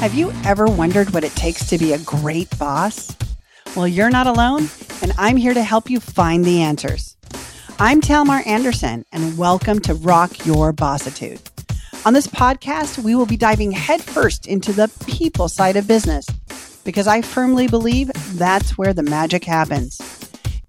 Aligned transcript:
Have 0.00 0.14
you 0.14 0.32
ever 0.46 0.64
wondered 0.64 1.10
what 1.10 1.24
it 1.24 1.32
takes 1.32 1.68
to 1.68 1.76
be 1.76 1.92
a 1.92 1.98
great 1.98 2.58
boss? 2.58 3.14
Well, 3.76 3.86
you're 3.86 4.08
not 4.08 4.26
alone, 4.26 4.70
and 5.02 5.12
I'm 5.18 5.36
here 5.36 5.52
to 5.52 5.62
help 5.62 5.90
you 5.90 6.00
find 6.00 6.42
the 6.42 6.62
answers. 6.62 7.18
I'm 7.78 8.00
Talmar 8.00 8.46
Anderson, 8.46 9.04
and 9.12 9.36
welcome 9.36 9.78
to 9.80 9.92
Rock 9.92 10.46
Your 10.46 10.72
Bossitude. 10.72 11.42
On 12.06 12.14
this 12.14 12.26
podcast, 12.26 13.04
we 13.04 13.14
will 13.14 13.26
be 13.26 13.36
diving 13.36 13.72
headfirst 13.72 14.46
into 14.46 14.72
the 14.72 14.90
people 15.06 15.50
side 15.50 15.76
of 15.76 15.86
business 15.86 16.24
because 16.82 17.06
I 17.06 17.20
firmly 17.20 17.68
believe 17.68 18.10
that's 18.38 18.78
where 18.78 18.94
the 18.94 19.02
magic 19.02 19.44
happens. 19.44 20.00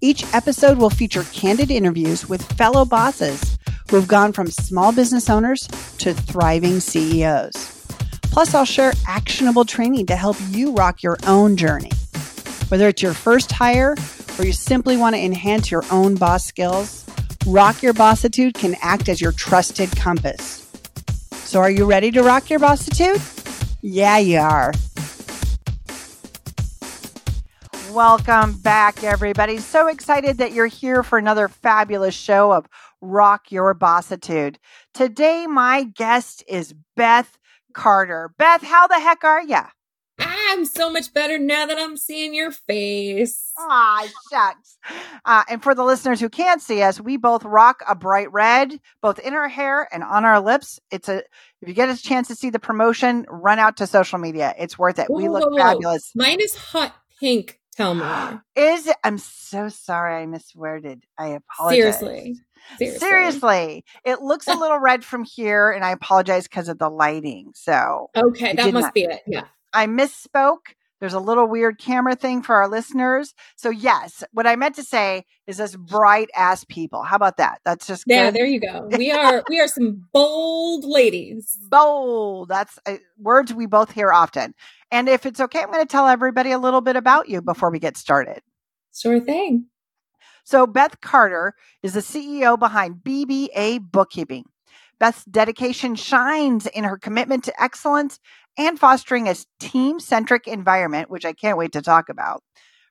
Each 0.02 0.26
episode 0.34 0.76
will 0.76 0.90
feature 0.90 1.24
candid 1.32 1.70
interviews 1.70 2.28
with 2.28 2.42
fellow 2.58 2.84
bosses 2.84 3.56
who 3.88 3.96
have 3.96 4.08
gone 4.08 4.34
from 4.34 4.50
small 4.50 4.92
business 4.92 5.30
owners 5.30 5.66
to 6.00 6.12
thriving 6.12 6.80
CEOs. 6.80 7.81
Plus, 8.32 8.54
I'll 8.54 8.64
share 8.64 8.94
actionable 9.06 9.66
training 9.66 10.06
to 10.06 10.16
help 10.16 10.38
you 10.48 10.72
rock 10.72 11.02
your 11.02 11.18
own 11.26 11.54
journey. 11.54 11.90
Whether 12.68 12.88
it's 12.88 13.02
your 13.02 13.12
first 13.12 13.52
hire 13.52 13.94
or 14.38 14.46
you 14.46 14.52
simply 14.52 14.96
want 14.96 15.14
to 15.14 15.20
enhance 15.20 15.70
your 15.70 15.84
own 15.90 16.14
boss 16.14 16.42
skills, 16.46 17.04
Rock 17.46 17.82
Your 17.82 17.92
Bossitude 17.92 18.54
can 18.54 18.74
act 18.80 19.10
as 19.10 19.20
your 19.20 19.32
trusted 19.32 19.94
compass. 19.96 20.66
So, 21.44 21.60
are 21.60 21.70
you 21.70 21.84
ready 21.84 22.10
to 22.12 22.22
rock 22.22 22.48
your 22.48 22.58
bossitude? 22.58 23.20
Yeah, 23.82 24.16
you 24.16 24.38
are. 24.38 24.72
Welcome 27.92 28.54
back, 28.62 29.04
everybody. 29.04 29.58
So 29.58 29.88
excited 29.88 30.38
that 30.38 30.52
you're 30.52 30.64
here 30.64 31.02
for 31.02 31.18
another 31.18 31.48
fabulous 31.48 32.14
show 32.14 32.50
of 32.50 32.66
Rock 33.02 33.52
Your 33.52 33.74
Bossitude. 33.74 34.56
Today, 34.94 35.46
my 35.46 35.84
guest 35.84 36.42
is 36.48 36.72
Beth 36.96 37.36
Carter. 37.74 38.32
Beth, 38.38 38.62
how 38.62 38.86
the 38.86 39.00
heck 39.00 39.24
are 39.24 39.42
ya? 39.42 39.66
I'm 40.18 40.66
so 40.66 40.92
much 40.92 41.12
better 41.14 41.38
now 41.38 41.66
that 41.66 41.78
I'm 41.78 41.96
seeing 41.96 42.34
your 42.34 42.50
face. 42.50 43.52
Ah, 43.58 44.06
shucks. 44.30 44.78
Uh, 45.24 45.44
and 45.48 45.62
for 45.62 45.74
the 45.74 45.84
listeners 45.84 46.20
who 46.20 46.28
can't 46.28 46.60
see 46.60 46.82
us, 46.82 47.00
we 47.00 47.16
both 47.16 47.44
rock 47.44 47.82
a 47.88 47.94
bright 47.94 48.30
red, 48.32 48.78
both 49.00 49.18
in 49.18 49.34
our 49.34 49.48
hair 49.48 49.88
and 49.92 50.04
on 50.04 50.24
our 50.24 50.40
lips. 50.40 50.78
It's 50.90 51.08
a 51.08 51.18
if 51.60 51.68
you 51.68 51.74
get 51.74 51.88
a 51.88 51.96
chance 51.96 52.28
to 52.28 52.34
see 52.34 52.50
the 52.50 52.58
promotion, 52.58 53.24
run 53.28 53.58
out 53.58 53.78
to 53.78 53.86
social 53.86 54.18
media. 54.18 54.54
It's 54.58 54.78
worth 54.78 54.98
it. 54.98 55.08
we 55.10 55.28
look 55.28 55.44
whoa, 55.44 55.50
whoa. 55.50 55.56
fabulous. 55.56 56.12
Mine 56.14 56.40
is 56.40 56.54
hot 56.54 56.94
pink. 57.18 57.58
Talmar. 57.78 58.42
Is 58.56 58.86
it? 58.86 58.96
I'm 59.04 59.18
so 59.18 59.68
sorry 59.68 60.22
I 60.22 60.26
misworded. 60.26 61.02
I 61.18 61.28
apologize. 61.28 61.98
Seriously. 61.98 62.36
Seriously. 62.78 62.98
Seriously. 62.98 63.84
It 64.04 64.20
looks 64.20 64.46
a 64.46 64.54
little 64.58 64.78
red 64.78 65.04
from 65.04 65.24
here, 65.24 65.70
and 65.70 65.84
I 65.84 65.90
apologize 65.90 66.44
because 66.44 66.68
of 66.68 66.78
the 66.78 66.88
lighting. 66.88 67.52
So, 67.54 68.10
okay, 68.16 68.54
that 68.54 68.72
must 68.72 68.86
not, 68.86 68.94
be 68.94 69.04
it. 69.04 69.22
Yeah. 69.26 69.44
I 69.72 69.86
misspoke. 69.86 70.74
There's 71.02 71.14
a 71.14 71.18
little 71.18 71.48
weird 71.48 71.80
camera 71.80 72.14
thing 72.14 72.42
for 72.42 72.54
our 72.54 72.68
listeners. 72.68 73.34
So, 73.56 73.70
yes, 73.70 74.22
what 74.30 74.46
I 74.46 74.54
meant 74.54 74.76
to 74.76 74.84
say 74.84 75.24
is 75.48 75.58
us 75.58 75.74
bright 75.74 76.30
ass 76.36 76.62
people. 76.62 77.02
How 77.02 77.16
about 77.16 77.38
that? 77.38 77.60
That's 77.64 77.88
just 77.88 78.04
yeah. 78.06 78.30
There 78.30 78.46
you 78.46 78.60
go. 78.60 78.88
We 78.96 79.10
are 79.10 79.42
we 79.48 79.58
are 79.58 79.66
some 79.66 80.06
bold 80.12 80.84
ladies. 80.84 81.58
Bold. 81.68 82.50
That's 82.50 82.78
uh, 82.86 82.98
words 83.18 83.52
we 83.52 83.66
both 83.66 83.90
hear 83.90 84.12
often. 84.12 84.54
And 84.92 85.08
if 85.08 85.26
it's 85.26 85.40
okay, 85.40 85.62
I'm 85.62 85.72
going 85.72 85.84
to 85.84 85.90
tell 85.90 86.06
everybody 86.06 86.52
a 86.52 86.58
little 86.58 86.80
bit 86.80 86.94
about 86.94 87.28
you 87.28 87.42
before 87.42 87.72
we 87.72 87.80
get 87.80 87.96
started. 87.96 88.40
Sure 88.94 89.18
thing. 89.18 89.66
So, 90.44 90.68
Beth 90.68 91.00
Carter 91.00 91.56
is 91.82 91.94
the 91.94 92.00
CEO 92.00 92.56
behind 92.56 92.98
BBA 93.02 93.90
Bookkeeping. 93.90 94.44
Beth's 95.02 95.24
dedication 95.24 95.96
shines 95.96 96.68
in 96.68 96.84
her 96.84 96.96
commitment 96.96 97.42
to 97.42 97.60
excellence 97.60 98.20
and 98.58 98.78
fostering 98.78 99.28
a 99.28 99.36
team 99.60 100.00
centric 100.00 100.46
environment, 100.46 101.10
which 101.10 101.24
I 101.24 101.32
can't 101.32 101.58
wait 101.58 101.72
to 101.72 101.82
talk 101.82 102.08
about. 102.08 102.42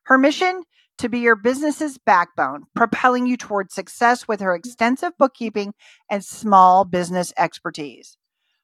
Her 0.04 0.18
mission 0.18 0.64
to 0.98 1.10
be 1.10 1.20
your 1.20 1.36
business's 1.36 1.98
backbone, 1.98 2.64
propelling 2.76 3.26
you 3.26 3.38
towards 3.38 3.74
success 3.74 4.28
with 4.28 4.40
her 4.40 4.54
extensive 4.54 5.14
bookkeeping 5.18 5.74
and 6.10 6.24
small 6.24 6.86
business 6.86 7.34
expertise. 7.38 8.18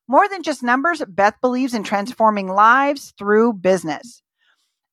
More 0.08 0.30
than 0.30 0.44
just 0.44 0.64
numbers, 0.64 1.04
Beth 1.08 1.36
believes 1.42 1.74
in 1.74 1.84
transforming 1.84 2.48
lives 2.48 3.14
through 3.18 3.54
business. 3.54 4.22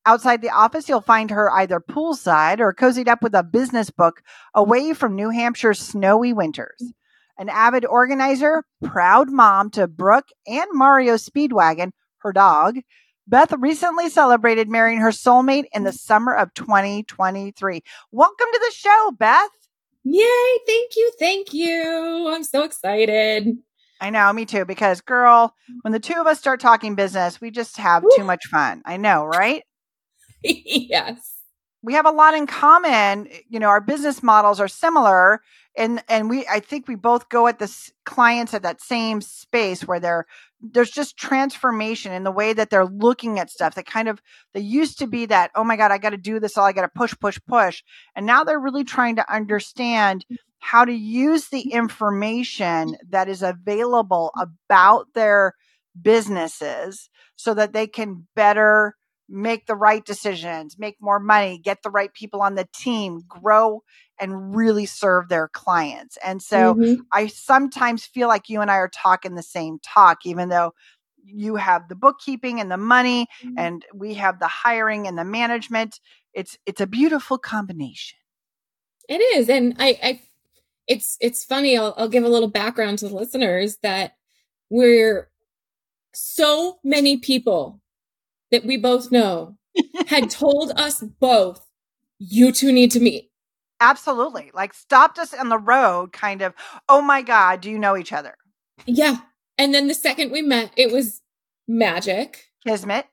Outside 0.07 0.41
the 0.41 0.49
office, 0.49 0.89
you'll 0.89 1.01
find 1.01 1.31
her 1.31 1.51
either 1.51 1.79
poolside 1.79 2.59
or 2.59 2.73
cozied 2.73 3.07
up 3.07 3.23
with 3.23 3.33
a 3.33 3.43
business 3.43 3.89
book 3.89 4.21
away 4.53 4.93
from 4.93 5.15
New 5.15 5.29
Hampshire's 5.29 5.79
snowy 5.79 6.33
winters. 6.33 6.93
An 7.37 7.49
avid 7.49 7.85
organizer, 7.85 8.63
proud 8.83 9.29
mom 9.29 9.69
to 9.71 9.87
Brooke 9.87 10.29
and 10.47 10.67
Mario 10.71 11.15
Speedwagon, 11.15 11.91
her 12.19 12.31
dog, 12.31 12.77
Beth 13.27 13.51
recently 13.53 14.09
celebrated 14.09 14.69
marrying 14.69 14.99
her 14.99 15.09
soulmate 15.09 15.65
in 15.73 15.83
the 15.83 15.91
summer 15.91 16.33
of 16.33 16.53
2023. 16.53 17.81
Welcome 18.11 18.47
to 18.53 18.59
the 18.59 18.73
show, 18.73 19.11
Beth. 19.17 19.49
Yay. 20.03 20.59
Thank 20.67 20.95
you. 20.95 21.11
Thank 21.19 21.53
you. 21.53 22.31
I'm 22.33 22.43
so 22.43 22.63
excited. 22.63 23.57
I 23.99 24.11
know, 24.11 24.31
me 24.31 24.45
too, 24.45 24.63
because 24.63 25.01
girl, 25.01 25.55
when 25.81 25.91
the 25.91 25.99
two 25.99 26.19
of 26.19 26.27
us 26.27 26.39
start 26.39 26.59
talking 26.59 26.95
business, 26.95 27.41
we 27.41 27.51
just 27.51 27.77
have 27.77 28.03
Woo. 28.03 28.09
too 28.15 28.23
much 28.23 28.45
fun. 28.45 28.81
I 28.85 28.97
know, 28.97 29.25
right? 29.25 29.63
yes. 30.43 31.34
We 31.85 31.93
have 31.93 32.07
a 32.07 32.11
lot 32.11 32.33
in 32.33 32.47
common. 32.47 33.29
You 33.47 33.59
know, 33.59 33.67
our 33.67 33.79
business 33.79 34.23
models 34.23 34.59
are 34.59 34.67
similar 34.67 35.41
and 35.77 36.03
and 36.07 36.29
we 36.29 36.47
I 36.47 36.59
think 36.59 36.87
we 36.87 36.95
both 36.95 37.29
go 37.29 37.47
at 37.47 37.59
the 37.59 37.73
clients 38.05 38.53
at 38.53 38.63
that 38.63 38.81
same 38.81 39.21
space 39.21 39.81
where 39.87 39.99
they're 39.99 40.25
there's 40.61 40.91
just 40.91 41.17
transformation 41.17 42.11
in 42.11 42.23
the 42.23 42.31
way 42.31 42.53
that 42.53 42.69
they're 42.69 42.85
looking 42.85 43.39
at 43.39 43.49
stuff 43.49 43.75
that 43.75 43.85
kind 43.85 44.07
of 44.07 44.21
they 44.53 44.61
used 44.61 44.99
to 44.99 45.07
be 45.07 45.25
that 45.27 45.51
oh 45.55 45.63
my 45.63 45.75
god 45.75 45.91
I 45.91 45.97
got 45.97 46.11
to 46.11 46.17
do 46.17 46.39
this 46.39 46.57
all 46.57 46.65
I 46.65 46.71
got 46.71 46.81
to 46.81 46.87
push 46.87 47.13
push 47.19 47.39
push 47.47 47.83
and 48.15 48.25
now 48.25 48.43
they're 48.43 48.59
really 48.59 48.83
trying 48.83 49.17
to 49.17 49.33
understand 49.33 50.25
how 50.59 50.85
to 50.85 50.93
use 50.93 51.49
the 51.49 51.71
information 51.71 52.95
that 53.09 53.29
is 53.29 53.43
available 53.43 54.31
about 54.39 55.07
their 55.13 55.53
businesses 56.01 57.09
so 57.35 57.53
that 57.53 57.73
they 57.73 57.87
can 57.87 58.27
better 58.35 58.95
make 59.27 59.65
the 59.65 59.75
right 59.75 60.05
decisions, 60.05 60.77
make 60.77 60.97
more 60.99 61.19
money, 61.19 61.59
get 61.63 61.81
the 61.83 61.89
right 61.89 62.13
people 62.13 62.41
on 62.41 62.55
the 62.55 62.67
team, 62.75 63.23
grow 63.27 63.83
and 64.19 64.55
really 64.55 64.85
serve 64.85 65.29
their 65.29 65.47
clients. 65.47 66.17
And 66.23 66.41
so 66.41 66.75
mm-hmm. 66.75 67.01
I 67.11 67.27
sometimes 67.27 68.05
feel 68.05 68.27
like 68.27 68.49
you 68.49 68.61
and 68.61 68.71
I 68.71 68.75
are 68.75 68.89
talking 68.89 69.35
the 69.35 69.43
same 69.43 69.79
talk, 69.79 70.25
even 70.25 70.49
though 70.49 70.73
you 71.23 71.55
have 71.55 71.89
the 71.89 71.95
bookkeeping 71.95 72.59
and 72.59 72.71
the 72.71 72.77
money 72.77 73.27
mm-hmm. 73.43 73.57
and 73.57 73.85
we 73.93 74.13
have 74.13 74.39
the 74.39 74.47
hiring 74.47 75.07
and 75.07 75.17
the 75.17 75.25
management. 75.25 75.99
It's 76.33 76.57
it's 76.65 76.81
a 76.81 76.87
beautiful 76.87 77.37
combination. 77.37 78.19
It 79.09 79.17
is. 79.17 79.49
And 79.49 79.75
I, 79.79 79.99
I 80.03 80.21
it's 80.87 81.17
it's 81.19 81.43
funny, 81.43 81.77
I'll, 81.77 81.93
I'll 81.97 82.09
give 82.09 82.23
a 82.23 82.29
little 82.29 82.49
background 82.49 82.99
to 82.99 83.09
the 83.09 83.15
listeners 83.15 83.77
that 83.81 84.13
we're 84.69 85.29
so 86.13 86.79
many 86.83 87.17
people 87.17 87.81
that 88.51 88.65
we 88.65 88.77
both 88.77 89.11
know 89.11 89.57
had 90.07 90.29
told 90.29 90.71
us 90.75 91.01
both, 91.01 91.65
you 92.19 92.51
two 92.51 92.71
need 92.71 92.91
to 92.91 92.99
meet. 92.99 93.31
Absolutely. 93.81 94.51
Like 94.53 94.73
stopped 94.73 95.19
us 95.19 95.33
on 95.33 95.49
the 95.49 95.57
road, 95.57 96.13
kind 96.13 96.41
of, 96.41 96.53
oh 96.87 97.01
my 97.01 97.21
God, 97.21 97.61
do 97.61 97.69
you 97.69 97.77
know 97.77 97.97
each 97.97 98.13
other? 98.13 98.35
Yeah. 98.85 99.17
And 99.57 99.73
then 99.73 99.87
the 99.87 99.93
second 99.93 100.31
we 100.31 100.41
met, 100.41 100.71
it 100.77 100.91
was 100.91 101.21
magic. 101.67 102.51
Kismet. 102.65 103.05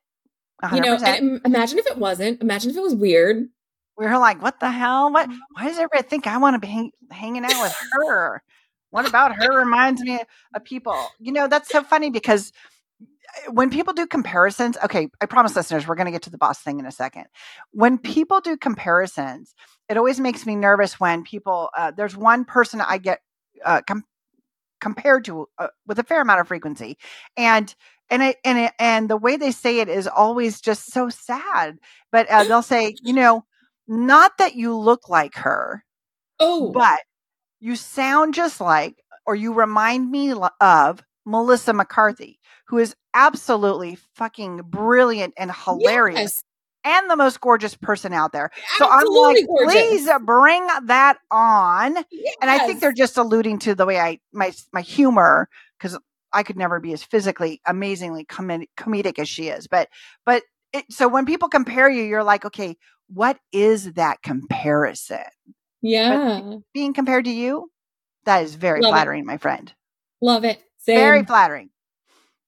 100%. 0.62 0.74
You 0.74 0.80
know, 0.80 1.40
imagine 1.44 1.78
if 1.78 1.86
it 1.86 1.98
wasn't. 1.98 2.40
Imagine 2.40 2.70
if 2.70 2.76
it 2.76 2.82
was 2.82 2.94
weird. 2.94 3.48
We 3.98 4.06
were 4.06 4.18
like, 4.18 4.40
what 4.40 4.60
the 4.60 4.70
hell? 4.70 5.12
What? 5.12 5.28
Mm-hmm. 5.28 5.38
Why 5.52 5.64
does 5.64 5.76
everybody 5.76 6.08
think 6.08 6.26
I 6.26 6.38
want 6.38 6.54
to 6.54 6.60
be 6.60 6.68
hang- 6.68 6.92
hanging 7.10 7.44
out 7.44 7.60
with 7.60 7.76
her? 7.92 8.42
what 8.92 9.08
about 9.08 9.34
her 9.34 9.58
reminds 9.58 10.02
me 10.02 10.20
of 10.54 10.64
people? 10.64 11.08
You 11.18 11.32
know, 11.32 11.48
that's 11.48 11.70
so 11.70 11.82
funny 11.82 12.10
because 12.10 12.52
when 13.50 13.70
people 13.70 13.92
do 13.92 14.06
comparisons, 14.06 14.76
okay, 14.84 15.08
I 15.20 15.26
promise 15.26 15.56
listeners, 15.56 15.86
we're 15.86 15.94
going 15.94 16.06
to 16.06 16.12
get 16.12 16.22
to 16.22 16.30
the 16.30 16.38
boss 16.38 16.60
thing 16.60 16.78
in 16.78 16.86
a 16.86 16.92
second. 16.92 17.26
When 17.72 17.98
people 17.98 18.40
do 18.40 18.56
comparisons, 18.56 19.54
it 19.88 19.96
always 19.96 20.20
makes 20.20 20.46
me 20.46 20.56
nervous 20.56 21.00
when 21.00 21.24
people, 21.24 21.70
uh, 21.76 21.92
there's 21.96 22.16
one 22.16 22.44
person 22.44 22.80
I 22.80 22.98
get 22.98 23.20
uh, 23.64 23.82
com- 23.86 24.04
compared 24.80 25.24
to 25.26 25.48
uh, 25.58 25.68
with 25.86 25.98
a 25.98 26.04
fair 26.04 26.20
amount 26.20 26.40
of 26.40 26.48
frequency. 26.48 26.98
And, 27.36 27.74
and 28.10 28.22
it, 28.22 28.36
and 28.44 28.58
it, 28.58 28.72
and 28.78 29.08
the 29.08 29.16
way 29.16 29.36
they 29.36 29.52
say 29.52 29.80
it 29.80 29.88
is 29.88 30.06
always 30.06 30.60
just 30.60 30.92
so 30.92 31.08
sad. 31.08 31.78
But 32.10 32.28
uh, 32.28 32.44
they'll 32.44 32.62
say, 32.62 32.94
you 33.02 33.12
know, 33.12 33.44
not 33.88 34.32
that 34.38 34.54
you 34.54 34.76
look 34.76 35.08
like 35.08 35.34
her, 35.36 35.84
oh, 36.38 36.70
but 36.72 37.00
you 37.60 37.76
sound 37.76 38.34
just 38.34 38.60
like, 38.60 38.96
or 39.24 39.34
you 39.34 39.52
remind 39.54 40.10
me 40.10 40.34
of 40.60 41.02
Melissa 41.24 41.72
McCarthy, 41.72 42.38
who 42.66 42.78
is 42.78 42.94
absolutely 43.14 43.98
fucking 44.14 44.62
brilliant 44.64 45.34
and 45.36 45.52
hilarious. 45.52 46.20
Yes. 46.20 46.44
And 46.84 47.08
the 47.08 47.14
most 47.14 47.40
gorgeous 47.40 47.76
person 47.76 48.12
out 48.12 48.32
there. 48.32 48.50
So 48.76 48.88
I'm 48.88 49.06
like, 49.06 49.46
gorgeous. 49.46 49.72
please 49.72 50.10
bring 50.24 50.66
that 50.86 51.16
on. 51.30 51.94
Yes. 52.10 52.34
And 52.42 52.50
I 52.50 52.66
think 52.66 52.80
they're 52.80 52.92
just 52.92 53.16
alluding 53.16 53.60
to 53.60 53.76
the 53.76 53.86
way 53.86 54.00
I 54.00 54.18
my 54.32 54.52
my 54.72 54.80
humor 54.80 55.48
because 55.78 55.96
I 56.32 56.42
could 56.42 56.56
never 56.56 56.80
be 56.80 56.92
as 56.92 57.04
physically 57.04 57.60
amazingly 57.66 58.24
com- 58.24 58.66
comedic 58.76 59.20
as 59.20 59.28
she 59.28 59.48
is. 59.48 59.68
But 59.68 59.90
but 60.26 60.42
it, 60.72 60.84
so 60.90 61.06
when 61.06 61.24
people 61.24 61.48
compare 61.48 61.88
you, 61.88 62.02
you're 62.02 62.24
like, 62.24 62.44
okay, 62.44 62.76
what 63.08 63.38
is 63.52 63.92
that 63.92 64.22
comparison? 64.22 65.20
Yeah. 65.82 66.40
But 66.42 66.60
being 66.72 66.94
compared 66.94 67.26
to 67.26 67.30
you, 67.30 67.70
that 68.24 68.42
is 68.42 68.54
very 68.54 68.80
Love 68.80 68.90
flattering, 68.92 69.20
it. 69.22 69.26
my 69.26 69.36
friend. 69.36 69.72
Love 70.20 70.44
it. 70.44 70.62
Same. 70.82 70.96
Very 70.96 71.24
flattering. 71.24 71.70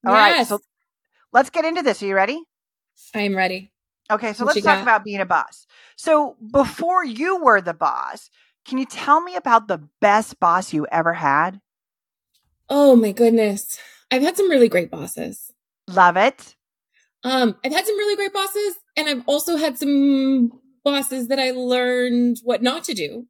All 0.05 0.13
right, 0.13 0.35
Yes. 0.37 0.49
so 0.49 0.59
let's 1.33 1.49
get 1.49 1.65
into 1.65 1.81
this. 1.81 2.01
Are 2.01 2.05
you 2.05 2.15
ready? 2.15 2.41
I'm 3.13 3.35
ready. 3.35 3.71
Okay, 4.11 4.33
so 4.33 4.45
What 4.45 4.55
let's 4.55 4.65
talk 4.65 4.77
got? 4.77 4.83
about 4.83 5.03
being 5.03 5.19
a 5.21 5.25
boss. 5.25 5.65
So 5.95 6.35
before 6.51 7.03
you 7.03 7.41
were 7.43 7.61
the 7.61 7.73
boss, 7.73 8.29
can 8.65 8.77
you 8.77 8.85
tell 8.85 9.21
me 9.21 9.35
about 9.35 9.67
the 9.67 9.79
best 10.01 10.39
boss 10.39 10.73
you 10.73 10.85
ever 10.91 11.13
had? 11.13 11.59
Oh 12.69 12.95
my 12.95 13.11
goodness. 13.11 13.79
I've 14.11 14.21
had 14.21 14.37
some 14.37 14.49
really 14.49 14.69
great 14.69 14.91
bosses. 14.91 15.51
Love 15.87 16.17
it. 16.17 16.55
Um, 17.23 17.55
I've 17.63 17.71
had 17.73 17.85
some 17.85 17.97
really 17.97 18.15
great 18.15 18.33
bosses, 18.33 18.75
and 18.95 19.07
I've 19.09 19.23
also 19.27 19.55
had 19.55 19.77
some 19.79 20.51
bosses 20.83 21.27
that 21.29 21.39
I 21.39 21.51
learned 21.51 22.37
what 22.43 22.61
not 22.61 22.83
to 22.85 22.93
do. 22.93 23.25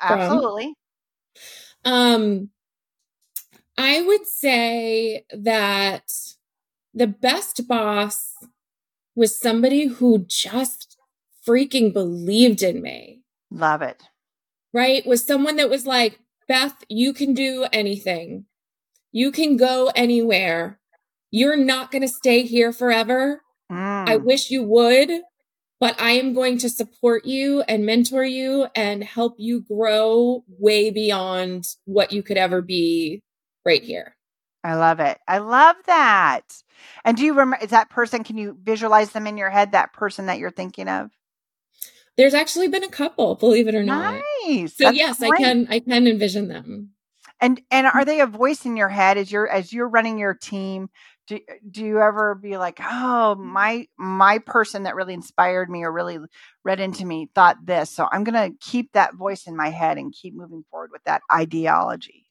Absolutely. 0.00 0.74
Um, 1.84 2.50
I 3.78 4.02
would 4.02 4.26
say 4.26 5.24
that 5.30 6.10
the 6.94 7.06
best 7.06 7.68
boss 7.68 8.32
was 9.14 9.38
somebody 9.38 9.86
who 9.86 10.24
just 10.26 10.96
freaking 11.46 11.92
believed 11.92 12.62
in 12.62 12.82
me, 12.82 13.22
Love 13.50 13.82
it. 13.82 14.02
right? 14.72 15.06
Was 15.06 15.24
someone 15.24 15.56
that 15.56 15.70
was 15.70 15.86
like, 15.86 16.18
Beth, 16.48 16.84
you 16.88 17.12
can 17.12 17.34
do 17.34 17.66
anything. 17.72 18.46
You 19.12 19.30
can 19.32 19.56
go 19.56 19.90
anywhere. 19.94 20.78
You're 21.30 21.56
not 21.56 21.90
going 21.90 22.02
to 22.02 22.08
stay 22.08 22.42
here 22.42 22.72
forever. 22.72 23.42
Mm, 23.70 24.08
I 24.08 24.16
wish 24.16 24.50
you 24.50 24.62
would, 24.62 25.10
but 25.80 26.00
I 26.00 26.12
am 26.12 26.34
going 26.34 26.58
to 26.58 26.70
support 26.70 27.24
you 27.24 27.62
and 27.62 27.84
mentor 27.84 28.24
you 28.24 28.68
and 28.74 29.02
help 29.02 29.34
you 29.38 29.60
grow 29.60 30.44
way 30.46 30.90
beyond 30.90 31.64
what 31.84 32.12
you 32.12 32.22
could 32.22 32.36
ever 32.36 32.62
be 32.62 33.22
right 33.66 33.82
here. 33.82 34.16
I 34.64 34.74
love 34.74 35.00
it. 35.00 35.18
I 35.28 35.38
love 35.38 35.76
that. 35.86 36.62
And 37.04 37.16
do 37.16 37.24
you 37.24 37.32
remember 37.32 37.58
is 37.62 37.70
that 37.70 37.90
person 37.90 38.24
can 38.24 38.38
you 38.38 38.56
visualize 38.62 39.10
them 39.10 39.26
in 39.26 39.36
your 39.36 39.50
head 39.50 39.72
that 39.72 39.92
person 39.92 40.26
that 40.26 40.38
you're 40.38 40.50
thinking 40.50 40.88
of? 40.88 41.10
There's 42.16 42.34
actually 42.34 42.68
been 42.68 42.82
a 42.82 42.88
couple, 42.88 43.34
believe 43.34 43.68
it 43.68 43.74
or 43.74 43.84
not. 43.84 44.22
Nice. 44.46 44.76
So 44.76 44.84
That's 44.84 44.96
yes, 44.96 45.22
I 45.22 45.30
can 45.36 45.66
I 45.68 45.80
can 45.80 46.06
envision 46.06 46.48
them. 46.48 46.90
And 47.40 47.60
and 47.70 47.86
are 47.86 48.04
they 48.04 48.20
a 48.20 48.26
voice 48.26 48.64
in 48.64 48.76
your 48.76 48.88
head 48.88 49.18
as 49.18 49.30
you're 49.30 49.48
as 49.48 49.72
you're 49.72 49.88
running 49.88 50.18
your 50.18 50.34
team? 50.34 50.88
Do, 51.28 51.40
do 51.70 51.84
you 51.84 52.00
ever 52.00 52.36
be 52.36 52.56
like, 52.56 52.78
oh, 52.82 53.34
my 53.34 53.86
my 53.98 54.38
person 54.38 54.84
that 54.84 54.94
really 54.94 55.12
inspired 55.12 55.68
me 55.68 55.82
or 55.82 55.92
really 55.92 56.18
read 56.64 56.80
into 56.80 57.04
me 57.04 57.28
thought 57.34 57.58
this, 57.64 57.90
so 57.90 58.08
I'm 58.10 58.24
gonna 58.24 58.50
keep 58.60 58.92
that 58.92 59.14
voice 59.14 59.46
in 59.46 59.56
my 59.56 59.68
head 59.68 59.98
and 59.98 60.14
keep 60.14 60.34
moving 60.34 60.64
forward 60.70 60.90
with 60.92 61.02
that 61.04 61.22
ideology. 61.32 62.26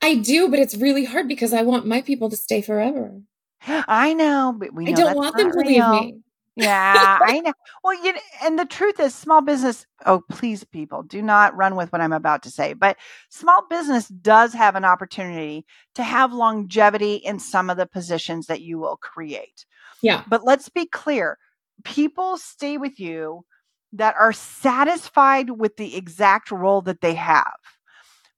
I 0.00 0.16
do, 0.16 0.48
but 0.48 0.58
it's 0.58 0.76
really 0.76 1.04
hard 1.04 1.28
because 1.28 1.52
I 1.52 1.62
want 1.62 1.86
my 1.86 2.02
people 2.02 2.30
to 2.30 2.36
stay 2.36 2.62
forever. 2.62 3.20
I 3.66 4.14
know, 4.14 4.54
but 4.56 4.72
we 4.72 4.84
know 4.84 4.92
I 4.92 4.94
don't 4.94 5.16
want 5.16 5.36
them 5.36 5.50
to 5.50 5.58
leave 5.58 5.88
me. 5.88 6.20
Yeah, 6.58 7.18
I 7.22 7.40
know. 7.40 7.52
Well, 7.84 8.04
you 8.04 8.12
know, 8.12 8.18
and 8.42 8.58
the 8.58 8.64
truth 8.64 8.98
is, 8.98 9.14
small 9.14 9.40
business. 9.40 9.86
Oh, 10.06 10.22
please, 10.28 10.64
people, 10.64 11.02
do 11.02 11.22
not 11.22 11.56
run 11.56 11.76
with 11.76 11.92
what 11.92 12.00
I'm 12.00 12.12
about 12.12 12.42
to 12.44 12.50
say. 12.50 12.72
But 12.72 12.96
small 13.28 13.66
business 13.68 14.08
does 14.08 14.52
have 14.54 14.74
an 14.74 14.84
opportunity 14.84 15.64
to 15.94 16.02
have 16.02 16.32
longevity 16.32 17.14
in 17.16 17.38
some 17.38 17.70
of 17.70 17.76
the 17.76 17.86
positions 17.86 18.46
that 18.46 18.60
you 18.60 18.78
will 18.78 18.96
create. 18.96 19.66
Yeah. 20.02 20.24
But 20.28 20.44
let's 20.44 20.68
be 20.68 20.86
clear: 20.86 21.38
people 21.84 22.38
stay 22.38 22.76
with 22.76 22.98
you 22.98 23.44
that 23.92 24.16
are 24.18 24.32
satisfied 24.32 25.50
with 25.50 25.76
the 25.76 25.96
exact 25.96 26.50
role 26.50 26.82
that 26.82 27.00
they 27.00 27.14
have. 27.14 27.54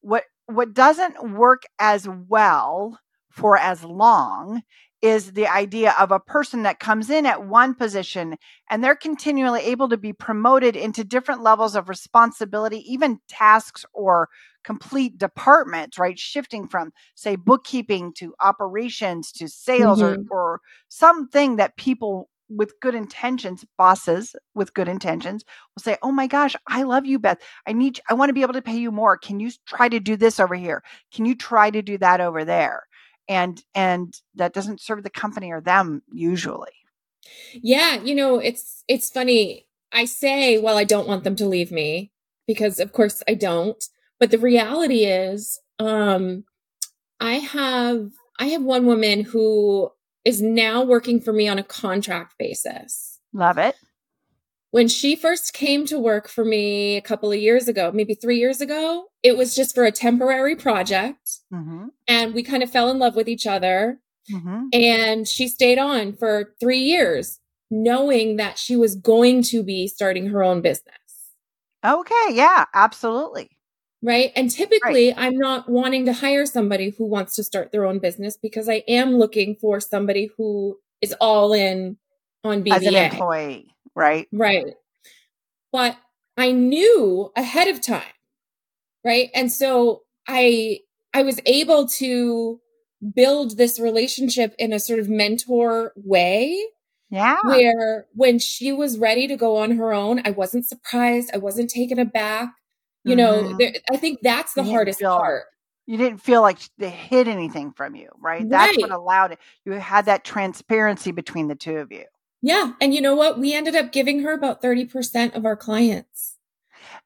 What 0.02 0.24
what 0.54 0.74
doesn't 0.74 1.32
work 1.32 1.62
as 1.78 2.08
well 2.08 2.98
for 3.30 3.56
as 3.56 3.84
long 3.84 4.62
is 5.02 5.32
the 5.32 5.46
idea 5.46 5.94
of 5.98 6.10
a 6.12 6.20
person 6.20 6.62
that 6.64 6.78
comes 6.78 7.08
in 7.08 7.24
at 7.24 7.46
one 7.46 7.74
position 7.74 8.36
and 8.68 8.84
they're 8.84 8.94
continually 8.96 9.60
able 9.62 9.88
to 9.88 9.96
be 9.96 10.12
promoted 10.12 10.76
into 10.76 11.02
different 11.04 11.42
levels 11.42 11.74
of 11.74 11.88
responsibility, 11.88 12.78
even 12.92 13.18
tasks 13.26 13.86
or 13.94 14.28
complete 14.62 15.16
departments, 15.16 15.98
right? 15.98 16.18
Shifting 16.18 16.68
from, 16.68 16.92
say, 17.14 17.36
bookkeeping 17.36 18.12
to 18.14 18.34
operations 18.40 19.32
to 19.32 19.48
sales 19.48 20.02
Mhm. 20.02 20.26
or, 20.30 20.36
or 20.38 20.60
something 20.88 21.56
that 21.56 21.76
people 21.78 22.28
with 22.50 22.74
good 22.80 22.94
intentions, 22.94 23.64
bosses 23.78 24.34
with 24.54 24.74
good 24.74 24.88
intentions, 24.88 25.44
will 25.74 25.82
say, 25.82 25.96
Oh 26.02 26.12
my 26.12 26.26
gosh, 26.26 26.56
I 26.66 26.82
love 26.82 27.06
you, 27.06 27.18
Beth. 27.18 27.38
I 27.66 27.72
need, 27.72 28.00
I 28.10 28.14
want 28.14 28.28
to 28.28 28.34
be 28.34 28.42
able 28.42 28.54
to 28.54 28.62
pay 28.62 28.76
you 28.76 28.90
more. 28.90 29.16
Can 29.16 29.40
you 29.40 29.50
try 29.66 29.88
to 29.88 30.00
do 30.00 30.16
this 30.16 30.40
over 30.40 30.54
here? 30.54 30.82
Can 31.14 31.24
you 31.26 31.34
try 31.34 31.70
to 31.70 31.82
do 31.82 31.96
that 31.98 32.20
over 32.20 32.44
there? 32.44 32.84
and 33.28 33.62
and 33.74 34.14
that 34.34 34.52
doesn't 34.52 34.80
serve 34.80 35.02
the 35.02 35.10
company 35.10 35.52
or 35.52 35.60
them 35.60 36.02
usually 36.12 36.72
Yeah, 37.54 37.96
you 38.02 38.14
know, 38.14 38.38
it's 38.38 38.84
it's 38.88 39.10
funny. 39.10 39.66
I 39.92 40.04
say, 40.04 40.58
well, 40.58 40.76
I 40.78 40.84
don't 40.84 41.08
want 41.08 41.24
them 41.24 41.36
to 41.36 41.46
leave 41.46 41.72
me 41.72 42.12
because 42.46 42.78
of 42.78 42.92
course 42.92 43.22
I 43.28 43.34
don't. 43.34 43.82
But 44.18 44.30
the 44.30 44.38
reality 44.38 45.04
is, 45.04 45.60
um, 45.78 46.44
I 47.20 47.34
have 47.34 48.10
I 48.38 48.46
have 48.46 48.62
one 48.62 48.86
woman 48.86 49.24
who 49.24 49.90
is 50.24 50.42
now 50.42 50.82
working 50.82 51.20
for 51.20 51.32
me 51.32 51.48
on 51.48 51.58
a 51.58 51.62
contract 51.62 52.34
basis. 52.38 53.18
love 53.32 53.58
it 53.58 53.76
When 54.70 54.88
she 54.88 55.16
first 55.16 55.52
came 55.52 55.86
to 55.86 55.98
work 55.98 56.28
for 56.28 56.44
me 56.44 56.96
a 56.96 57.00
couple 57.00 57.32
of 57.32 57.38
years 57.38 57.68
ago, 57.68 57.90
maybe 57.92 58.14
three 58.14 58.38
years 58.38 58.60
ago, 58.60 59.06
it 59.22 59.36
was 59.36 59.54
just 59.54 59.74
for 59.74 59.84
a 59.84 59.92
temporary 59.92 60.56
project. 60.56 61.38
mm-hmm. 61.52 61.86
And 62.06 62.34
we 62.34 62.42
kind 62.42 62.62
of 62.62 62.70
fell 62.70 62.90
in 62.90 62.98
love 62.98 63.16
with 63.16 63.28
each 63.28 63.46
other. 63.46 64.00
Mm-hmm. 64.30 64.66
And 64.72 65.26
she 65.26 65.48
stayed 65.48 65.78
on 65.78 66.12
for 66.12 66.54
three 66.60 66.78
years, 66.80 67.40
knowing 67.70 68.36
that 68.36 68.58
she 68.58 68.76
was 68.76 68.94
going 68.94 69.42
to 69.44 69.62
be 69.62 69.88
starting 69.88 70.26
her 70.26 70.42
own 70.42 70.60
business. 70.60 70.94
okay 71.84 72.26
yeah 72.30 72.66
absolutely 72.74 73.50
Right. 74.02 74.32
And 74.34 74.50
typically, 74.50 75.14
I'm 75.14 75.36
not 75.36 75.68
wanting 75.68 76.06
to 76.06 76.14
hire 76.14 76.46
somebody 76.46 76.90
who 76.96 77.04
wants 77.04 77.34
to 77.36 77.44
start 77.44 77.70
their 77.70 77.84
own 77.84 77.98
business 77.98 78.38
because 78.40 78.68
I 78.68 78.82
am 78.88 79.18
looking 79.18 79.56
for 79.60 79.78
somebody 79.78 80.30
who 80.38 80.78
is 81.02 81.14
all 81.20 81.52
in 81.52 81.98
on 82.42 82.64
BBA. 82.64 82.76
as 82.76 82.86
an 82.86 82.94
employee 82.94 83.66
right 83.94 84.26
Right. 84.32 84.74
But 85.72 85.96
I 86.36 86.52
knew 86.52 87.30
ahead 87.36 87.68
of 87.68 87.82
time. 87.82 88.02
Right. 89.04 89.30
And 89.34 89.52
so 89.52 90.02
I, 90.26 90.80
I 91.12 91.22
was 91.22 91.40
able 91.44 91.86
to 91.88 92.60
build 93.14 93.56
this 93.56 93.78
relationship 93.78 94.54
in 94.58 94.72
a 94.72 94.80
sort 94.80 94.98
of 94.98 95.08
mentor 95.08 95.92
way 95.96 96.62
yeah 97.10 97.38
where 97.44 98.06
when 98.12 98.38
she 98.38 98.72
was 98.72 98.98
ready 98.98 99.26
to 99.26 99.36
go 99.36 99.56
on 99.56 99.72
her 99.72 99.92
own, 99.92 100.22
I 100.24 100.30
wasn't 100.30 100.66
surprised. 100.66 101.30
I 101.34 101.38
wasn't 101.38 101.70
taken 101.70 101.98
aback. 101.98 102.54
You 103.04 103.16
know, 103.16 103.42
Mhm. 103.42 103.58
there, 103.58 103.72
I 103.90 103.96
think 103.96 104.20
that's 104.22 104.52
the 104.54 104.62
You 104.62 104.70
hardest 104.72 104.98
feel- 105.00 105.16
part. 105.16 105.44
you 105.86 105.96
didn't 105.96 106.18
feel 106.18 106.42
like 106.42 106.58
they 106.78 106.90
hid 106.90 107.26
anything 107.26 107.72
from 107.72 107.96
you 107.96 108.08
right 108.20 108.48
that's 108.48 108.76
what 108.78 108.90
allowed 108.92 109.32
it 109.32 109.38
you 109.64 109.72
had 109.72 110.04
that 110.04 110.22
transparency 110.22 111.10
between 111.10 111.48
the 111.48 111.54
two 111.56 111.78
of 111.78 111.90
you 111.90 112.04
Yeah. 112.42 112.72
And 112.80 112.94
you 112.94 113.00
know 113.02 113.14
what? 113.16 113.38
We 113.38 113.52
ended 113.54 113.74
up 113.76 113.90
giving 113.92 114.20
her 114.22 114.32
about 114.32 114.62
30% 114.62 115.34
of 115.34 115.44
our 115.44 115.56
clients. 115.56 116.36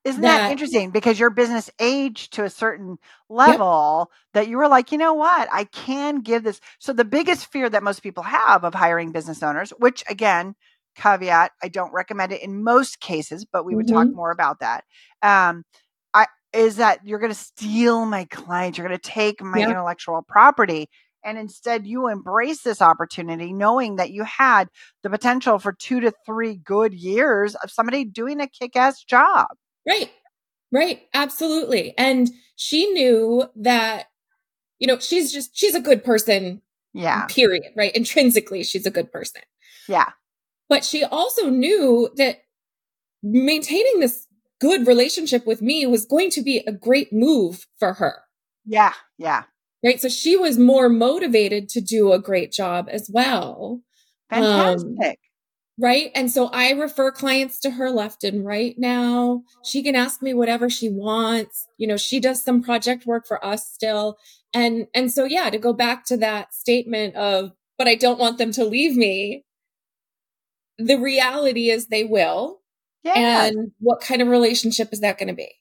Isn't 0.04 0.22
that, 0.22 0.38
That- 0.42 0.52
interesting? 0.52 0.90
Because 0.90 1.18
your 1.18 1.30
business 1.30 1.68
aged 1.80 2.32
to 2.34 2.44
a 2.44 2.50
certain 2.50 2.98
level 3.28 4.12
that 4.34 4.46
you 4.48 4.58
were 4.58 4.68
like, 4.68 4.92
you 4.92 4.98
know 4.98 5.14
what? 5.14 5.48
I 5.50 5.64
can 5.64 6.20
give 6.20 6.44
this. 6.44 6.60
So 6.78 6.92
the 6.92 7.04
biggest 7.04 7.46
fear 7.46 7.68
that 7.70 7.82
most 7.82 8.00
people 8.00 8.22
have 8.22 8.62
of 8.64 8.74
hiring 8.74 9.10
business 9.10 9.42
owners, 9.42 9.70
which 9.78 10.04
again, 10.08 10.54
caveat, 10.94 11.50
I 11.62 11.66
don't 11.68 11.92
recommend 11.92 12.30
it 12.30 12.40
in 12.42 12.62
most 12.62 13.00
cases, 13.00 13.44
but 13.44 13.64
we 13.64 13.74
would 13.74 13.88
talk 13.88 14.06
Mhm. 14.06 14.14
more 14.14 14.30
about 14.30 14.60
that. 14.60 14.84
Um, 15.22 15.64
is 16.54 16.76
that 16.76 17.00
you're 17.04 17.18
going 17.18 17.32
to 17.32 17.38
steal 17.38 18.06
my 18.06 18.24
clients, 18.26 18.78
you're 18.78 18.86
going 18.86 18.98
to 18.98 19.10
take 19.10 19.42
my 19.42 19.58
Yeah. 19.58 19.70
intellectual 19.70 20.22
property. 20.26 20.88
And 21.24 21.38
instead, 21.38 21.86
you 21.86 22.08
embrace 22.08 22.62
this 22.62 22.82
opportunity, 22.82 23.52
knowing 23.54 23.96
that 23.96 24.10
you 24.10 24.24
had 24.24 24.68
the 25.02 25.08
potential 25.08 25.58
for 25.58 25.72
two 25.72 26.00
to 26.00 26.12
three 26.26 26.56
good 26.56 26.92
years 26.92 27.54
of 27.56 27.70
somebody 27.70 28.04
doing 28.04 28.40
a 28.40 28.46
kick 28.46 28.76
ass 28.76 29.02
job. 29.02 29.46
Right. 29.88 30.10
Right. 30.70 31.02
Absolutely. 31.14 31.96
And 31.96 32.30
she 32.56 32.90
knew 32.92 33.44
that, 33.56 34.06
you 34.78 34.86
know, 34.86 34.98
she's 34.98 35.32
just, 35.32 35.56
she's 35.56 35.74
a 35.74 35.80
good 35.80 36.04
person, 36.04 36.60
Yeah. 36.92 37.24
period. 37.26 37.72
Right. 37.74 37.94
Intrinsically, 37.96 38.62
she's 38.62 38.84
a 38.84 38.90
good 38.90 39.10
person. 39.10 39.42
Yeah. 39.88 40.10
But 40.68 40.84
she 40.84 41.04
also 41.04 41.48
knew 41.48 42.10
that 42.16 42.42
maintaining 43.22 44.00
this 44.00 44.23
good 44.64 44.86
relationship 44.86 45.46
with 45.46 45.60
me 45.60 45.84
was 45.84 46.06
going 46.06 46.30
to 46.30 46.42
be 46.42 46.64
a 46.66 46.72
great 46.72 47.12
move 47.12 47.66
for 47.78 47.92
her. 47.94 48.22
Yeah. 48.64 48.94
Yeah. 49.18 49.42
Right. 49.84 50.00
So 50.00 50.08
she 50.08 50.38
was 50.38 50.58
more 50.58 50.88
motivated 50.88 51.68
to 51.70 51.82
do 51.82 52.12
a 52.12 52.18
great 52.18 52.50
job 52.50 52.88
as 52.90 53.10
well. 53.12 53.82
Fantastic. 54.30 54.88
Um, 55.04 55.14
right. 55.78 56.10
And 56.14 56.30
so 56.30 56.46
I 56.46 56.70
refer 56.70 57.12
clients 57.12 57.60
to 57.60 57.72
her 57.72 57.90
left 57.90 58.24
and 58.24 58.46
right 58.46 58.74
now. 58.78 59.42
She 59.62 59.82
can 59.82 59.94
ask 59.94 60.22
me 60.22 60.32
whatever 60.32 60.70
she 60.70 60.88
wants. 60.88 61.66
You 61.76 61.86
know, 61.86 61.98
she 61.98 62.18
does 62.18 62.42
some 62.42 62.62
project 62.62 63.04
work 63.04 63.26
for 63.28 63.44
us 63.44 63.68
still. 63.68 64.16
And, 64.54 64.86
and 64.94 65.12
so, 65.12 65.24
yeah, 65.24 65.50
to 65.50 65.58
go 65.58 65.74
back 65.74 66.06
to 66.06 66.16
that 66.16 66.54
statement 66.54 67.16
of, 67.16 67.52
but 67.76 67.86
I 67.86 67.96
don't 67.96 68.18
want 68.18 68.38
them 68.38 68.52
to 68.52 68.64
leave 68.64 68.96
me. 68.96 69.44
The 70.78 70.96
reality 70.96 71.68
is 71.68 71.88
they 71.88 72.04
will. 72.04 72.62
Yeah. 73.04 73.44
And 73.46 73.72
what 73.78 74.00
kind 74.00 74.22
of 74.22 74.28
relationship 74.28 74.88
is 74.92 75.00
that 75.00 75.18
going 75.18 75.28
to 75.28 75.34
be? 75.34 75.52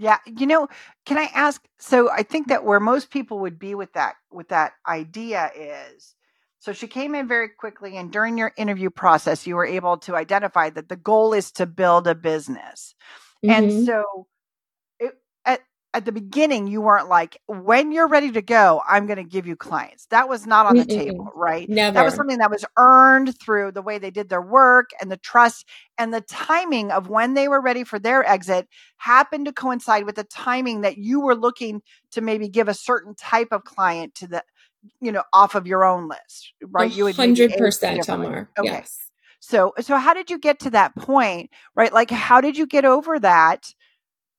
Yeah, 0.00 0.16
you 0.24 0.46
know, 0.46 0.68
can 1.04 1.18
I 1.18 1.28
ask 1.34 1.62
so 1.78 2.10
I 2.10 2.22
think 2.22 2.48
that 2.48 2.64
where 2.64 2.80
most 2.80 3.10
people 3.10 3.40
would 3.40 3.58
be 3.58 3.74
with 3.74 3.92
that 3.92 4.14
with 4.32 4.48
that 4.48 4.72
idea 4.88 5.50
is 5.54 6.14
so 6.58 6.72
she 6.72 6.86
came 6.86 7.14
in 7.14 7.28
very 7.28 7.50
quickly 7.50 7.98
and 7.98 8.10
during 8.10 8.38
your 8.38 8.52
interview 8.56 8.88
process 8.88 9.46
you 9.46 9.56
were 9.56 9.66
able 9.66 9.98
to 9.98 10.16
identify 10.16 10.70
that 10.70 10.88
the 10.88 10.96
goal 10.96 11.34
is 11.34 11.52
to 11.52 11.66
build 11.66 12.06
a 12.06 12.14
business. 12.14 12.94
Mm-hmm. 13.44 13.50
And 13.50 13.86
so 13.86 14.26
at 15.92 16.04
the 16.04 16.12
beginning 16.12 16.68
you 16.68 16.80
weren't 16.80 17.08
like 17.08 17.40
when 17.46 17.90
you're 17.90 18.06
ready 18.06 18.30
to 18.30 18.42
go 18.42 18.80
i'm 18.88 19.06
going 19.06 19.16
to 19.16 19.24
give 19.24 19.46
you 19.46 19.56
clients 19.56 20.06
that 20.06 20.28
was 20.28 20.46
not 20.46 20.66
on 20.66 20.76
the 20.76 20.84
Mm-mm. 20.84 20.98
table 20.98 21.32
right 21.34 21.68
Never. 21.68 21.94
that 21.94 22.04
was 22.04 22.14
something 22.14 22.38
that 22.38 22.50
was 22.50 22.64
earned 22.76 23.38
through 23.40 23.72
the 23.72 23.82
way 23.82 23.98
they 23.98 24.10
did 24.10 24.28
their 24.28 24.42
work 24.42 24.90
and 25.00 25.10
the 25.10 25.16
trust 25.16 25.66
and 25.98 26.14
the 26.14 26.20
timing 26.22 26.90
of 26.90 27.08
when 27.08 27.34
they 27.34 27.48
were 27.48 27.60
ready 27.60 27.84
for 27.84 27.98
their 27.98 28.24
exit 28.28 28.68
happened 28.98 29.46
to 29.46 29.52
coincide 29.52 30.04
with 30.04 30.14
the 30.14 30.24
timing 30.24 30.82
that 30.82 30.98
you 30.98 31.20
were 31.20 31.34
looking 31.34 31.82
to 32.12 32.20
maybe 32.20 32.48
give 32.48 32.68
a 32.68 32.74
certain 32.74 33.14
type 33.14 33.48
of 33.50 33.64
client 33.64 34.14
to 34.14 34.26
the 34.26 34.42
you 35.00 35.10
know 35.12 35.24
off 35.32 35.54
of 35.54 35.66
your 35.66 35.84
own 35.84 36.08
list 36.08 36.52
right 36.68 36.92
you 36.92 37.04
would 37.04 37.16
100% 37.16 37.56
Talmar. 37.58 38.48
okay 38.58 38.68
yes. 38.68 38.96
so 39.40 39.72
so 39.80 39.96
how 39.96 40.14
did 40.14 40.30
you 40.30 40.38
get 40.38 40.60
to 40.60 40.70
that 40.70 40.94
point 40.94 41.50
right 41.74 41.92
like 41.92 42.10
how 42.10 42.40
did 42.40 42.56
you 42.56 42.66
get 42.66 42.84
over 42.84 43.18
that 43.18 43.74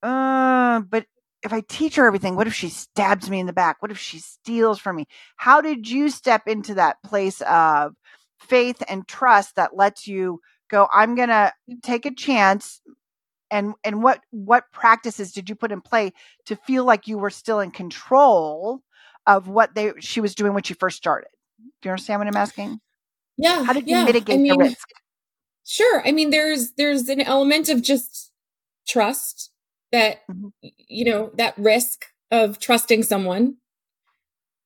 uh, 0.04 0.80
but 0.80 1.06
if 1.44 1.54
I 1.54 1.62
teach 1.62 1.96
her 1.96 2.06
everything, 2.06 2.36
what 2.36 2.48
if 2.48 2.54
she 2.54 2.70
stabs 2.70 3.30
me 3.30 3.40
in 3.40 3.46
the 3.46 3.54
back? 3.54 3.82
What 3.82 3.92
if 3.92 3.98
she 3.98 4.20
steals 4.20 4.80
from 4.80 4.96
me? 4.96 5.08
How 5.38 5.62
did 5.62 5.90
you 5.90 6.10
step 6.10 6.48
into 6.48 6.76
that 6.76 6.98
place 7.04 7.42
of 7.42 7.96
faith 8.40 8.82
and 8.88 9.08
trust 9.08 9.56
that 9.56 9.76
lets 9.76 10.08
you 10.08 10.40
go, 10.70 10.88
I'm 10.94 11.16
going 11.16 11.30
to 11.30 11.52
take 11.84 12.06
a 12.06 12.14
chance 12.14 12.82
and 13.50 13.74
and 13.84 14.02
what 14.02 14.22
what 14.32 14.72
practices 14.72 15.34
did 15.34 15.50
you 15.50 15.56
put 15.56 15.74
in 15.74 15.82
play 15.82 16.14
to 16.46 16.56
feel 16.56 16.86
like 16.86 17.08
you 17.08 17.18
were 17.18 17.30
still 17.30 17.60
in 17.60 17.70
control 17.70 18.82
of 19.28 19.50
what 19.50 19.76
they 19.76 19.92
she 20.00 20.22
was 20.22 20.34
doing 20.34 20.54
when 20.54 20.64
she 20.64 20.74
first 20.74 20.98
started? 20.98 21.28
Do 21.82 21.90
you 21.90 21.92
understand 21.92 22.22
what 22.22 22.28
I'm 22.28 22.38
asking? 22.38 22.80
Yeah. 23.38 23.64
How 23.64 23.74
did 23.74 23.90
you 23.90 23.98
yeah. 23.98 24.06
mitigate 24.06 24.36
I 24.36 24.38
mean, 24.38 24.58
the 24.58 24.66
risk? 24.66 24.88
Sure. 25.66 26.02
I 26.08 26.12
mean, 26.12 26.30
there's 26.30 26.72
there's 26.72 27.10
an 27.10 27.22
element 27.22 27.68
of 27.70 27.82
just 27.82 28.32
trust 28.88 29.51
that 29.92 30.20
mm-hmm. 30.30 30.48
you 30.62 31.06
know 31.06 31.32
that 31.36 31.58
risk 31.58 32.06
of 32.30 32.60
trusting 32.60 33.04
someone. 33.04 33.58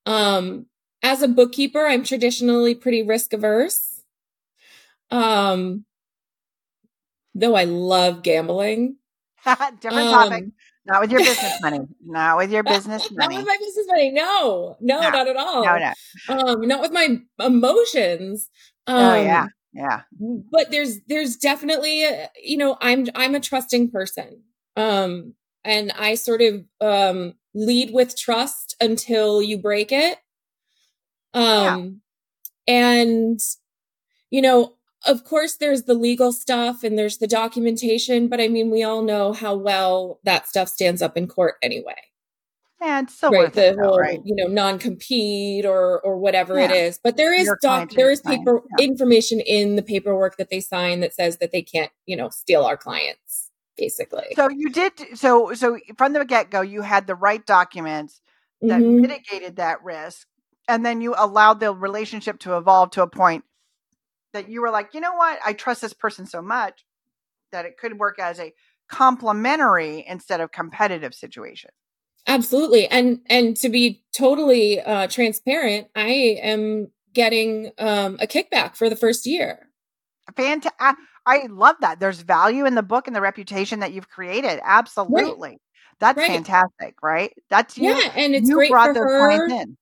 Um 0.06 0.68
as 1.04 1.22
a 1.22 1.28
bookkeeper 1.28 1.86
i'm 1.86 2.04
traditionally 2.04 2.74
pretty 2.74 3.04
risk 3.04 3.32
averse 3.32 4.02
um 5.12 5.86
though 7.34 7.56
i 7.56 7.64
love 7.64 8.24
gambling. 8.24 8.98
Different 9.80 10.08
um, 10.08 10.30
topic 10.30 10.46
not 10.86 11.02
with 11.02 11.12
your 11.12 11.20
business 11.24 11.62
money. 11.62 11.80
Not 12.06 12.38
with 12.38 12.52
your 12.52 12.64
business 12.64 13.12
money 13.12 13.36
not 13.36 13.46
with 13.46 13.48
my 13.48 13.58
business 13.60 13.86
money. 13.88 14.12
No 14.12 14.78
no, 14.80 15.02
no. 15.02 15.10
not 15.10 15.28
at 15.28 15.36
all. 15.36 15.66
no, 15.66 15.78
no. 15.78 16.54
um 16.54 16.68
not 16.68 16.82
with 16.82 16.92
my 16.92 17.20
emotions. 17.40 18.50
Um, 18.88 18.96
oh 18.96 19.16
yeah. 19.16 19.48
Yeah. 19.74 20.02
but 20.52 20.72
there's 20.72 21.02
there's 21.08 21.36
definitely 21.36 22.06
a, 22.06 22.30
you 22.42 22.56
know 22.56 22.78
i'm 22.80 23.08
i'm 23.14 23.36
a 23.36 23.42
trusting 23.42 23.92
person 23.92 24.42
um, 24.76 25.34
and 25.64 25.92
I 25.98 26.16
sort 26.16 26.42
of 26.42 26.66
um, 26.82 27.34
lead 27.54 27.92
with 27.94 28.18
trust 28.18 28.76
until 28.80 29.42
you 29.42 29.58
break 29.58 29.92
it. 29.92 30.18
Um, 31.34 32.02
yeah. 32.68 32.74
and 32.76 33.40
you 34.30 34.42
know, 34.42 34.74
of 35.06 35.24
course, 35.24 35.58
there's 35.58 35.84
the 35.84 35.94
legal 35.94 36.32
stuff 36.32 36.84
and 36.84 36.98
there's 36.98 37.18
the 37.18 37.28
documentation, 37.28 38.28
but 38.28 38.42
I 38.42 38.48
mean, 38.48 38.72
we 38.72 38.84
all 38.84 39.02
know 39.02 39.34
how 39.34 39.56
well 39.56 40.20
that 40.24 40.48
stuff 40.48 40.68
stands 40.68 41.02
up 41.02 41.16
in 41.16 41.28
court 41.28 41.56
anyway. 41.62 41.96
Yeah, 42.82 43.02
it's 43.02 43.18
so 43.18 43.32
right. 43.32 43.52
the 43.52 43.76
whole, 43.82 43.98
right? 43.98 44.20
you 44.24 44.36
know, 44.36 44.48
non-compete 44.48 45.66
or 45.66 46.02
or 46.02 46.18
whatever 46.18 46.60
yeah. 46.60 46.66
it 46.66 46.72
is. 46.72 47.00
But 47.02 47.18
there 47.18 47.34
is 47.34 47.52
doc, 47.62 47.92
there 47.92 48.12
is 48.12 48.22
paper 48.22 48.62
yeah. 48.78 48.86
information 48.86 49.40
in 49.40 49.76
the 49.76 49.82
paperwork 49.82 50.38
that 50.38 50.50
they 50.50 50.60
sign 50.60 51.00
that 51.00 51.14
says 51.14 51.38
that 51.38 51.52
they 51.52 51.62
can't, 51.62 51.92
you 52.06 52.16
know, 52.16 52.30
steal 52.30 52.64
our 52.64 52.78
clients 52.78 53.25
basically. 53.78 54.26
So 54.36 54.50
you 54.50 54.70
did 54.70 54.94
so 55.16 55.54
so 55.54 55.78
from 55.98 56.14
the 56.14 56.26
get-go 56.26 56.62
you 56.62 56.82
had 56.82 57.08
the 57.08 57.16
right 57.16 57.46
documents 57.46 58.22
that 58.62 58.82
mm-hmm. 58.82 59.02
mitigated 59.02 59.58
that 59.58 59.84
risk 59.84 60.28
and 60.68 60.86
then 60.86 61.02
you 61.02 61.14
allowed 61.18 61.60
the 61.60 61.74
relationship 61.74 62.40
to 62.40 62.58
evolve 62.58 62.92
to 62.92 63.02
a 63.02 63.08
point 63.08 63.44
that 64.34 64.50
you 64.50 64.62
were 64.62 64.70
like, 64.70 64.94
"You 64.94 65.00
know 65.00 65.14
what? 65.14 65.40
I 65.46 65.54
trust 65.54 65.82
this 65.82 65.94
person 65.94 66.26
so 66.26 66.42
much 66.42 66.86
that 67.52 67.66
it 67.66 67.78
could 67.78 68.00
work 68.00 68.20
as 68.20 68.40
a 68.40 68.54
complementary 68.90 70.06
instead 70.08 70.42
of 70.42 70.52
competitive 70.52 71.14
situation." 71.14 71.72
Absolutely. 72.28 72.88
And 72.88 73.22
and 73.30 73.56
to 73.58 73.70
be 73.70 74.04
totally 74.16 74.82
uh 74.82 75.08
transparent, 75.08 75.88
I 75.96 76.40
am 76.42 76.92
getting 77.14 77.72
um 77.78 78.18
a 78.20 78.28
kickback 78.28 78.76
for 78.76 78.90
the 78.90 78.96
first 78.96 79.26
year. 79.26 79.70
Fantastic. 80.36 80.98
I 81.26 81.48
love 81.50 81.76
that. 81.82 82.00
There's 82.00 82.22
value 82.22 82.66
in 82.66 82.76
the 82.76 82.84
book 82.84 83.08
and 83.08 83.16
the 83.16 83.22
reputation 83.22 83.80
that 83.80 83.94
you've 83.94 84.10
created. 84.10 84.60
Absolutely. 84.64 85.50
Right. 85.50 85.62
That's 86.00 86.18
right. 86.18 86.28
fantastic, 86.28 86.96
right? 87.02 87.34
That's 87.50 87.78
you. 87.78 87.90
Yeah, 87.90 88.12
and 88.16 88.36
it's 88.36 88.50
you 88.50 88.56
great 88.56 88.72
brought 88.72 88.96
for 88.96 89.06
her. 89.06 89.48
in. 89.48 89.78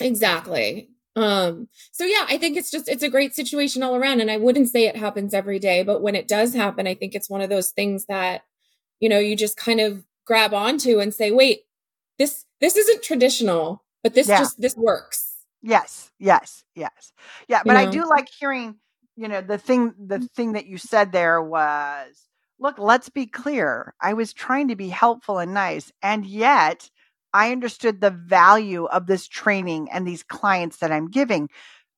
Exactly. 0.00 0.90
Um, 1.14 1.68
so 1.92 2.04
yeah, 2.04 2.26
I 2.28 2.36
think 2.36 2.56
it's 2.56 2.70
just 2.70 2.88
it's 2.88 3.02
a 3.02 3.08
great 3.08 3.34
situation 3.34 3.82
all 3.82 3.96
around. 3.96 4.20
And 4.20 4.30
I 4.30 4.36
wouldn't 4.36 4.68
say 4.68 4.86
it 4.86 4.96
happens 4.96 5.34
every 5.34 5.58
day, 5.58 5.82
but 5.82 6.02
when 6.02 6.14
it 6.14 6.28
does 6.28 6.54
happen, 6.54 6.86
I 6.86 6.94
think 6.94 7.14
it's 7.14 7.30
one 7.30 7.40
of 7.40 7.48
those 7.48 7.70
things 7.70 8.06
that, 8.06 8.42
you 9.00 9.08
know, 9.08 9.18
you 9.18 9.36
just 9.36 9.56
kind 9.56 9.80
of 9.80 10.04
grab 10.26 10.52
onto 10.52 10.98
and 10.98 11.14
say, 11.14 11.30
wait, 11.30 11.62
this 12.18 12.44
this 12.60 12.76
isn't 12.76 13.02
traditional, 13.02 13.82
but 14.02 14.14
this 14.14 14.28
yeah. 14.28 14.38
just 14.38 14.60
this 14.60 14.76
works. 14.76 15.36
Yes, 15.62 16.10
yes, 16.18 16.64
yes. 16.74 17.12
Yeah. 17.48 17.62
But 17.64 17.72
you 17.72 17.84
know? 17.84 17.88
I 17.88 17.90
do 17.90 18.08
like 18.08 18.28
hearing 18.28 18.76
you 19.16 19.28
know 19.28 19.40
the 19.40 19.58
thing 19.58 19.94
the 19.98 20.18
mm. 20.18 20.30
thing 20.32 20.52
that 20.52 20.66
you 20.66 20.78
said 20.78 21.12
there 21.12 21.42
was 21.42 22.28
look 22.58 22.78
let's 22.78 23.08
be 23.08 23.26
clear 23.26 23.94
i 24.00 24.12
was 24.12 24.32
trying 24.32 24.68
to 24.68 24.76
be 24.76 24.88
helpful 24.88 25.38
and 25.38 25.54
nice 25.54 25.92
and 26.02 26.26
yet 26.26 26.90
i 27.32 27.50
understood 27.50 28.00
the 28.00 28.10
value 28.10 28.84
of 28.84 29.06
this 29.06 29.26
training 29.26 29.88
and 29.90 30.06
these 30.06 30.22
clients 30.22 30.78
that 30.78 30.92
i'm 30.92 31.08
giving 31.08 31.48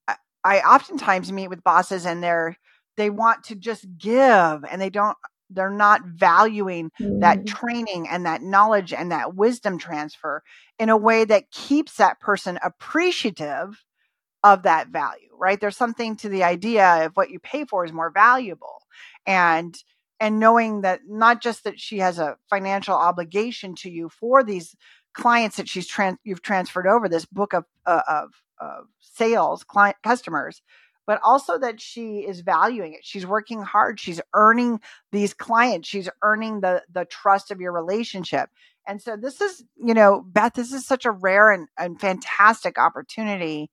i, 0.07 0.17
I 0.45 0.61
oftentimes 0.61 1.33
meet 1.33 1.49
with 1.49 1.65
bosses 1.65 2.07
and 2.07 2.23
they're 2.23 2.57
they 2.97 3.11
want 3.11 3.45
to 3.45 3.55
just 3.55 3.87
give 3.97 4.65
and 4.65 4.81
they 4.81 4.91
don't 4.91 5.17
they're 5.51 5.71
not 5.71 6.05
valuing 6.05 6.91
mm. 7.01 7.21
that 7.21 7.47
training 7.47 8.07
and 8.09 8.27
that 8.27 8.43
knowledge 8.43 8.93
and 8.93 9.11
that 9.13 9.35
wisdom 9.35 9.79
transfer 9.79 10.43
in 10.79 10.89
a 10.89 10.97
way 10.97 11.25
that 11.25 11.51
keeps 11.51 11.97
that 11.97 12.21
person 12.21 12.59
appreciative 12.63 13.83
of 14.45 14.63
that 14.63 14.89
value, 14.89 15.29
right? 15.37 15.61
There's 15.61 15.77
something 15.77 16.17
to 16.17 16.29
the 16.29 16.45
idea 16.45 17.07
of 17.07 17.13
what 17.17 17.31
you 17.31 17.39
pay 17.39 17.65
for 17.65 17.85
is 17.85 17.93
more 17.93 18.11
valuable. 18.11 18.83
And 19.27 19.77
and 20.21 20.41
knowing 20.41 20.81
that 20.81 21.01
not 21.09 21.41
just 21.41 21.65
that 21.65 21.79
she 21.79 21.99
has 21.99 22.19
a 22.19 22.37
financial 22.51 22.95
obligation 22.95 23.75
to 23.77 23.91
you 23.91 24.09
for 24.09 24.43
these 24.43 24.75
clients 25.15 25.57
that 25.57 25.69
she's 25.69 25.87
trans- 25.87 26.19
you've 26.25 26.43
transferred 26.43 26.87
over 26.87 27.09
this 27.09 27.25
book 27.25 27.53
of 27.53 27.65
uh, 27.87 28.03
of, 28.09 28.31
of 28.61 28.87
sales 29.01 29.65
client 29.65 29.97
customers 30.03 30.63
but 31.07 31.19
also 31.25 31.59
that 31.59 31.81
she 31.81 32.19
is 32.19 32.41
valuing 32.41 32.93
it 32.95 33.01
she's 33.03 33.27
working 33.27 33.63
hard 33.63 33.99
she's 33.99 34.21
earning 34.35 34.81
these 35.11 35.35
clients 35.35 35.89
she's 35.89 36.09
earning 36.23 36.61
the 36.61 36.83
the 36.93 37.05
trust 37.07 37.51
of 37.51 37.61
your 37.61 37.73
relationship 37.73 38.51
and 38.87 39.03
so 39.03 39.17
this 39.17 39.41
is 39.41 39.65
you 39.77 39.95
know 39.95 40.23
beth 40.27 40.55
this 40.55 40.73
is 40.73 40.87
such 40.87 41.05
a 41.05 41.11
rare 41.11 41.51
and, 41.51 41.69
and 41.79 42.01
fantastic 42.01 42.79
opportunity 42.79 43.71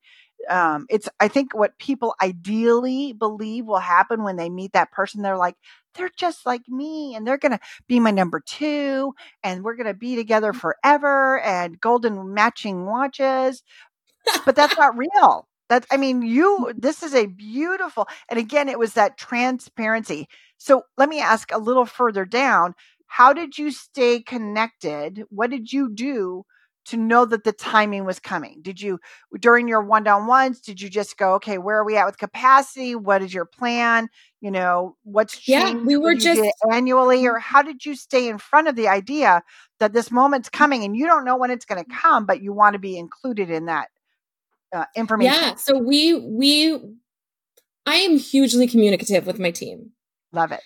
um, 0.49 0.85
it's 0.89 1.09
i 1.19 1.27
think 1.27 1.53
what 1.53 1.77
people 1.79 2.15
ideally 2.21 3.13
believe 3.13 3.65
will 3.65 3.79
happen 3.79 4.23
when 4.23 4.35
they 4.35 4.49
meet 4.49 4.73
that 4.73 4.91
person 4.91 5.21
they're 5.21 5.37
like 5.37 5.55
they're 5.95 6.11
just 6.17 6.45
like 6.45 6.67
me 6.67 7.15
and 7.15 7.25
they're 7.25 7.37
gonna 7.37 7.59
be 7.87 7.99
my 7.99 8.11
number 8.11 8.41
two 8.45 9.13
and 9.43 9.63
we're 9.63 9.75
gonna 9.75 9.93
be 9.93 10.15
together 10.15 10.53
mm. 10.53 10.59
forever 10.83 11.39
and 11.41 11.79
golden 11.79 12.33
matching 12.33 12.85
watches. 12.85 13.63
But 14.45 14.55
that's 14.55 14.77
not 14.77 14.97
real. 14.97 15.47
That 15.69 15.85
i 15.89 15.97
mean 15.97 16.21
you 16.21 16.73
this 16.77 17.01
is 17.01 17.15
a 17.15 17.25
beautiful 17.25 18.07
and 18.29 18.39
again 18.39 18.69
it 18.69 18.79
was 18.79 18.93
that 18.93 19.17
transparency. 19.17 20.27
So 20.57 20.83
let 20.97 21.09
me 21.09 21.19
ask 21.19 21.51
a 21.51 21.57
little 21.59 21.85
further 21.85 22.25
down. 22.25 22.75
How 23.07 23.33
did 23.33 23.57
you 23.57 23.71
stay 23.71 24.21
connected? 24.21 25.23
What 25.29 25.49
did 25.49 25.71
you 25.71 25.89
do 25.93 26.45
to 26.85 26.97
know 26.97 27.25
that 27.25 27.43
the 27.43 27.51
timing 27.51 28.05
was 28.05 28.19
coming? 28.19 28.59
Did 28.61 28.79
you, 28.81 28.99
during 29.39 29.67
your 29.67 29.81
one 29.81 30.07
on 30.07 30.27
ones, 30.27 30.61
did 30.61 30.81
you 30.81 30.89
just 30.89 31.17
go, 31.17 31.33
okay, 31.35 31.57
where 31.57 31.77
are 31.77 31.83
we 31.83 31.97
at 31.97 32.05
with 32.05 32.17
capacity? 32.17 32.95
What 32.95 33.21
is 33.21 33.33
your 33.33 33.45
plan? 33.45 34.07
You 34.41 34.51
know, 34.51 34.95
what's 35.03 35.37
changed? 35.37 35.79
Yeah, 35.79 35.83
we 35.83 35.97
were 35.97 36.15
just 36.15 36.43
annually, 36.71 37.25
or 37.25 37.39
how 37.39 37.61
did 37.61 37.85
you 37.85 37.95
stay 37.95 38.27
in 38.27 38.37
front 38.37 38.67
of 38.67 38.75
the 38.75 38.87
idea 38.87 39.43
that 39.79 39.93
this 39.93 40.11
moment's 40.11 40.49
coming 40.49 40.83
and 40.83 40.95
you 40.95 41.05
don't 41.05 41.25
know 41.25 41.35
when 41.35 41.51
it's 41.51 41.65
going 41.65 41.83
to 41.83 41.89
come, 41.91 42.25
but 42.25 42.41
you 42.41 42.53
want 42.53 42.73
to 42.73 42.79
be 42.79 42.97
included 42.97 43.49
in 43.49 43.65
that 43.65 43.89
uh, 44.73 44.85
information? 44.95 45.33
Yeah. 45.33 45.55
So 45.55 45.77
we, 45.77 46.13
we, 46.13 46.79
I 47.85 47.95
am 47.95 48.17
hugely 48.17 48.67
communicative 48.67 49.25
with 49.25 49.39
my 49.39 49.51
team. 49.51 49.91
Love 50.31 50.51
it. 50.51 50.61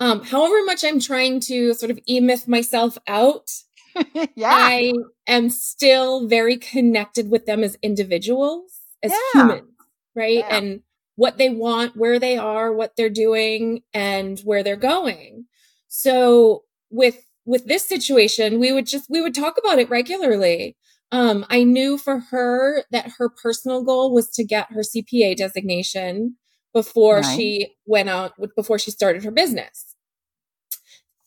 Um, 0.00 0.22
however 0.22 0.64
much 0.64 0.84
I'm 0.84 1.00
trying 1.00 1.40
to 1.40 1.72
sort 1.74 1.90
of 1.90 1.98
e 2.06 2.20
myth 2.20 2.46
myself 2.48 2.98
out, 3.06 3.50
yeah. 4.36 4.50
I 4.52 4.92
am 5.26 5.50
still 5.50 6.26
very 6.28 6.56
connected 6.56 7.30
with 7.30 7.46
them 7.46 7.62
as 7.62 7.76
individuals, 7.82 8.80
as 9.02 9.12
Yeah. 9.12 9.18
humans, 9.40 9.70
right? 10.14 10.38
Yeah. 10.38 10.56
And 10.56 10.80
what 11.16 11.38
they 11.38 11.50
want, 11.50 11.96
where 11.96 12.18
they 12.18 12.36
are, 12.36 12.72
what 12.72 12.92
they're 12.96 13.08
doing, 13.10 13.82
and 13.92 14.38
where 14.40 14.62
they're 14.62 14.76
going. 14.76 15.46
So 15.88 16.64
with 16.90 17.24
with 17.46 17.66
this 17.66 17.86
situation, 17.86 18.58
we 18.58 18.72
would 18.72 18.86
just 18.86 19.08
we 19.10 19.20
would 19.20 19.34
talk 19.34 19.56
about 19.58 19.78
it 19.78 19.90
regularly. 19.90 20.76
Um, 21.12 21.46
I 21.48 21.62
knew 21.62 21.98
for 21.98 22.18
her 22.30 22.84
that 22.90 23.12
her 23.18 23.28
personal 23.28 23.84
goal 23.84 24.12
was 24.12 24.30
to 24.30 24.44
get 24.44 24.72
her 24.72 24.80
CPA 24.82 25.36
designation 25.36 26.36
before 26.72 27.22
she 27.22 27.76
went 27.86 28.08
out 28.08 28.32
before 28.56 28.78
she 28.78 28.90
started 28.90 29.22
her 29.24 29.30
business. 29.30 29.93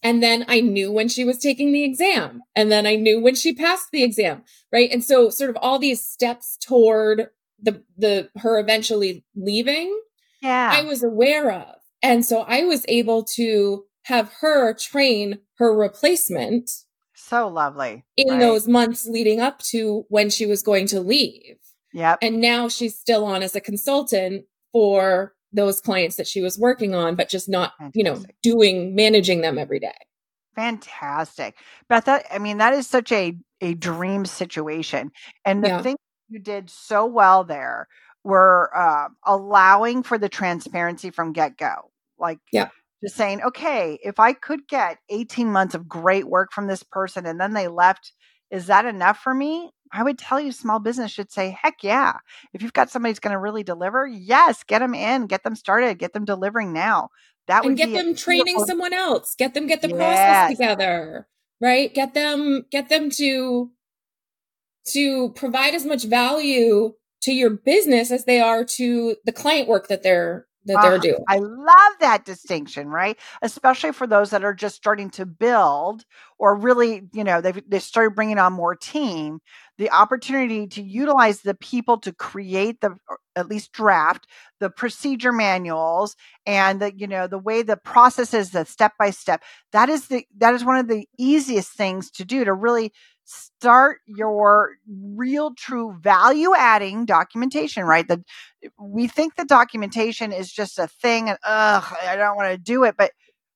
And 0.04 0.22
then 0.22 0.46
I 0.48 0.62
knew 0.62 0.92
when 0.92 1.08
she 1.08 1.26
was 1.26 1.40
taking 1.40 1.72
the 1.72 1.84
exam. 1.84 2.42
And 2.56 2.72
then 2.72 2.86
I 2.86 2.96
knew 2.96 3.20
when 3.20 3.36
she 3.36 3.54
passed 3.54 3.88
the 3.92 4.04
exam. 4.04 4.44
Right. 4.72 4.90
And 4.92 5.04
so 5.04 5.30
sort 5.30 5.50
of 5.50 5.58
all 5.60 5.80
these 5.80 6.06
steps 6.06 6.58
toward 6.58 7.28
the, 7.62 7.84
the, 7.98 8.30
her 8.38 8.60
eventually 8.60 9.26
leaving, 9.36 10.00
Yeah. 10.42 10.72
I 10.74 10.84
was 10.84 11.04
aware 11.04 11.52
of. 11.52 11.76
And 12.04 12.24
so 12.24 12.42
I 12.42 12.64
was 12.64 12.86
able 12.88 13.24
to 13.36 13.86
have 14.04 14.32
her 14.42 14.74
train 14.74 15.40
her 15.58 15.76
replacement 15.76 16.70
so 17.16 17.48
lovely. 17.48 18.06
in 18.16 18.30
right? 18.30 18.40
those 18.40 18.68
months 18.68 19.06
leading 19.08 19.42
up 19.42 19.60
to 19.64 20.06
when 20.10 20.30
she 20.30 20.46
was 20.46 20.62
going 20.62 20.88
to 20.88 21.02
leave. 21.02 21.58
Yep. 21.94 22.20
And 22.22 22.40
now 22.40 22.70
she's 22.70 22.98
still 22.98 23.26
on 23.26 23.42
as 23.42 23.56
a 23.56 23.62
consultant 23.62 24.46
for 24.72 25.34
those 25.54 25.82
clients 25.82 26.18
that 26.18 26.28
she 26.28 26.42
was 26.42 26.60
working 26.60 26.94
on, 26.94 27.16
but 27.16 27.30
just 27.30 27.48
not, 27.50 27.74
you 27.94 28.04
know, 28.04 28.22
doing, 28.44 28.96
managing 28.96 29.42
them 29.42 29.58
every 29.58 29.80
day. 29.80 29.94
Fantastic. 30.56 31.56
Beth, 31.88 32.06
that, 32.06 32.26
I 32.32 32.40
mean, 32.40 32.58
that 32.58 32.74
is 32.74 32.88
such 32.88 33.12
a, 33.12 33.38
a 33.62 33.76
dream 33.76 34.26
situation. 34.26 35.12
And 35.46 35.64
the 35.64 35.68
Yeah. 35.68 35.82
thing 35.82 35.96
you 36.30 36.40
did 36.40 36.70
so 36.70 37.06
well 37.06 37.44
there 37.44 37.88
were 38.24 38.72
uh, 38.76 39.10
allowing 39.26 40.04
for 40.04 40.18
the 40.18 40.30
transparency 40.30 41.12
from 41.12 41.32
get 41.32 41.58
go. 41.58 41.92
Like, 42.18 42.40
Yeah. 42.52 42.70
just 43.04 43.16
saying, 43.16 43.42
okay, 43.44 44.00
if 44.04 44.20
I 44.20 44.34
could 44.34 44.68
get 44.68 44.98
18 45.10 45.52
months 45.52 45.76
of 45.76 45.88
great 45.88 46.28
work 46.28 46.52
from 46.52 46.68
this 46.68 46.84
person 46.84 47.26
and 47.26 47.40
then 47.40 47.54
they 47.54 47.68
left, 47.68 48.12
is 48.52 48.68
that 48.68 48.86
enough 48.86 49.20
for 49.20 49.34
me? 49.34 49.72
I 49.92 50.04
would 50.04 50.18
tell 50.18 50.40
you, 50.40 50.52
small 50.52 50.80
business 50.80 51.12
should 51.12 51.32
say, 51.32 51.58
heck 51.62 51.76
yeah. 51.82 52.18
If 52.54 52.62
you've 52.62 52.74
got 52.74 52.90
somebody 52.90 53.12
who's 53.12 53.20
going 53.20 53.34
to 53.34 53.40
really 53.40 53.64
deliver, 53.64 54.06
yes, 54.06 54.64
get 54.64 54.80
them 54.80 54.94
in, 54.94 55.28
get 55.28 55.44
them 55.44 55.56
started, 55.56 55.98
get 55.98 56.14
them 56.14 56.26
delivering 56.26 56.74
now. 56.74 57.10
That 57.48 57.64
would 57.64 57.70
And 57.70 57.78
get 57.78 57.94
them 57.94 58.14
training 58.16 58.46
beautiful- 58.46 58.68
someone 58.68 58.94
else. 58.94 59.36
Get 59.38 59.54
them 59.54 59.68
get 59.68 59.82
the 59.82 59.88
Yes. 59.90 59.98
process 59.98 60.58
together. 60.58 61.28
Right? 61.62 61.94
Get 61.94 62.14
them 62.14 62.66
get 62.70 62.90
them 62.90 63.10
to 63.12 63.72
to 64.94 65.30
provide 65.34 65.74
as 65.74 65.86
much 65.86 66.04
value 66.06 66.94
to 67.22 67.34
your 67.34 67.50
business 67.50 68.12
as 68.12 68.26
they 68.26 68.40
are 68.40 68.64
to 68.64 69.16
the 69.26 69.32
client 69.34 69.68
work 69.68 69.88
that 69.90 70.02
they're 70.04 70.47
that 70.68 70.82
they're 70.82 71.00
Ah, 71.00 71.00
doing. 71.00 71.26
I 71.30 71.40
love 71.40 71.94
that 72.02 72.26
distinction, 72.26 72.88
right? 72.90 73.18
Especially 73.42 73.92
for 73.92 74.08
those 74.08 74.30
that 74.32 74.44
are 74.44 74.54
just 74.54 74.76
starting 74.76 75.10
to 75.12 75.26
build 75.26 76.04
or 76.40 76.56
really, 76.58 77.04
you 77.14 77.24
know, 77.24 77.42
they've 77.42 77.62
they 77.68 77.80
started 77.80 78.16
bringing 78.16 78.38
on 78.40 78.54
more 78.54 78.76
team. 78.76 79.40
The 79.78 79.90
opportunity 79.92 80.68
to 80.68 80.82
utilize 80.82 81.42
the 81.42 81.54
people 81.56 82.00
to 82.00 82.14
create 82.14 82.82
the, 82.82 82.96
at 83.36 83.48
least 83.48 83.72
draft 83.74 84.28
the 84.60 84.70
procedure 84.70 85.32
manuals 85.32 86.16
and 86.46 86.82
the, 86.82 86.94
you 86.96 87.08
know, 87.08 87.28
the 87.28 87.38
way 87.38 87.62
the 87.62 87.78
processes, 87.78 88.52
the 88.52 88.66
step 88.66 88.94
by 89.00 89.10
step. 89.12 89.44
That 89.72 89.90
is 89.90 90.08
the 90.08 90.26
that 90.38 90.54
is 90.54 90.66
one 90.66 90.78
of 90.78 90.88
the 90.88 91.08
easiest 91.18 91.72
things 91.74 92.10
to 92.12 92.26
do 92.26 92.44
to 92.46 92.54
really 92.54 92.92
start 93.28 94.00
your 94.08 94.72
real 94.88 95.54
true 95.56 95.98
value 96.02 96.54
adding 96.56 97.06
documentation 97.06 97.84
right? 97.84 98.08
The 98.08 98.24
we 98.80 99.08
think 99.08 99.36
the 99.36 99.46
documentation 99.46 100.32
is 100.32 100.52
just 100.52 100.80
a 100.80 100.88
thing 100.88 101.30
and 101.30 101.38
ugh 101.44 101.84
i 102.04 102.16
don't 102.16 102.36
want 102.38 102.52
to 102.52 102.58
do 102.58 102.84
it 102.84 102.96
but 102.98 103.12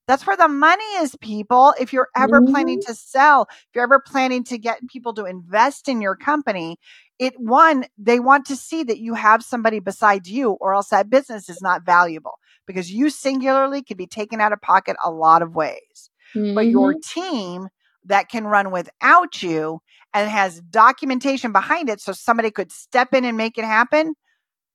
that's 0.07 0.27
where 0.27 0.35
the 0.35 0.47
money 0.49 0.83
is 0.97 1.15
people. 1.21 1.73
If 1.79 1.93
you're 1.93 2.09
ever 2.17 2.41
planning 2.41 2.79
to 2.87 2.93
sell 2.95 3.47
if 3.51 3.67
you're 3.75 3.83
ever 3.85 4.01
planning 4.05 4.43
to 4.45 4.57
get 4.57 4.79
people 4.87 5.13
to 5.13 5.25
invest 5.25 5.87
in 5.87 6.01
your 6.01 6.15
company 6.15 6.77
it 7.19 7.33
one 7.39 7.85
they 7.97 8.19
want 8.19 8.45
to 8.47 8.55
see 8.57 8.83
that 8.83 8.99
you 8.99 9.13
have 9.13 9.43
somebody 9.43 9.79
besides 9.79 10.29
you 10.29 10.51
or 10.61 10.73
else 10.73 10.89
that 10.89 11.09
business 11.09 11.49
is 11.49 11.61
not 11.61 11.85
valuable 11.85 12.39
because 12.67 12.91
you 12.91 13.09
singularly 13.09 13.83
could 13.83 13.97
be 13.97 14.07
taken 14.07 14.41
out 14.41 14.53
of 14.53 14.61
pocket 14.61 14.97
a 15.03 15.11
lot 15.11 15.41
of 15.41 15.55
ways. 15.55 16.09
But 16.53 16.69
your 16.69 16.95
Mhm. 16.95 17.01
team 17.03 17.69
that 18.05 18.29
can 18.29 18.45
run 18.45 18.71
without 18.71 19.41
you 19.43 19.79
and 20.13 20.29
has 20.29 20.59
documentation 20.61 21.51
behind 21.51 21.89
it 21.89 22.01
so 22.01 22.11
somebody 22.11 22.51
could 22.51 22.71
step 22.71 23.13
in 23.13 23.23
and 23.25 23.37
make 23.37 23.57
it 23.57 23.65
happen 23.65 24.13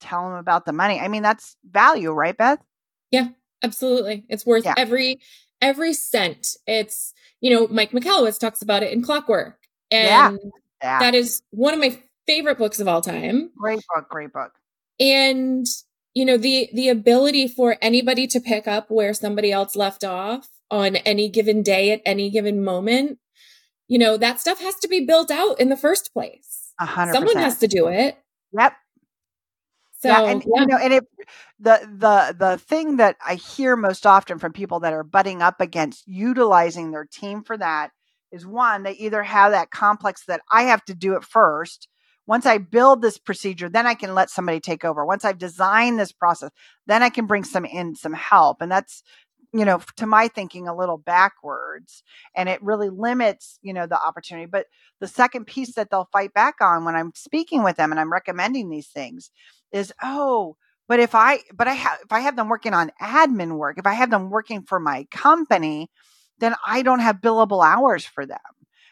tell 0.00 0.22
them 0.28 0.34
about 0.38 0.64
the 0.66 0.72
money 0.72 1.00
i 1.00 1.08
mean 1.08 1.22
that's 1.22 1.56
value 1.70 2.10
right 2.12 2.36
beth 2.36 2.58
Yeah, 3.10 3.28
Absolutely. 3.62 4.24
It's 4.28 4.44
worth 4.44 4.64
Yeah. 4.64 4.74
every 4.76 5.20
every 5.62 5.94
cent. 5.94 6.48
It's, 6.66 7.14
you 7.40 7.50
know, 7.50 7.66
Mike 7.68 7.92
Michalowicz 7.92 8.38
talks 8.38 8.60
about 8.60 8.82
it 8.82 8.92
in 8.92 9.02
Clockwork. 9.02 9.58
Yeah. 9.90 10.28
And 10.28 10.38
yeah 10.82 10.98
that 11.00 11.14
is 11.14 11.40
one 11.50 11.72
of 11.72 11.80
my 11.80 11.98
favorite 12.26 12.58
books 12.58 12.78
of 12.80 12.86
all 12.88 13.00
time. 13.00 13.50
great 13.56 13.80
book 13.94 14.08
great 14.10 14.32
book 14.34 14.52
And 15.00 15.66
you 16.14 16.24
know, 16.26 16.36
the 16.36 16.68
the 16.74 16.88
ability 16.90 17.48
for 17.48 17.76
anybody 17.80 18.26
to 18.28 18.40
pick 18.40 18.68
up 18.68 18.90
where 18.90 19.14
somebody 19.14 19.50
else 19.52 19.74
left 19.76 20.04
off 20.04 20.48
on 20.70 20.96
any 20.96 21.28
given 21.28 21.62
day 21.62 21.92
at 21.92 22.00
any 22.04 22.30
given 22.30 22.62
moment, 22.64 23.18
you 23.88 23.98
know, 23.98 24.16
that 24.16 24.40
stuff 24.40 24.60
has 24.60 24.74
to 24.76 24.88
be 24.88 25.04
built 25.04 25.30
out 25.30 25.60
in 25.60 25.68
the 25.68 25.76
first 25.76 26.12
place. 26.12 26.72
a 26.80 26.86
hundred 26.86 27.12
Someone 27.14 27.36
has 27.36 27.58
to 27.58 27.68
do 27.68 27.88
it. 27.88 28.18
yep 28.52 28.74
So 30.00 30.08
yeah, 30.08 30.22
and 30.22 30.42
yeah. 30.42 30.60
you 30.60 30.66
know, 30.66 30.76
and 30.78 30.92
it 30.92 31.04
the 31.58 31.80
the 31.98 32.36
the 32.38 32.58
thing 32.58 32.96
that 32.98 33.16
I 33.24 33.36
hear 33.36 33.76
most 33.76 34.06
often 34.06 34.38
from 34.38 34.52
people 34.52 34.80
that 34.80 34.92
are 34.92 35.04
butting 35.04 35.42
up 35.42 35.60
against 35.60 36.06
utilizing 36.06 36.90
their 36.90 37.06
team 37.10 37.42
for 37.42 37.56
that 37.56 37.90
is 38.32 38.46
one, 38.46 38.82
they 38.82 38.92
either 38.92 39.22
have 39.22 39.52
that 39.52 39.70
complex 39.70 40.24
that 40.26 40.42
I 40.52 40.64
have 40.64 40.84
to 40.86 40.94
do 40.94 41.14
it 41.16 41.24
first. 41.24 41.88
Once 42.26 42.44
I 42.44 42.58
build 42.58 43.02
this 43.02 43.18
procedure, 43.18 43.68
then 43.68 43.86
I 43.86 43.94
can 43.94 44.14
let 44.14 44.30
somebody 44.30 44.58
take 44.58 44.84
over. 44.84 45.06
Once 45.06 45.24
I've 45.24 45.38
designed 45.38 45.98
this 45.98 46.10
process, 46.10 46.50
then 46.86 47.02
I 47.02 47.08
can 47.08 47.26
bring 47.26 47.44
some 47.44 47.64
in 47.64 47.94
some 47.94 48.12
help. 48.12 48.60
And 48.60 48.70
that's, 48.70 49.04
you 49.58 49.64
know, 49.64 49.80
to 49.96 50.06
my 50.06 50.28
thinking, 50.28 50.68
a 50.68 50.76
little 50.76 50.98
backwards. 50.98 52.02
And 52.34 52.48
it 52.48 52.62
really 52.62 52.90
limits, 52.90 53.58
you 53.62 53.72
know, 53.72 53.86
the 53.86 54.00
opportunity. 54.00 54.46
But 54.46 54.66
the 55.00 55.08
second 55.08 55.46
piece 55.46 55.74
that 55.74 55.90
they'll 55.90 56.08
fight 56.12 56.34
back 56.34 56.56
on 56.60 56.84
when 56.84 56.96
I'm 56.96 57.12
speaking 57.14 57.62
with 57.62 57.76
them 57.76 57.90
and 57.90 58.00
I'm 58.00 58.12
recommending 58.12 58.68
these 58.68 58.88
things 58.88 59.30
is, 59.72 59.92
oh, 60.02 60.56
but 60.88 61.00
if 61.00 61.14
I, 61.14 61.40
but 61.52 61.68
I 61.68 61.72
have, 61.74 61.98
if 62.04 62.12
I 62.12 62.20
have 62.20 62.36
them 62.36 62.48
working 62.48 62.74
on 62.74 62.92
admin 63.00 63.56
work, 63.56 63.78
if 63.78 63.86
I 63.86 63.94
have 63.94 64.10
them 64.10 64.30
working 64.30 64.62
for 64.62 64.78
my 64.78 65.06
company, 65.10 65.90
then 66.38 66.54
I 66.66 66.82
don't 66.82 67.00
have 67.00 67.20
billable 67.20 67.64
hours 67.64 68.04
for 68.04 68.26
them. 68.26 68.38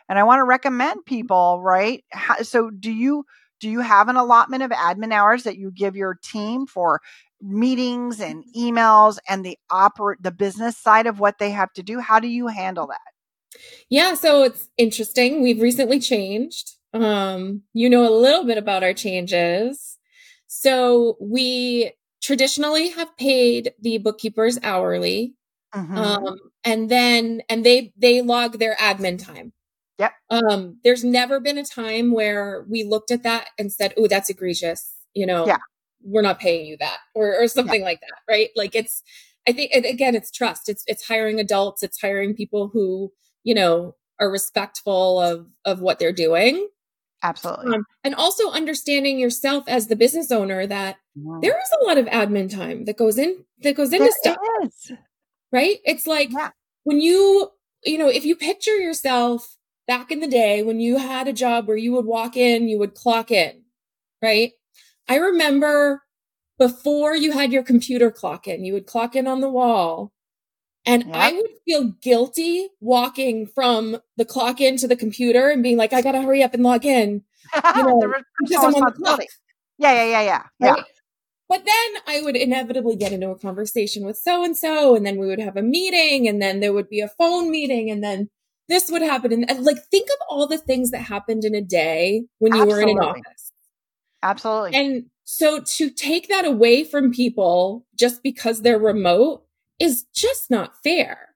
And 0.09 0.19
I 0.19 0.25
want 0.25 0.41
to 0.41 0.45
recommend 0.45 1.05
people, 1.07 1.61
right? 1.63 2.05
How, 2.11 2.43
so 2.43 2.71
do 2.71 2.91
you, 2.91 3.25
do 3.61 3.71
you 3.71 3.81
have 3.81 4.09
an 4.09 4.17
allotment 4.17 4.63
of 4.63 4.71
admin 4.71 5.13
hours 5.13 5.45
that 5.45 5.57
you 5.57 5.71
give 5.71 5.97
your 5.97 6.19
team 6.23 6.67
for 6.67 7.01
meetings 7.45 8.21
and 8.21 8.45
emails 8.57 9.19
and 9.29 9.45
the 9.45 9.59
oper 9.71 10.15
the 10.21 10.33
business 10.33 10.77
side 10.79 11.07
of 11.07 11.21
what 11.21 11.39
they 11.39 11.51
have 11.51 11.73
to 11.75 11.83
do? 11.83 12.01
How 12.01 12.19
do 12.21 12.29
you 12.29 12.49
handle 12.49 12.87
that? 12.89 13.01
Yeah, 13.89 14.15
so 14.15 14.43
it's 14.43 14.69
interesting. 14.79 15.43
We've 15.43 15.61
recently 15.61 16.01
changed. 16.01 16.73
Um, 16.93 17.63
you 17.73 17.91
know 17.91 18.09
a 18.09 18.15
little 18.17 18.45
bit 18.45 18.57
about 18.59 18.85
our 18.85 18.95
changes. 18.95 19.99
So 20.47 21.17
we 21.21 21.93
traditionally 22.23 22.91
have 22.91 23.17
paid 23.17 23.73
the 23.81 23.99
bookkeepers 23.99 24.59
hourly. 24.63 25.35
Mhm. 25.75 25.97
Um, 25.97 26.39
and 26.65 26.89
then 26.89 27.43
and 27.49 27.65
they 27.67 27.93
they 27.97 28.23
log 28.23 28.59
their 28.59 28.77
admin 28.77 29.23
time. 29.25 29.53
Yep. 29.99 30.13
Um, 30.31 30.79
there's 30.85 31.05
never 31.05 31.41
been 31.41 31.59
a 31.59 31.65
time 31.65 32.13
where 32.13 32.65
we 32.69 32.85
looked 32.85 33.11
at 33.11 33.23
that 33.25 33.49
and 33.59 33.73
said, 33.73 33.93
"Oh, 33.97 34.07
that's 34.09 34.31
egregious." 34.31 34.93
You 35.15 35.27
know, 35.27 35.47
Yeah. 35.47 35.59
We're 36.05 36.23
not 36.23 36.39
paying 36.39 36.67
you 36.67 36.77
that, 36.79 36.99
or 37.15 37.35
or 37.43 37.49
something 37.49 37.83
like 37.83 38.01
that, 38.01 38.33
right? 38.33 38.51
Like 38.55 38.75
it's, 38.75 39.03
I 39.49 39.53
think, 39.53 39.73
again, 39.73 40.15
it's 40.15 40.31
trust. 40.31 40.69
It's 40.69 40.85
it's 40.87 41.07
hiring 41.07 41.41
adults. 41.41 41.83
It's 41.83 42.01
hiring 42.01 42.35
people 42.35 42.69
who 42.73 43.13
you 43.43 43.55
know 43.55 43.95
are 44.21 44.31
respectful 44.31 45.21
of 45.21 45.47
of 45.65 45.81
what 45.81 45.99
they're 45.99 46.13
doing. 46.13 46.69
Absolutely. 47.23 47.77
Um, 47.77 47.87
and 48.05 48.15
also 48.15 48.51
understanding 48.51 49.19
yourself 49.19 49.65
as 49.67 49.87
the 49.87 49.97
business 49.97 50.31
owner 50.31 50.67
that 50.67 50.97
there 51.41 51.59
is 51.59 51.71
a 51.81 51.85
lot 51.85 51.97
of 51.97 52.05
admin 52.07 52.55
time 52.55 52.85
that 52.85 52.99
goes 52.99 53.17
in 53.17 53.45
that 53.63 53.77
goes 53.77 53.95
into 53.95 54.13
stuff. 54.21 54.37
Right? 55.51 55.79
It's 55.85 56.07
like 56.07 56.31
yeah. 56.33 56.51
when 56.83 57.01
you, 57.01 57.51
you 57.85 57.97
know, 57.97 58.09
if 58.09 58.27
you 58.27 58.37
picture 58.37 58.77
yourself 58.77 59.57
back 59.87 60.11
in 60.11 60.21
the 60.21 60.27
day 60.27 60.63
when 60.63 60.81
you 60.81 60.99
had 60.99 61.27
a 61.27 61.33
job 61.33 61.67
where 61.67 61.77
you 61.77 61.93
would 61.93 62.05
walk 62.05 62.37
in, 62.37 62.69
you 62.69 62.79
would 62.79 62.95
clock 62.95 63.31
in, 63.31 63.63
right? 64.21 64.53
I 65.09 65.17
remember 65.17 66.03
before 66.59 67.15
you 67.17 67.33
had 67.33 67.53
your 67.53 67.63
computer 67.63 68.11
clock 68.11 68.47
in, 68.47 68.65
you 68.65 68.73
would 68.73 68.87
clock 68.87 69.17
in 69.17 69.27
on 69.27 69.41
the 69.41 69.51
wall. 69.51 70.13
And. 70.87 71.11
I 71.15 71.33
would 71.33 71.51
feel 71.65 71.93
guilty 72.03 72.69
walking 72.81 73.47
from 73.47 73.99
the 74.19 74.25
clock 74.27 74.61
in 74.61 74.77
to 74.77 74.87
the 74.87 74.97
computer 74.97 75.49
and 75.49 75.63
being 75.63 75.79
like, 75.79 75.95
I 75.95 76.03
gotta 76.03 76.21
hurry 76.21 76.43
up 76.43 76.53
and 76.53 76.63
log 76.63 76.85
in. 76.85 77.23
You 77.55 77.83
know, 77.83 78.15
because 78.41 78.65
I'm 78.65 78.75
on 78.75 78.83
the 78.85 78.93
clock. 78.93 79.21
Yeah, 79.79 79.95
yeah, 79.95 80.05
yeah, 80.05 80.23
yeah. 80.23 80.43
Right? 80.61 80.79
Yeah. 80.79 80.85
But 81.49 81.65
then 81.65 82.03
I 82.07 82.23
would 82.23 82.37
inevitably 82.37 82.97
get 82.97 83.13
into 83.13 83.31
a 83.31 83.39
conversation 83.39 84.05
with 84.05 84.17
so 84.17 84.45
and 84.45 84.57
so, 84.57 84.97
and 84.97 85.05
then 85.05 85.19
we 85.19 85.27
would 85.27 85.41
have 85.41 85.57
a 85.57 85.63
meeting, 85.63 86.27
and 86.27 86.41
then 86.41 86.61
there 86.61 86.73
would 86.73 86.89
be 86.89 87.01
a 87.01 87.09
phone 87.09 87.51
meeting, 87.51 87.91
and 87.91 88.03
then 88.03 88.31
this 88.69 88.91
would 88.91 89.03
happen. 89.03 89.33
And, 89.33 89.51
and 89.51 89.65
like, 89.65 89.79
think 89.91 90.09
of 90.09 90.27
all 90.29 90.47
the 90.47 90.59
things 90.59 90.91
that 90.91 91.01
happened 91.01 91.45
in 91.45 91.55
a 91.55 91.61
day 91.61 92.25
when 92.39 92.55
you 92.55 92.63
Absolutely. 92.63 92.85
were 92.85 92.91
in 92.91 92.97
an 92.97 93.05
office. 93.05 93.53
Absolutely. 94.25 94.75
And 94.75 95.05
so 95.25 95.61
to 95.61 95.91
take 95.91 96.29
that 96.29 96.45
away 96.45 96.85
from 96.85 97.13
people 97.13 97.87
just 97.95 98.23
because 98.23 98.63
they're 98.63 98.79
remote 98.79 99.45
is 99.79 100.05
just 100.15 100.51
not 100.51 100.83
fair. 100.83 101.35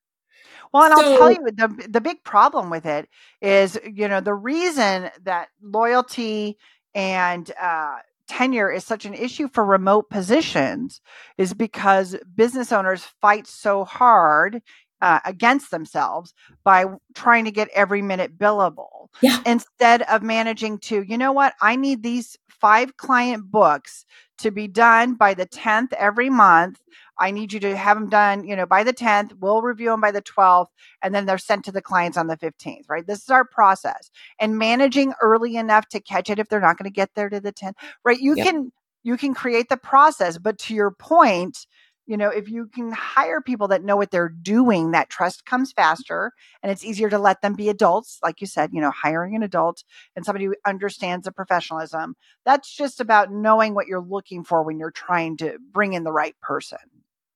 Well, 0.73 0.85
and 0.85 0.95
so, 0.99 1.13
I'll 1.13 1.19
tell 1.19 1.33
you 1.33 1.51
the 1.53 1.89
the 1.89 2.01
big 2.01 2.25
problem 2.25 2.71
with 2.71 2.87
it 2.87 3.09
is, 3.41 3.79
you 3.85 4.09
know, 4.09 4.21
the 4.21 4.35
reason 4.35 5.11
that 5.25 5.49
loyalty 5.63 6.59
and 6.95 7.51
uh, 7.61 7.97
tenure 8.29 8.71
is 8.71 8.85
such 8.85 9.05
an 9.07 9.15
issue 9.15 9.49
for 9.49 9.65
remote 9.65 10.11
positions 10.11 11.01
is 11.39 11.55
because 11.55 12.17
business 12.35 12.73
owners 12.73 13.03
fight 13.21 13.47
so 13.47 13.85
hard 13.85 14.63
uh, 15.01 15.21
against 15.25 15.71
themselves 15.71 16.35
by 16.65 16.87
trying 17.15 17.45
to 17.45 17.51
get 17.51 17.69
every 17.75 18.03
minute 18.03 18.39
billable 18.39 19.09
yeah. 19.21 19.39
instead 19.47 20.03
of 20.03 20.23
managing 20.23 20.79
to, 20.79 21.03
you 21.03 21.17
know 21.17 21.33
what, 21.33 21.55
I 21.61 21.77
need 21.77 22.03
these 22.03 22.37
five 22.49 22.97
client 22.97 23.51
books 23.51 24.05
to 24.39 24.51
be 24.51 24.69
done 24.69 25.15
by 25.15 25.35
the 25.35 25.47
10th 25.47 25.93
every 25.95 26.31
month. 26.31 26.81
I 27.21 27.31
need 27.31 27.53
you 27.53 27.61
to 27.61 27.77
have 27.77 27.97
them 27.97 28.09
done, 28.09 28.47
you 28.47 28.55
know, 28.55 28.67
by 28.67 28.85
the 28.85 28.93
10th. 28.93 29.33
We'll 29.41 29.63
review 29.63 29.91
them 29.91 30.01
by 30.01 30.13
the 30.13 30.23
12th, 30.23 30.69
and 31.03 31.15
then 31.15 31.27
they're 31.27 31.39
sent 31.39 31.65
to 31.65 31.73
the 31.73 31.83
clients 31.83 32.17
on 32.17 32.29
the 32.29 32.37
15th, 32.37 32.85
right? 32.89 33.07
This 33.07 33.23
is 33.23 33.31
our 33.31 33.45
process. 33.45 34.11
And 34.39 34.59
managing 34.59 35.15
early 35.21 35.57
enough 35.57 35.89
to 35.89 36.01
catch 36.01 36.31
it 36.31 36.39
if 36.39 36.49
they're 36.49 36.61
not 36.61 36.79
going 36.79 36.91
to 36.91 36.95
get 36.95 37.11
there 37.15 37.29
to 37.29 37.41
the 37.41 37.53
10th, 37.53 37.75
right? 38.05 38.19
You 38.21 38.37
yep. 38.37 38.47
can 38.47 38.73
you 39.05 39.17
can 39.17 39.33
create 39.33 39.69
the 39.69 39.77
process, 39.77 40.39
but 40.39 40.59
to 40.59 40.75
your 40.75 40.91
point, 40.91 41.67
you 42.09 42.17
know, 42.17 42.31
if 42.31 42.49
you 42.49 42.67
can 42.67 42.91
hire 42.91 43.43
people 43.43 43.69
that 43.69 43.85
know 43.85 43.95
what 43.95 44.11
they're 44.11 44.31
doing, 44.31 44.93
that 44.93 45.11
trust 45.11 45.45
comes 45.45 45.73
faster 45.73 46.33
and 46.63 46.73
it's 46.73 46.83
easier 46.83 47.11
to 47.11 47.19
let 47.19 47.43
them 47.43 47.53
be 47.53 47.69
adults. 47.69 48.19
Like 48.23 48.41
you 48.41 48.47
said, 48.47 48.71
you 48.73 48.81
know, 48.81 48.91
hiring 48.91 49.37
an 49.37 49.43
adult 49.43 49.85
and 50.17 50.25
somebody 50.25 50.47
who 50.47 50.57
understands 50.67 51.27
the 51.27 51.33
professionalism. 51.33 52.17
That's 52.47 52.75
just 52.75 53.01
about 53.01 53.31
knowing 53.31 53.75
what 53.75 53.89
you're 53.89 54.01
looking 54.01 54.43
for 54.43 54.63
when 54.63 54.79
you're 54.79 54.91
trying 54.91 55.37
to 55.37 55.59
bring 55.71 55.93
in 55.93 56.03
the 56.03 56.11
right 56.11 56.35
person. 56.41 56.79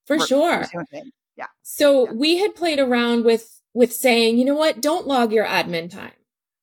For 0.07 0.19
sure. 0.19 0.65
Yeah. 1.37 1.47
So 1.63 2.07
yeah. 2.07 2.13
we 2.15 2.39
had 2.39 2.55
played 2.55 2.79
around 2.79 3.27
with 3.27 3.61
with 3.75 3.93
saying, 3.93 4.39
you 4.39 4.47
know 4.47 4.55
what, 4.55 4.81
don't 4.81 5.07
log 5.07 5.33
your 5.33 5.47
admin 5.47 5.91
time. 5.91 6.13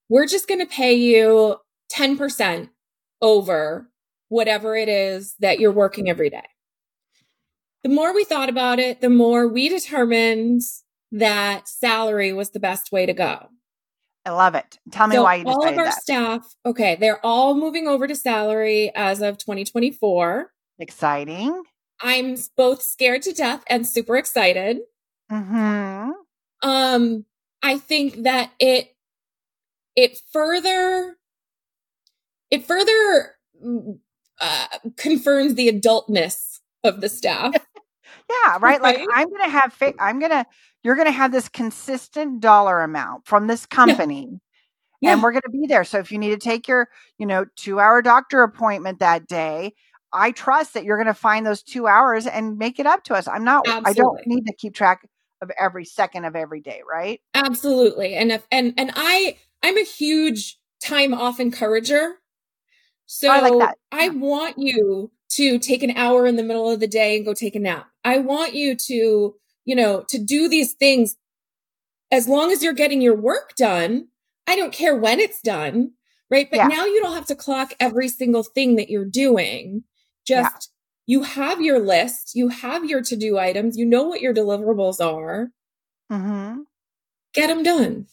We're 0.10 0.28
just 0.28 0.48
going 0.48 0.60
to 0.60 0.65
pay 0.65 0.93
you 0.93 1.58
10% 1.91 2.69
over 3.22 3.89
whatever 4.30 4.76
it 4.76 4.89
is 4.89 5.36
that 5.39 5.60
you're 5.60 5.72
working 5.72 6.10
every 6.10 6.30
day 6.30 6.43
the 7.83 7.89
more 7.89 8.13
we 8.13 8.23
thought 8.23 8.49
about 8.49 8.79
it, 8.79 9.01
the 9.01 9.09
more 9.09 9.47
we 9.47 9.69
determined 9.69 10.61
that 11.11 11.67
salary 11.67 12.33
was 12.33 12.51
the 12.51 12.59
best 12.59 12.91
way 12.91 13.05
to 13.05 13.13
go. 13.13 13.49
I 14.25 14.31
love 14.31 14.53
it. 14.53 14.77
Tell 14.91 15.07
me 15.07 15.15
so 15.15 15.23
why 15.23 15.35
you 15.35 15.45
all 15.45 15.67
of 15.67 15.77
our 15.77 15.85
that. 15.85 16.01
staff, 16.01 16.45
okay, 16.65 16.97
they're 16.99 17.25
all 17.25 17.55
moving 17.55 17.87
over 17.87 18.05
to 18.05 18.15
salary 18.15 18.91
as 18.95 19.21
of 19.21 19.37
2024. 19.37 20.51
Exciting. 20.77 21.63
I'm 22.01 22.37
both 22.55 22.81
scared 22.81 23.23
to 23.23 23.33
death 23.33 23.63
and 23.67 23.87
super 23.87 24.17
excited. 24.17 24.79
Hmm. 25.29 26.11
Um, 26.61 27.25
I 27.63 27.77
think 27.77 28.23
that 28.23 28.51
it 28.59 28.95
it 29.95 30.19
further 30.31 31.17
it 32.51 32.65
further 32.65 33.35
uh, 34.39 34.67
confirms 34.97 35.55
the 35.55 35.69
adultness 35.69 36.59
of 36.83 37.01
the 37.01 37.09
staff. 37.09 37.53
Yeah, 38.29 38.57
right. 38.61 38.81
Like 38.81 38.99
I'm 39.13 39.29
gonna 39.29 39.49
have 39.49 39.73
fa- 39.73 39.93
I'm 39.99 40.19
gonna 40.19 40.45
you're 40.83 40.95
gonna 40.95 41.11
have 41.11 41.31
this 41.31 41.49
consistent 41.49 42.39
dollar 42.39 42.81
amount 42.81 43.25
from 43.25 43.47
this 43.47 43.65
company. 43.65 44.27
Yeah. 44.31 44.37
Yeah. 45.01 45.13
And 45.13 45.23
we're 45.23 45.31
going 45.31 45.43
to 45.43 45.49
be 45.49 45.65
there. 45.65 45.85
So 45.85 45.99
if 45.99 46.11
you 46.11 46.17
need 46.17 46.31
to 46.31 46.37
take 46.37 46.67
your, 46.67 46.89
you 47.17 47.25
know, 47.25 47.45
two 47.55 47.79
hour 47.79 48.01
doctor 48.01 48.43
appointment 48.43 48.99
that 48.99 49.27
day, 49.27 49.73
I 50.11 50.31
trust 50.31 50.73
that 50.73 50.83
you're 50.83 50.97
going 50.97 51.07
to 51.07 51.13
find 51.13 51.45
those 51.45 51.63
two 51.63 51.87
hours 51.87 52.27
and 52.27 52.57
make 52.57 52.79
it 52.79 52.85
up 52.85 53.03
to 53.05 53.13
us. 53.13 53.27
I'm 53.27 53.45
not, 53.45 53.65
Absolutely. 53.65 53.89
I 53.89 53.93
don't 53.93 54.19
need 54.25 54.45
to 54.47 54.53
keep 54.53 54.75
track 54.75 55.07
of 55.41 55.51
every 55.57 55.85
second 55.85 56.25
of 56.25 56.35
every 56.35 56.59
day. 56.59 56.81
Right. 56.89 57.21
Absolutely. 57.33 58.15
And 58.15 58.31
if, 58.31 58.45
and, 58.51 58.73
and 58.77 58.91
I, 58.93 59.37
I'm 59.63 59.77
a 59.77 59.85
huge 59.85 60.59
time 60.83 61.13
off 61.13 61.39
encourager. 61.39 62.15
So 63.05 63.29
I, 63.29 63.49
like 63.49 63.75
I 63.91 64.09
want 64.09 64.57
you 64.57 65.11
to 65.29 65.59
take 65.59 65.83
an 65.83 65.91
hour 65.95 66.25
in 66.25 66.35
the 66.35 66.43
middle 66.43 66.69
of 66.69 66.79
the 66.79 66.87
day 66.87 67.15
and 67.15 67.25
go 67.25 67.33
take 67.33 67.55
a 67.55 67.59
nap. 67.59 67.87
I 68.03 68.17
want 68.17 68.53
you 68.53 68.75
to, 68.75 69.35
you 69.65 69.75
know, 69.75 70.03
to 70.09 70.17
do 70.17 70.49
these 70.49 70.73
things 70.73 71.15
as 72.11 72.27
long 72.27 72.51
as 72.51 72.63
you're 72.63 72.73
getting 72.73 73.01
your 73.01 73.15
work 73.15 73.55
done. 73.55 74.07
I 74.47 74.55
don't 74.55 74.73
care 74.73 74.95
when 74.95 75.19
it's 75.19 75.41
done, 75.41 75.91
right? 76.31 76.49
But 76.49 76.57
yeah. 76.57 76.67
now 76.67 76.85
you 76.85 77.01
don't 77.01 77.13
have 77.13 77.27
to 77.27 77.35
clock 77.35 77.73
every 77.79 78.09
single 78.09 78.43
thing 78.43 78.75
that 78.77 78.89
you're 78.89 79.05
doing. 79.05 79.83
Just 80.25 80.71
yeah. 81.05 81.17
you 81.19 81.23
have 81.23 81.61
your 81.61 81.79
list, 81.79 82.31
you 82.33 82.49
have 82.49 82.85
your 82.85 83.01
to 83.03 83.15
do 83.15 83.37
items, 83.37 83.77
you 83.77 83.85
know 83.85 84.03
what 84.03 84.21
your 84.21 84.33
deliverables 84.33 84.99
are. 84.99 85.51
Mm-hmm. 86.11 86.61
Get 87.33 87.47
them 87.47 87.61
done. 87.61 88.07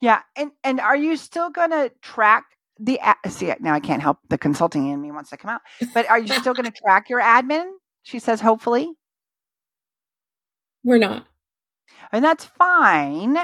Yeah, 0.00 0.22
and 0.36 0.52
and 0.64 0.80
are 0.80 0.96
you 0.96 1.16
still 1.16 1.50
going 1.50 1.70
to 1.70 1.92
track 2.00 2.46
the 2.78 3.00
see 3.28 3.52
now 3.60 3.74
I 3.74 3.80
can't 3.80 4.02
help 4.02 4.18
the 4.28 4.38
consulting 4.38 4.88
in 4.88 5.00
me 5.00 5.10
wants 5.10 5.30
to 5.30 5.36
come 5.36 5.50
out. 5.50 5.60
But 5.94 6.08
are 6.08 6.18
you 6.18 6.28
still 6.34 6.54
going 6.54 6.70
to 6.70 6.80
track 6.84 7.08
your 7.08 7.20
admin? 7.20 7.70
She 8.02 8.18
says 8.18 8.40
hopefully. 8.40 8.92
We're 10.84 10.98
not. 10.98 11.26
And 12.12 12.24
that's 12.24 12.44
fine. 12.44 13.36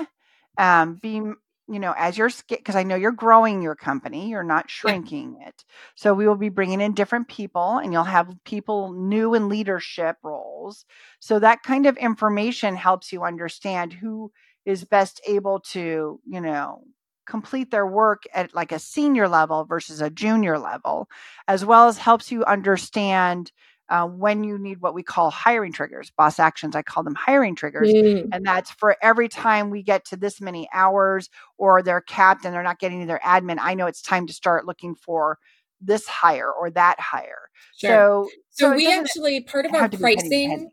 Um 0.57 0.97
being 0.97 1.37
you 1.67 1.79
know, 1.79 1.95
as 1.97 2.19
you're 2.19 2.31
because 2.49 2.77
I 2.77 2.83
know 2.83 2.95
you're 2.95 3.11
growing 3.11 3.63
your 3.63 3.75
company, 3.75 4.29
you're 4.29 4.43
not 4.43 4.71
shrinking 4.71 5.39
yeah. 5.41 5.49
it. 5.49 5.65
So 5.95 6.13
we 6.13 6.29
will 6.29 6.37
be 6.37 6.51
bringing 6.51 6.81
in 6.81 6.93
different 6.93 7.29
people 7.29 7.79
and 7.79 7.93
you'll 7.93 8.05
have 8.05 8.37
people 8.45 8.93
new 8.93 9.35
in 9.35 9.49
leadership 9.49 10.17
roles. 10.23 10.85
So 11.21 11.39
that 11.39 11.63
kind 11.63 11.87
of 11.87 11.97
information 11.97 12.77
helps 12.77 13.13
you 13.13 13.25
understand 13.25 13.95
who 13.95 14.31
is 14.67 14.85
best 14.85 15.23
able 15.27 15.61
to, 15.61 16.21
you 16.27 16.41
know, 16.41 16.85
complete 17.27 17.71
their 17.71 17.87
work 17.87 18.25
at 18.35 18.55
like 18.55 18.73
a 18.73 18.79
senior 18.79 19.29
level 19.29 19.65
versus 19.65 20.01
a 20.01 20.11
junior 20.11 20.59
level, 20.59 21.09
as 21.49 21.65
well 21.65 21.89
as 21.89 21.99
helps 21.99 22.31
you 22.31 22.45
understand 22.45 23.51
uh, 23.91 24.07
when 24.07 24.45
you 24.45 24.59
need 24.59 24.81
what 24.81 24.95
we 24.95 25.03
call 25.03 25.31
hiring 25.31 25.73
triggers, 25.73 26.11
boss 26.17 26.39
actions. 26.39 26.75
I 26.75 26.83
call 26.83 27.03
them 27.03 27.15
hiring 27.15 27.55
triggers. 27.55 27.93
Mm. 27.93 28.29
And 28.33 28.45
that's 28.45 28.71
for 28.71 28.97
every 29.03 29.29
time 29.29 29.71
we 29.71 29.83
get 29.83 30.07
to 30.07 30.17
this 30.17 30.41
many 30.41 30.69
hours 30.73 31.29
or 31.59 31.83
they're 31.83 32.01
capped 32.01 32.45
and 32.45 32.55
they're 32.55 32.63
not 32.63 32.79
getting 32.79 33.01
to 33.01 33.07
their 33.07 33.21
admin, 33.23 33.59
I 33.61 33.75
know 33.75 33.87
it's 33.87 34.03
time 34.03 34.27
to 34.27 34.33
start 34.33 34.67
looking 34.67 34.95
for 34.95 35.39
this 35.81 36.07
hire 36.07 36.51
or 36.51 36.71
that 36.71 36.99
hire. 36.99 37.51
Sure. 37.77 37.91
So, 37.91 38.29
so, 38.51 38.71
so 38.71 38.77
we 38.77 38.91
actually, 38.91 39.43
part 39.43 39.67
of 39.67 39.75
our 39.75 39.89
pricing, 39.89 40.71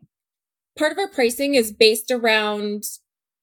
part 0.78 0.92
of 0.92 0.98
our 0.98 1.08
pricing 1.08 1.54
is 1.54 1.70
based 1.70 2.10
around 2.10 2.84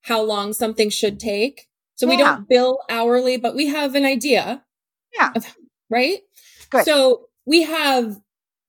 how 0.02 0.22
long 0.22 0.52
something 0.52 0.90
should 0.90 1.20
take. 1.20 1.68
So 2.00 2.06
yeah. 2.06 2.10
we 2.10 2.16
don't 2.16 2.48
bill 2.48 2.78
hourly, 2.88 3.36
but 3.36 3.54
we 3.54 3.66
have 3.66 3.94
an 3.94 4.06
idea. 4.06 4.64
Yeah. 5.12 5.32
Of, 5.36 5.54
right? 5.90 6.20
Good. 6.70 6.86
So 6.86 7.26
we 7.44 7.64
have, 7.64 8.18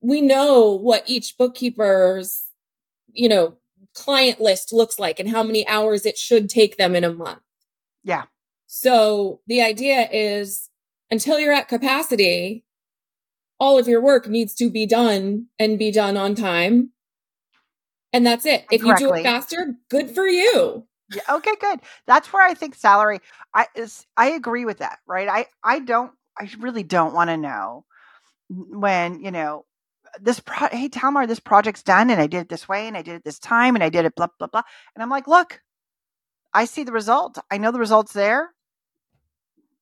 we 0.02 0.20
know 0.20 0.72
what 0.72 1.06
each 1.06 1.38
bookkeeper's, 1.38 2.48
you 3.14 3.30
know, 3.30 3.56
client 3.96 4.42
list 4.42 4.74
looks 4.74 5.00
like 5.00 5.18
and 5.18 5.30
how 5.30 5.44
many 5.44 5.66
hours 5.66 6.06
it 6.06 6.18
should 6.18 6.50
take 6.50 6.76
them 6.76 6.94
in 6.94 7.06
a 7.06 7.14
month. 7.14 7.40
Yeah. 8.04 8.24
So 8.68 9.40
the 9.48 9.62
idea 9.62 10.10
is 10.12 10.70
until 11.10 11.40
you're 11.40 11.54
at 11.54 11.70
capacity, 11.70 12.66
all 13.62 13.80
of 13.80 13.88
your 13.88 14.02
work 14.02 14.28
needs 14.28 14.54
to 14.56 14.70
be 14.70 14.86
done 14.86 15.46
and 15.58 15.80
be 15.80 15.90
done 15.90 16.18
on 16.18 16.36
time. 16.36 16.92
And 18.12 18.26
that's 18.26 18.46
it. 18.46 18.66
If 18.70 18.82
Correctly. 18.82 19.06
you 19.06 19.14
do 19.14 19.18
it 19.20 19.24
faster, 19.24 19.76
good 19.90 20.12
for 20.12 20.28
you. 20.28 20.86
Yeah, 21.14 21.22
okay, 21.30 21.52
good. 21.60 21.80
That's 22.08 22.32
where 22.32 22.46
I 22.46 22.54
think 22.54 22.76
salary 22.76 23.20
I 23.54 23.68
is 23.76 24.06
I 24.18 24.30
agree 24.32 24.66
with 24.66 24.78
that, 24.80 25.00
right? 25.08 25.28
I 25.28 25.46
I 25.64 25.80
don't 25.80 26.12
I 26.40 26.50
really 26.60 26.84
don't 26.84 27.14
want 27.14 27.30
to 27.30 27.38
know 27.38 27.86
when, 28.50 29.22
you 29.22 29.32
know, 29.32 29.66
this 30.22 30.40
pro 30.42 30.68
hey 30.70 30.90
Talmar, 30.90 31.28
this 31.28 31.40
project's 31.42 31.84
done 31.84 32.10
and 32.12 32.22
I 32.22 32.28
did 32.28 32.42
it 32.44 32.50
this 32.50 32.70
way 32.70 32.88
and 32.88 32.98
I 32.98 33.02
did 33.04 33.16
it 33.16 33.24
this 33.26 33.40
time 33.40 33.76
and 33.76 33.84
I 33.84 33.90
did 33.90 34.06
it 34.06 34.16
blah 34.16 34.28
blah 34.40 34.48
blah. 34.48 34.64
And 34.96 35.04
I'm 35.04 35.10
like, 35.10 35.28
look, 35.28 35.62
I 36.54 36.66
see 36.66 36.84
the 36.84 36.94
result. 36.94 37.40
I 37.52 37.58
know 37.60 37.72
the 37.72 37.80
results 37.80 38.14
there. 38.14 38.54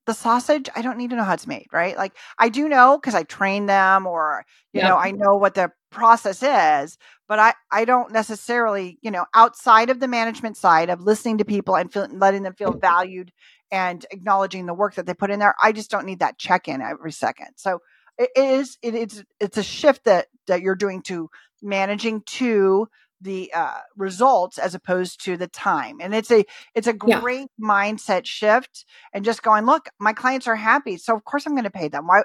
The 0.06 0.14
sausage, 0.14 0.70
I 0.76 0.82
don't 0.82 0.98
need 0.98 1.12
to 1.12 1.16
know 1.16 1.24
how 1.24 1.34
it's 1.34 1.46
made, 1.46 1.68
right? 1.72 1.96
Like 1.96 2.16
I 2.40 2.50
do 2.50 2.68
know 2.68 2.98
because 2.98 3.16
I 3.16 3.24
train 3.24 3.68
them 3.68 4.08
or 4.08 4.44
you 4.74 4.82
know, 4.82 4.98
I 4.98 5.12
know 5.12 5.36
what 5.36 5.56
the 5.56 5.72
process 5.92 6.42
is, 6.44 6.98
but 7.28 7.40
I 7.40 7.54
I 7.72 7.86
don't 7.86 8.12
necessarily, 8.12 8.98
you 9.02 9.12
know, 9.12 9.26
outside 9.34 9.90
of 9.90 10.00
the 10.00 10.08
management 10.08 10.58
side 10.58 10.90
of 10.90 11.02
listening 11.02 11.40
to 11.40 11.46
people 11.46 11.76
and 11.76 11.92
feel, 11.92 12.08
letting 12.12 12.44
them 12.44 12.54
feel 12.54 12.74
valued 12.74 13.32
and 13.72 14.06
acknowledging 14.12 14.66
the 14.66 14.74
work 14.74 14.96
that 14.96 15.06
they 15.06 15.14
put 15.14 15.32
in 15.32 15.40
there, 15.40 15.56
I 15.62 15.72
just 15.72 15.92
don't 15.92 16.06
need 16.06 16.20
that 16.20 16.40
check 16.40 16.68
in 16.68 16.82
every 16.82 17.12
second. 17.12 17.50
So 17.56 17.80
it 18.18 18.30
is 18.36 18.78
it, 18.82 18.96
it's 18.96 19.24
it's 19.40 19.58
a 19.58 19.64
shift 19.64 20.06
that 20.06 20.28
that 20.48 20.62
you're 20.62 20.76
doing 20.76 21.02
to 21.04 21.30
managing 21.62 22.22
to 22.26 22.88
the 23.22 23.52
uh, 23.54 23.80
results 23.98 24.58
as 24.58 24.76
opposed 24.76 25.24
to 25.26 25.38
the 25.38 25.48
time 25.48 25.98
and 26.02 26.14
it's 26.14 26.32
a 26.32 26.46
it's 26.76 26.88
a 26.88 26.94
great 26.94 27.48
yeah. 27.58 27.68
mindset 27.68 28.26
shift 28.26 28.86
and 29.14 29.26
just 29.26 29.44
going 29.44 29.66
look 29.66 29.90
my 30.00 30.14
clients 30.14 30.48
are 30.48 30.56
happy 30.56 30.98
so 30.98 31.16
of 31.16 31.24
course 31.26 31.46
i'm 31.46 31.54
going 31.54 31.64
to 31.64 31.70
pay 31.70 31.88
them 31.88 32.08
why 32.08 32.24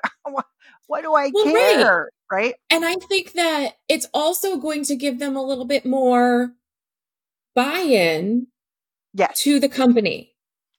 why 0.87 1.03
do 1.03 1.15
i 1.15 1.31
well, 1.33 1.45
care 1.45 2.11
right. 2.31 2.45
right 2.45 2.55
and 2.71 2.85
i 2.85 2.95
think 2.95 3.33
that 3.33 3.75
it's 3.89 4.07
also 4.15 4.57
going 4.57 4.85
to 4.85 4.95
give 4.95 5.19
them 5.19 5.37
a 5.37 5.43
little 5.43 5.65
bit 5.65 5.85
more 5.85 6.53
buy-in 7.55 8.47
yes. 9.13 9.41
to 9.41 9.59
the 9.59 9.69
company 9.69 10.33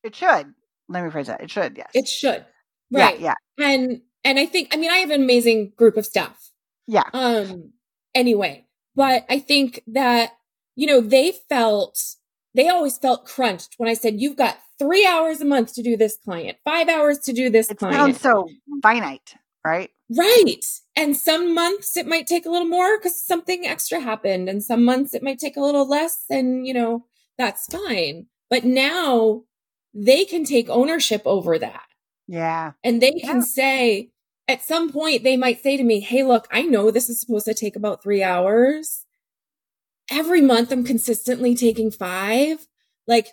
it 0.04 0.16
should 0.16 0.54
let 0.88 1.04
me 1.04 1.10
phrase 1.10 1.28
that 1.28 1.42
it 1.42 1.52
should 1.52 1.78
yes 1.78 1.90
it 1.94 2.08
should 2.08 2.46
right 2.92 3.20
yeah, 3.20 3.34
yeah. 3.58 3.66
and 3.66 4.02
and 4.26 4.40
I 4.40 4.48
think, 4.48 4.74
I 4.74 4.78
mean, 4.78 4.90
I 4.90 4.98
have 4.98 5.12
an 5.12 5.22
amazing 5.22 5.74
group 5.78 5.98
of 5.98 6.06
staff. 6.06 6.50
Yeah. 6.88 7.04
Um, 7.14 7.74
anyway, 8.16 8.65
but 8.96 9.26
I 9.30 9.40
think 9.40 9.84
that, 9.88 10.32
you 10.76 10.88
know, 10.88 11.02
they 11.02 11.34
felt, 11.50 12.16
they 12.54 12.70
always 12.70 12.98
felt 12.98 13.26
crunched 13.26 13.76
when 13.78 13.90
I 13.90 13.94
said, 13.94 14.20
you've 14.20 14.38
got 14.38 14.58
three 14.80 15.06
hours 15.06 15.42
a 15.42 15.46
month 15.46 15.74
to 15.76 15.82
do 15.82 15.96
this 15.98 16.18
client, 16.18 16.58
five 16.64 16.90
hours 16.90 17.20
to 17.20 17.34
do 17.34 17.50
this 17.50 17.70
it 17.70 17.78
client. 17.78 17.96
sounds 17.96 18.22
so 18.22 18.50
finite, 18.82 19.36
right? 19.66 19.90
Right. 20.16 20.66
And 20.96 21.18
some 21.18 21.54
months 21.54 21.98
it 21.98 22.08
might 22.08 22.28
take 22.28 22.46
a 22.46 22.50
little 22.50 22.68
more 22.68 22.98
because 22.98 23.24
something 23.24 23.66
extra 23.66 24.00
happened. 24.00 24.50
And 24.50 24.64
some 24.64 24.84
months 24.84 25.14
it 25.14 25.24
might 25.24 25.40
take 25.40 25.58
a 25.58 25.62
little 25.62 25.88
less. 25.88 26.26
And, 26.30 26.68
you 26.68 26.74
know, 26.74 27.06
that's 27.38 27.66
fine. 27.66 28.28
But 28.50 28.64
now 28.64 29.44
they 29.94 30.26
can 30.26 30.44
take 30.44 30.70
ownership 30.70 31.24
over 31.26 31.58
that. 31.58 31.84
Yeah. 32.28 32.74
And 32.84 33.02
they 33.02 33.14
yeah. 33.16 33.28
can 33.28 33.42
say, 33.42 34.12
at 34.48 34.62
some 34.62 34.92
point 34.92 35.24
they 35.24 35.38
might 35.38 35.62
say 35.62 35.78
to 35.78 35.84
me, 35.84 36.00
Hey, 36.00 36.24
look, 36.24 36.48
I 36.52 36.64
know 36.64 36.92
this 36.92 37.10
is 37.10 37.20
supposed 37.20 37.46
to 37.46 37.54
take 37.54 37.76
about 37.76 38.04
three 38.04 38.24
hours. 38.24 39.06
Every 40.12 40.42
month 40.42 40.72
I'm 40.72 40.84
consistently 40.84 41.56
taking 41.56 41.92
five. 41.92 42.68
Like 43.08 43.30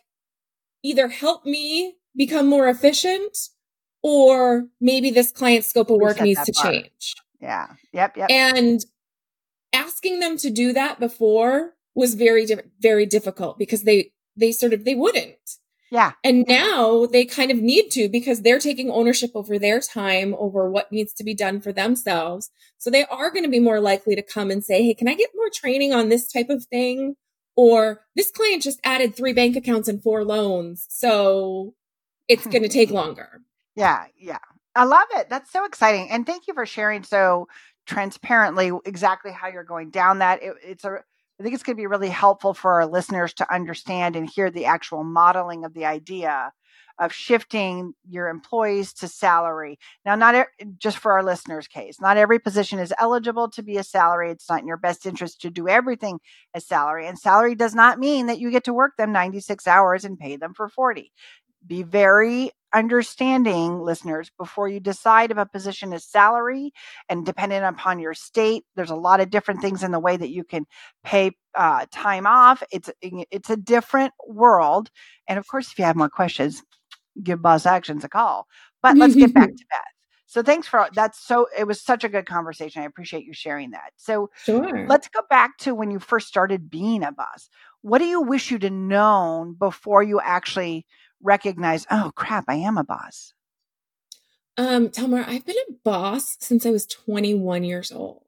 either 0.83 1.09
help 1.09 1.45
me 1.45 1.97
become 2.17 2.47
more 2.47 2.69
efficient 2.69 3.37
or 4.03 4.67
maybe 4.81 5.11
this 5.11 5.31
client's 5.31 5.69
scope 5.69 5.91
of 5.91 6.01
work 6.01 6.21
needs 6.21 6.43
to 6.45 6.53
part. 6.53 6.73
change. 6.73 7.15
Yeah. 7.41 7.69
Yep. 7.93 8.17
Yep. 8.17 8.31
And 8.31 8.85
asking 9.73 10.21
them 10.21 10.37
to 10.39 10.51
do 10.51 10.73
that 10.73 10.99
before 10.99 11.75
was 11.95 12.15
very, 12.15 12.47
very 12.81 13.07
difficult 13.07 13.59
because 13.59 13.83
they, 13.83 14.13
they 14.37 14.53
sort 14.53 14.73
of, 14.73 14.85
they 14.85 14.95
wouldn't. 14.95 15.59
Yeah. 15.93 16.13
And 16.25 16.47
now 16.49 17.05
they 17.05 17.27
kind 17.27 17.51
of 17.51 17.59
need 17.59 17.91
to 17.91 18.09
because 18.09 18.41
they're 18.41 18.59
taking 18.59 18.91
ownership 18.91 19.33
over 19.35 19.59
their 19.59 19.79
time, 19.79 20.35
over 20.39 20.71
what 20.71 20.91
needs 20.91 21.13
to 21.13 21.23
be 21.23 21.35
done 21.35 21.61
for 21.61 21.71
themselves. 21.71 22.51
So 22.79 22.89
they 22.89 23.05
are 23.05 23.31
going 23.31 23.45
to 23.45 23.51
be 23.51 23.61
more 23.61 23.79
likely 23.79 24.17
to 24.17 24.23
come 24.23 24.51
and 24.51 24.65
say, 24.65 24.83
Hey, 24.83 24.95
can 24.95 25.07
I 25.07 25.13
get 25.13 25.29
more 25.35 25.51
training 25.53 25.93
on 25.93 26.09
this 26.09 26.33
type 26.33 26.49
of 26.49 26.65
thing? 26.65 27.17
Or 27.57 28.01
this 28.17 28.31
client 28.31 28.63
just 28.63 28.81
added 28.83 29.15
three 29.15 29.35
bank 29.35 29.55
accounts 29.55 29.87
and 29.87 30.03
four 30.03 30.25
loans. 30.25 30.87
So 30.89 31.75
it's 32.27 32.45
hmm. 32.45 32.51
going 32.51 32.63
to 32.63 32.71
take 32.71 32.91
longer. 32.91 33.43
Yeah. 33.77 34.07
Yeah. 34.17 34.39
I 34.75 34.85
love 34.85 35.09
it. 35.17 35.29
That's 35.29 35.53
so 35.53 35.67
exciting. 35.67 36.09
And 36.11 36.25
thank 36.25 36.47
you 36.49 36.55
for 36.55 36.65
sharing 36.65 37.03
so 37.03 37.49
transparently 37.85 38.73
exactly 38.87 39.31
how 39.31 39.49
you're 39.49 39.63
going 39.63 39.91
down 39.91 40.21
that. 40.21 40.43
It, 40.43 40.55
it's 40.65 40.85
a, 40.87 41.01
I 41.43 41.45
think 41.45 41.55
it's 41.55 41.65
going 41.65 41.75
to 41.75 41.83
be 41.83 41.89
really 41.89 42.09
helpful 42.09 42.55
for 42.55 42.75
our 42.75 42.87
listeners 42.87 43.35
to 43.35 43.53
understand 43.53 44.15
and 44.15 44.31
hear 44.31 44.49
the 44.49 44.67
actual 44.67 45.03
modeling 45.03 45.65
of 45.65 45.75
the 45.75 45.87
idea 45.87 46.53
of 47.01 47.13
shifting 47.13 47.95
your 48.09 48.29
employees 48.29 48.93
to 48.93 49.09
salary. 49.09 49.77
Now, 50.05 50.15
not 50.15 50.47
just 50.79 50.99
for 50.99 51.11
our 51.11 51.25
listeners' 51.25 51.67
case, 51.67 52.01
not 52.01 52.17
every 52.17 52.39
position 52.39 52.79
is 52.79 52.95
eligible 52.97 53.51
to 53.51 53.63
be 53.65 53.77
a 53.77 53.83
salary. 53.83 54.31
It's 54.31 54.49
not 54.49 54.61
in 54.61 54.69
your 54.69 54.77
best 54.77 55.05
interest 55.05 55.41
to 55.41 55.51
do 55.51 55.67
everything 55.67 56.21
as 56.55 56.65
salary. 56.65 57.09
And 57.09 57.19
salary 57.19 57.57
does 57.57 57.75
not 57.75 57.99
mean 57.99 58.27
that 58.27 58.39
you 58.39 58.53
get 58.53 58.63
to 58.65 58.73
work 58.73 58.93
them 58.97 59.11
96 59.11 59.67
hours 59.67 60.05
and 60.05 60.17
pay 60.17 60.37
them 60.37 60.55
for 60.55 60.69
40 60.69 61.11
be 61.67 61.83
very 61.83 62.51
understanding 62.75 63.81
listeners 63.81 64.31
before 64.39 64.69
you 64.69 64.81
decide 64.81 65.31
if 65.31 65.37
a 65.37 65.47
position 65.47 65.93
is 65.93 66.05
salary 66.05 66.73
and 67.09 67.27
dependent 67.27 67.65
upon 67.65 67.99
your 67.99 68.15
state. 68.15 68.65
There's 68.77 68.91
a 68.91 68.97
lot 68.97 69.21
of 69.21 69.31
different 69.31 69.61
things 69.61 69.83
in 69.83 69.93
the 69.93 70.01
way 70.01 70.17
that 70.17 70.31
you 70.31 70.45
can 70.45 70.67
pay 71.05 71.33
uh, 71.55 71.87
time 71.91 72.27
off. 72.27 72.63
It's 72.73 72.91
it's 73.03 73.51
a 73.51 73.57
different 73.57 74.15
world. 74.27 74.91
And 75.29 75.39
of 75.39 75.47
course 75.47 75.71
if 75.71 75.79
you 75.79 75.85
have 75.85 75.97
more 75.97 76.09
questions 76.09 76.63
give 77.23 77.43
boss 77.43 77.67
actions 77.67 78.05
a 78.05 78.09
call. 78.09 78.47
But 78.83 78.97
let's 78.97 79.15
get 79.15 79.35
back 79.35 79.49
to 79.57 79.65
beth. 79.71 79.93
So 80.27 80.43
thanks 80.43 80.67
for 80.67 80.89
that's 80.95 81.19
so 81.23 81.47
it 81.59 81.67
was 81.67 81.81
such 81.83 82.05
a 82.05 82.09
good 82.09 82.25
conversation. 82.25 82.83
I 82.83 82.87
appreciate 82.87 83.25
you 83.25 83.35
sharing 83.35 83.73
that. 83.73 83.93
So 83.99 84.31
sure. 84.45 84.87
let's 84.89 85.09
go 85.09 85.21
back 85.29 85.59
to 85.59 85.75
when 85.75 85.91
you 85.91 85.99
first 85.99 86.27
started 86.27 86.71
being 86.71 87.03
a 87.03 87.13
boss. 87.13 87.51
What 87.83 87.99
do 87.99 88.07
you 88.07 88.23
wish 88.23 88.51
you'd 88.51 88.63
have 88.63 88.73
known 88.73 89.53
before 89.53 90.03
you 90.03 90.21
actually 90.21 90.87
recognize, 91.23 91.87
oh 91.91 92.13
crap, 92.15 92.45
I 92.49 92.55
am 92.55 92.79
a 92.79 92.85
boss? 92.85 93.35
Um, 94.57 94.89
Talmar, 94.89 95.27
I've 95.27 95.47
been 95.47 95.57
a 95.69 95.73
boss 95.85 96.37
since 96.41 96.67
I 96.67 96.71
was 96.71 96.87
21 96.87 97.65
years 97.65 97.91
old. 97.91 98.25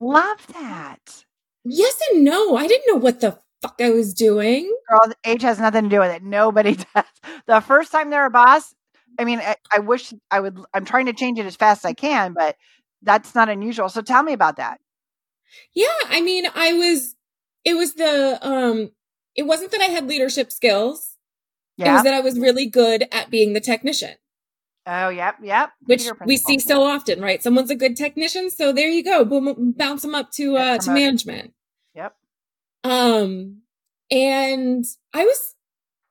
Love 0.00 0.46
that. 0.48 1.24
Yes 1.64 1.94
and 2.12 2.24
no. 2.24 2.56
I 2.56 2.66
didn't 2.66 2.92
know 2.92 3.00
what 3.00 3.20
the 3.20 3.38
fuck 3.62 3.76
I 3.80 3.90
was 3.90 4.12
doing. 4.12 4.70
Girl, 4.88 5.12
age 5.24 5.42
has 5.42 5.58
nothing 5.58 5.84
to 5.84 5.88
do 5.88 6.00
with 6.00 6.10
it. 6.10 6.22
Nobody 6.22 6.76
does. 6.94 7.04
The 7.46 7.60
first 7.60 7.90
time 7.90 8.10
they're 8.10 8.26
a 8.26 8.30
boss, 8.30 8.74
I 9.18 9.24
mean, 9.24 9.38
I, 9.40 9.56
I 9.72 9.78
wish 9.78 10.12
I 10.30 10.40
would, 10.40 10.58
I'm 10.74 10.84
trying 10.84 11.06
to 11.06 11.12
change 11.14 11.38
it 11.38 11.46
as 11.46 11.56
fast 11.56 11.84
as 11.84 11.88
I 11.88 11.94
can, 11.94 12.34
but 12.34 12.56
that's 13.02 13.34
not 13.34 13.48
unusual. 13.48 13.88
So 13.88 14.02
tell 14.02 14.22
me 14.22 14.32
about 14.34 14.56
that. 14.56 14.80
Yeah. 15.74 15.86
I 16.08 16.20
mean, 16.20 16.44
I 16.54 16.74
was, 16.74 17.14
it 17.64 17.74
was 17.74 17.94
the, 17.94 18.38
um, 18.46 18.90
it 19.34 19.44
wasn't 19.44 19.70
that 19.70 19.80
I 19.80 19.84
had 19.84 20.06
leadership 20.06 20.52
skills. 20.52 21.13
Yeah. 21.76 21.90
It 21.90 21.94
was 21.94 22.02
that 22.04 22.14
I 22.14 22.20
was 22.20 22.38
really 22.38 22.66
good 22.66 23.06
at 23.10 23.30
being 23.30 23.52
the 23.52 23.60
technician. 23.60 24.14
Oh, 24.86 25.08
yep, 25.08 25.36
yep. 25.42 25.70
Which 25.86 26.06
we 26.26 26.36
see 26.36 26.58
so 26.58 26.82
often, 26.82 27.20
right? 27.20 27.42
Someone's 27.42 27.70
a 27.70 27.74
good 27.74 27.96
technician, 27.96 28.50
so 28.50 28.70
there 28.70 28.88
you 28.88 29.02
go. 29.02 29.24
Boom, 29.24 29.72
bounce 29.76 30.02
them 30.02 30.14
up 30.14 30.30
to 30.32 30.56
uh 30.56 30.78
to 30.78 30.90
management. 30.90 31.54
Yep. 31.94 32.14
Um, 32.84 33.62
and 34.10 34.84
I 35.14 35.24
was, 35.24 35.54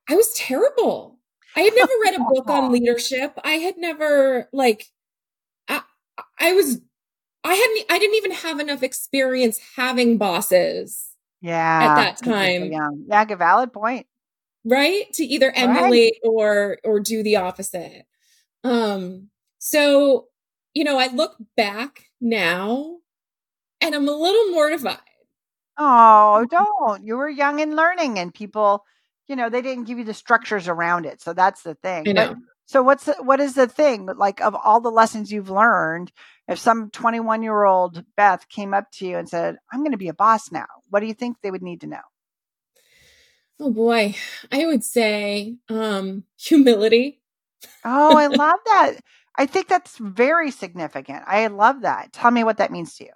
I 0.09 0.15
was 0.15 0.33
terrible. 0.33 1.19
I 1.55 1.61
had 1.61 1.73
never 1.75 1.91
read 2.03 2.15
a 2.15 2.23
book 2.23 2.49
on 2.49 2.71
leadership. 2.71 3.37
I 3.43 3.53
had 3.53 3.77
never 3.77 4.49
like, 4.51 4.87
I, 5.67 5.83
I 6.39 6.53
was, 6.53 6.81
I 7.43 7.53
hadn't, 7.53 7.85
I 7.91 7.99
didn't 7.99 8.15
even 8.15 8.31
have 8.31 8.59
enough 8.59 8.81
experience 8.81 9.59
having 9.75 10.17
bosses. 10.17 11.09
Yeah. 11.41 11.79
At 11.83 11.95
that 11.95 12.17
time. 12.17 12.71
Yeah. 12.71 12.89
Yeah. 13.07 13.25
Good 13.25 13.37
valid 13.37 13.71
point 13.71 14.07
right? 14.65 15.11
To 15.13 15.23
either 15.23 15.51
emulate 15.55 16.15
right. 16.23 16.29
or 16.29 16.77
or 16.83 16.99
do 16.99 17.23
the 17.23 17.37
opposite. 17.37 18.05
Um 18.63 19.29
so 19.59 20.27
you 20.73 20.83
know 20.83 20.97
i 20.97 21.07
look 21.07 21.35
back 21.55 22.05
now 22.19 22.97
and 23.79 23.95
i'm 23.95 24.07
a 24.07 24.11
little 24.11 24.51
mortified. 24.51 24.97
Oh 25.77 26.45
don't. 26.49 27.05
You 27.05 27.17
were 27.17 27.29
young 27.29 27.61
and 27.61 27.75
learning 27.75 28.19
and 28.19 28.33
people 28.33 28.85
you 29.27 29.35
know 29.35 29.49
they 29.49 29.61
didn't 29.61 29.85
give 29.85 29.97
you 29.97 30.05
the 30.05 30.13
structures 30.13 30.67
around 30.67 31.05
it. 31.05 31.21
So 31.21 31.33
that's 31.33 31.63
the 31.63 31.75
thing. 31.75 32.07
I 32.07 32.11
know. 32.11 32.27
But, 32.29 32.37
so 32.65 32.81
what's 32.81 33.05
the, 33.05 33.15
what 33.15 33.41
is 33.41 33.55
the 33.55 33.67
thing? 33.67 34.05
Like 34.05 34.41
of 34.41 34.55
all 34.55 34.79
the 34.79 34.89
lessons 34.89 35.31
you've 35.31 35.49
learned 35.49 36.11
if 36.47 36.59
some 36.59 36.89
21 36.91 37.43
year 37.43 37.63
old 37.63 38.03
beth 38.15 38.47
came 38.49 38.73
up 38.73 38.91
to 38.91 39.05
you 39.05 39.17
and 39.17 39.27
said 39.29 39.57
i'm 39.71 39.79
going 39.79 39.91
to 39.91 39.97
be 39.97 40.09
a 40.09 40.13
boss 40.13 40.51
now 40.51 40.65
what 40.89 40.99
do 40.99 41.07
you 41.07 41.13
think 41.13 41.37
they 41.41 41.51
would 41.51 41.61
need 41.61 41.81
to 41.81 41.87
know 41.87 42.01
Oh 43.59 43.71
boy, 43.71 44.15
I 44.51 44.65
would 44.65 44.83
say 44.83 45.57
um 45.69 46.23
humility. 46.37 47.21
oh, 47.85 48.15
I 48.17 48.27
love 48.29 48.59
that. 48.65 48.93
I 49.37 49.45
think 49.47 49.67
that's 49.67 49.97
very 49.97 50.51
significant. 50.51 51.23
I 51.27 51.47
love 51.47 51.81
that. 51.81 52.13
Tell 52.13 52.31
me 52.31 52.43
what 52.43 52.57
that 52.57 52.71
means 52.71 52.95
to 52.97 53.05
you. 53.05 53.11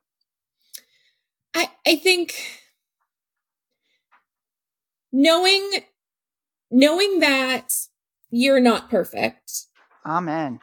I 1.56 1.70
I 1.86 1.96
think 1.98 2.36
knowing 5.12 5.82
knowing 6.72 7.20
that 7.20 7.74
you're 8.30 8.60
not 8.62 8.90
perfect. 8.90 9.66
Amen. 10.06 10.60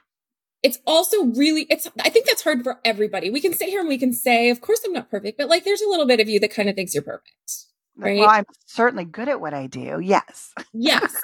it's 0.62 0.78
also 0.86 1.24
really 1.24 1.66
it's 1.70 1.88
i 2.02 2.08
think 2.08 2.26
that's 2.26 2.42
hard 2.44 2.62
for 2.64 2.80
everybody 2.84 3.30
we 3.30 3.40
can 3.40 3.52
sit 3.52 3.68
here 3.68 3.80
and 3.80 3.88
we 3.88 3.98
can 3.98 4.12
say 4.12 4.50
of 4.50 4.60
course 4.60 4.80
i'm 4.84 4.92
not 4.92 5.10
perfect 5.10 5.38
but 5.38 5.48
like 5.48 5.64
there's 5.64 5.82
a 5.82 5.88
little 5.88 6.06
bit 6.06 6.20
of 6.20 6.28
you 6.28 6.40
that 6.40 6.50
kind 6.52 6.68
of 6.68 6.74
thinks 6.74 6.94
you're 6.94 7.02
perfect 7.02 7.66
right 7.96 8.18
well 8.18 8.30
i'm 8.30 8.44
certainly 8.66 9.04
good 9.04 9.28
at 9.28 9.40
what 9.40 9.54
i 9.54 9.66
do 9.66 10.00
yes 10.00 10.52
yes 10.72 11.20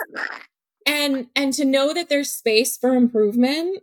and 0.86 1.26
and 1.34 1.52
to 1.52 1.64
know 1.64 1.92
that 1.92 2.08
there's 2.08 2.30
space 2.30 2.76
for 2.76 2.94
improvement 2.94 3.82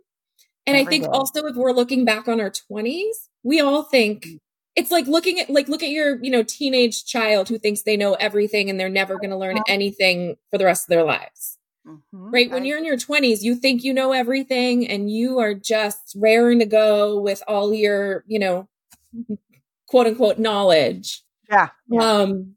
and 0.66 0.76
Every 0.76 0.80
i 0.80 0.84
think 0.84 1.04
day. 1.04 1.10
also 1.10 1.46
if 1.46 1.56
we're 1.56 1.72
looking 1.72 2.04
back 2.04 2.28
on 2.28 2.40
our 2.40 2.50
20s 2.50 3.28
we 3.42 3.60
all 3.60 3.82
think 3.82 4.24
mm. 4.24 4.38
it's 4.76 4.90
like 4.90 5.06
looking 5.06 5.38
at 5.40 5.50
like 5.50 5.68
look 5.68 5.82
at 5.82 5.90
your 5.90 6.22
you 6.22 6.30
know 6.30 6.42
teenage 6.42 7.04
child 7.04 7.48
who 7.48 7.58
thinks 7.58 7.82
they 7.82 7.96
know 7.96 8.14
everything 8.14 8.70
and 8.70 8.78
they're 8.78 8.88
never 8.88 9.16
going 9.16 9.30
to 9.30 9.36
learn 9.36 9.56
uh-huh. 9.56 9.64
anything 9.68 10.36
for 10.50 10.58
the 10.58 10.64
rest 10.64 10.84
of 10.84 10.88
their 10.88 11.04
lives 11.04 11.58
Mm-hmm. 11.88 12.30
Right. 12.30 12.50
When 12.50 12.64
you're 12.64 12.78
in 12.78 12.84
your 12.84 12.96
20s, 12.96 13.42
you 13.42 13.54
think 13.54 13.82
you 13.82 13.94
know 13.94 14.12
everything 14.12 14.86
and 14.86 15.10
you 15.10 15.38
are 15.38 15.54
just 15.54 16.14
raring 16.16 16.58
to 16.58 16.66
go 16.66 17.18
with 17.18 17.42
all 17.48 17.72
your, 17.72 18.24
you 18.26 18.38
know, 18.38 18.68
quote 19.88 20.06
unquote 20.06 20.38
knowledge. 20.38 21.22
Yeah, 21.48 21.68
yeah. 21.88 22.02
Um, 22.02 22.56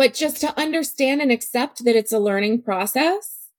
but 0.00 0.14
just 0.14 0.40
to 0.40 0.58
understand 0.58 1.20
and 1.20 1.30
accept 1.30 1.84
that 1.84 1.94
it's 1.94 2.10
a 2.10 2.18
learning 2.18 2.62
process. 2.62 3.50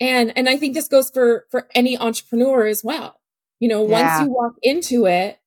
And, 0.00 0.36
and 0.36 0.48
I 0.48 0.56
think 0.56 0.74
this 0.74 0.88
goes 0.88 1.10
for, 1.10 1.46
for 1.48 1.68
any 1.76 1.96
entrepreneur 1.96 2.66
as 2.66 2.82
well. 2.82 3.20
You 3.60 3.68
know, 3.68 3.86
yeah. 3.86 4.18
once 4.18 4.26
you 4.26 4.34
walk 4.34 4.54
into 4.64 5.06
it, 5.06 5.38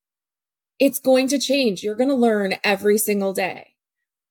it's 0.78 0.98
going 0.98 1.28
to 1.28 1.38
change. 1.38 1.82
You're 1.82 1.94
going 1.94 2.08
to 2.08 2.14
learn 2.14 2.54
every 2.64 2.96
single 2.96 3.34
day. 3.34 3.74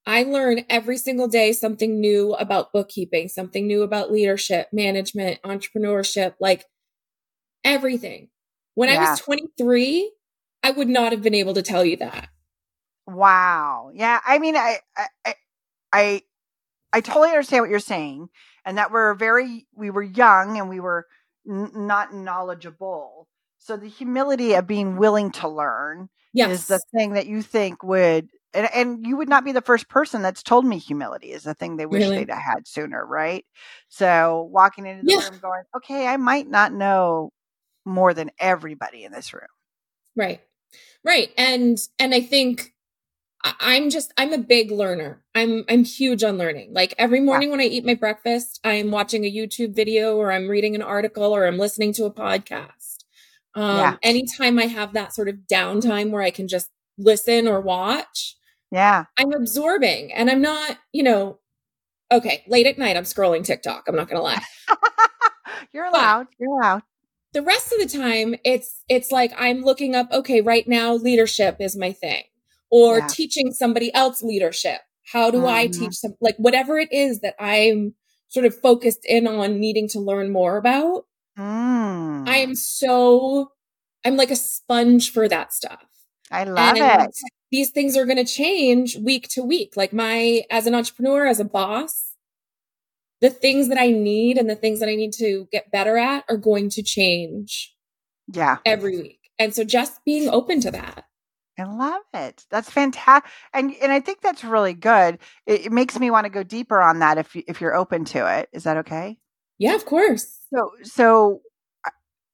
I 0.04 0.24
learn 0.24 0.66
every 0.68 0.98
single 0.98 1.28
day 1.28 1.54
something 1.54 2.02
new 2.02 2.34
about 2.34 2.74
bookkeeping, 2.74 3.28
something 3.28 3.68
new 3.68 3.84
about 3.84 4.12
leadership, 4.12 4.70
management, 4.74 5.44
entrepreneurship, 5.44 6.34
like 6.40 6.66
everything. 7.64 8.30
When 8.74 8.90
yeah. 8.90 8.96
I 8.96 9.10
was 9.12 9.20
23, 9.20 10.12
I 10.64 10.72
would 10.72 10.90
not 10.90 11.12
have 11.12 11.22
been 11.22 11.36
able 11.36 11.54
to 11.54 11.62
tell 11.62 11.86
you 11.86 11.98
that. 11.98 12.30
Wow. 13.06 13.92
Yeah. 13.94 14.20
I 14.26 14.40
mean, 14.40 14.56
I, 14.56 14.80
I, 15.24 15.36
I, 15.94 16.24
I 16.92 17.02
totally 17.02 17.30
understand 17.30 17.64
what 17.64 17.70
you're 17.70 17.80
saying, 17.80 18.30
and 18.66 18.78
that 18.78 18.92
we're 18.92 19.14
very, 19.14 19.68
we 19.76 19.90
were 19.90 20.04
young 20.04 20.58
and 20.58 20.70
we 20.70 20.80
were 20.80 21.06
n- 21.50 21.72
not 21.74 22.14
knowledgeable. 22.14 23.28
So 23.60 23.78
the 23.78 23.88
humility 23.88 24.56
of 24.56 24.68
being 24.68 24.98
willing 24.98 25.32
to 25.34 25.48
learn 25.48 26.10
yes. 26.34 26.50
is 26.50 26.68
the 26.68 26.82
thing 26.94 27.14
that 27.14 27.28
you 27.28 27.42
think 27.42 27.84
would 27.84 28.28
and, 28.54 28.70
and 28.74 29.06
you 29.06 29.18
would 29.18 29.30
not 29.30 29.44
be 29.44 29.52
the 29.52 29.62
first 29.62 29.90
person 29.90 30.22
that's 30.22 30.44
told 30.44 30.66
me 30.66 30.78
humility 30.78 31.32
is 31.32 31.44
the 31.44 31.54
thing 31.54 31.76
they 31.76 31.86
wish 31.86 32.04
really? 32.04 32.18
they'd 32.18 32.30
have 32.30 32.42
had 32.42 32.68
sooner, 32.68 33.04
right? 33.06 33.46
So 33.90 34.48
walking 34.52 34.86
into 34.86 35.04
the 35.04 35.12
yeah. 35.12 35.30
room 35.30 35.40
going, 35.42 35.64
okay, 35.76 36.08
I 36.08 36.18
might 36.18 36.48
not 36.48 36.72
know 36.72 37.32
more 37.86 38.14
than 38.14 38.32
everybody 38.40 39.04
in 39.04 39.12
this 39.12 39.34
room. 39.34 39.48
Right. 40.16 40.42
Right. 41.04 41.32
And 41.38 41.78
and 42.00 42.14
I 42.14 42.22
think 42.22 42.73
I'm 43.44 43.90
just 43.90 44.14
I'm 44.18 44.32
a 44.34 44.38
big 44.38 44.72
learner. 44.72 45.24
I'm 45.36 45.66
I'm 45.70 45.84
huge 45.84 46.24
on 46.24 46.38
learning. 46.38 46.74
Like 46.74 46.94
every 46.98 47.20
morning 47.20 47.52
when 47.52 47.60
I 47.60 47.66
eat 47.66 47.86
my 47.86 47.94
breakfast, 47.94 48.60
I'm 48.64 48.92
watching 48.92 49.26
a 49.26 49.32
YouTube 49.32 49.76
video 49.76 50.16
or 50.16 50.32
I'm 50.32 50.48
reading 50.48 50.76
an 50.76 50.82
article 50.82 51.36
or 51.36 51.46
I'm 51.46 51.58
listening 51.58 51.94
to 51.94 52.06
a 52.06 52.12
podcast. 52.12 53.04
Um 53.56 53.78
yeah. 53.78 53.96
anytime 54.02 54.58
I 54.60 54.68
have 54.68 54.94
that 54.94 55.14
sort 55.14 55.28
of 55.28 55.36
downtime 55.52 56.12
where 56.12 56.22
I 56.22 56.32
can 56.32 56.48
just 56.48 56.70
listen 56.98 57.48
or 57.48 57.60
watch, 57.60 58.38
yeah. 58.72 59.06
I'm 59.20 59.34
absorbing 59.34 60.14
and 60.14 60.30
I'm 60.30 60.42
not, 60.42 60.78
you 60.94 61.04
know, 61.04 61.40
okay, 62.12 62.44
late 62.48 62.68
at 62.68 62.78
night, 62.78 62.96
I'm 62.96 63.04
scrolling 63.04 63.44
TikTok. 63.44 63.86
I'm 63.88 63.96
not 63.96 64.08
going 64.08 64.18
to 64.18 64.24
lie. 64.24 64.42
You're 65.74 65.86
allowed. 65.86 66.26
But 66.26 66.36
You're 66.40 66.54
allowed. 66.60 66.82
The 67.34 67.42
rest 67.42 67.74
of 67.74 67.80
the 67.80 67.98
time, 67.98 68.36
it's, 68.44 68.84
it's 68.90 69.12
like 69.12 69.34
I'm 69.38 69.62
looking 69.62 69.96
up, 69.96 70.12
okay, 70.12 70.42
right 70.42 70.68
now, 70.68 70.94
leadership 70.94 71.58
is 71.60 71.76
my 71.76 71.92
thing 71.92 72.24
or 72.74 72.98
yeah. 72.98 73.08
teaching 73.08 73.52
somebody 73.52 73.94
else 73.94 74.24
leadership. 74.24 74.82
How 75.12 75.30
do 75.30 75.38
mm-hmm. 75.38 75.48
I 75.48 75.68
teach 75.68 75.94
some, 75.94 76.16
like 76.20 76.36
whatever 76.38 76.80
it 76.80 76.92
is 76.92 77.20
that 77.20 77.36
I'm 77.40 77.94
sort 78.30 78.48
of 78.48 78.60
focused 78.60 79.06
in 79.06 79.28
on 79.28 79.60
needing 79.60 79.88
to 79.90 80.00
learn 80.00 80.32
more 80.32 80.58
about. 80.58 81.06
Mm. 81.38 82.28
I 82.28 82.38
am 82.38 82.56
so, 82.56 83.52
I'm 84.04 84.18
like 84.18 84.32
a 84.32 84.36
sponge 84.36 85.12
for 85.12 85.28
that 85.28 85.54
stuff. 85.54 85.86
I 86.32 86.46
love 86.46 86.76
and 86.76 87.04
it 87.04 87.16
these 87.52 87.70
things 87.70 87.96
are 87.96 88.06
going 88.06 88.18
to 88.18 88.26
change 88.26 88.98
week 88.98 89.28
to 89.30 89.44
week. 89.44 89.74
Like 89.78 89.94
my, 89.94 90.42
as 90.50 90.66
an 90.66 90.74
entrepreneur, 90.74 91.28
as 91.28 91.40
a 91.40 91.46
boss, 91.46 92.16
the 93.22 93.30
things 93.30 93.70
that 93.70 93.78
I 93.78 93.92
need 93.92 94.40
and 94.40 94.50
the 94.50 94.56
things 94.56 94.80
that 94.80 94.90
I 94.90 94.96
need 94.96 95.14
to 95.20 95.48
get 95.52 95.72
better 95.72 95.96
at 95.96 96.26
are 96.28 96.38
going 96.38 96.72
to 96.72 96.82
change. 96.82 97.76
Yeah. 98.34 98.58
Every 98.66 99.00
week. 99.00 99.20
And 99.38 99.54
so 99.54 99.64
just 99.64 100.04
being 100.06 100.28
open 100.28 100.60
to 100.62 100.72
that. 100.72 101.06
I 101.58 101.64
love 101.64 102.02
it. 102.14 102.46
That's 102.50 102.70
fantastic, 102.70 103.30
and 103.54 103.74
and 103.82 103.92
I 103.92 104.00
think 104.00 104.22
that's 104.22 104.44
really 104.44 104.74
good. 104.74 105.20
It, 105.46 105.68
it 105.68 105.72
makes 105.72 106.00
me 106.00 106.10
want 106.10 106.26
to 106.26 106.32
go 106.32 106.44
deeper 106.44 106.82
on 106.82 107.00
that 107.00 107.18
if 107.18 107.36
you, 107.36 107.44
if 107.48 107.62
you're 107.62 107.76
open 107.76 108.06
to 108.06 108.40
it. 108.40 108.50
Is 108.52 108.64
that 108.64 108.78
okay? 108.78 109.18
Yeah, 109.60 109.76
of 109.76 109.86
course. 109.86 110.40
So 110.54 110.72
so 110.84 111.42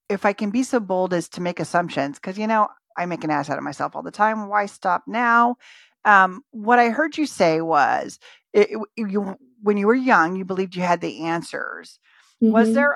if 0.08 0.25
I 0.25 0.34
can 0.34 0.49
be 0.49 0.63
so 0.63 0.79
bold 0.79 1.13
as 1.13 1.27
to 1.29 1.41
make 1.41 1.60
assumptions, 1.60 2.17
because 2.17 2.38
you 2.38 2.47
know 2.47 2.69
I 2.97 3.05
make 3.05 3.23
an 3.23 3.32
ass 3.32 3.49
out 3.49 3.58
of 3.58 3.63
myself 3.63 3.95
all 3.95 4.03
the 4.03 4.12
time. 4.12 4.47
Why 4.47 4.65
stop 4.65 5.03
now? 5.08 5.58
Um, 6.05 6.43
what 6.51 6.79
I 6.79 6.89
heard 6.89 7.17
you 7.17 7.25
say 7.25 7.62
was 7.62 8.19
it, 8.53 8.69
it, 8.71 9.10
you, 9.12 9.36
when 9.62 9.77
you 9.77 9.88
were 9.88 9.95
young, 9.95 10.36
you 10.36 10.45
believed 10.45 10.75
you 10.75 10.82
had 10.82 11.01
the 11.01 11.25
answers. 11.25 11.99
Mm-hmm. 12.41 12.53
Was 12.53 12.73
there 12.73 12.95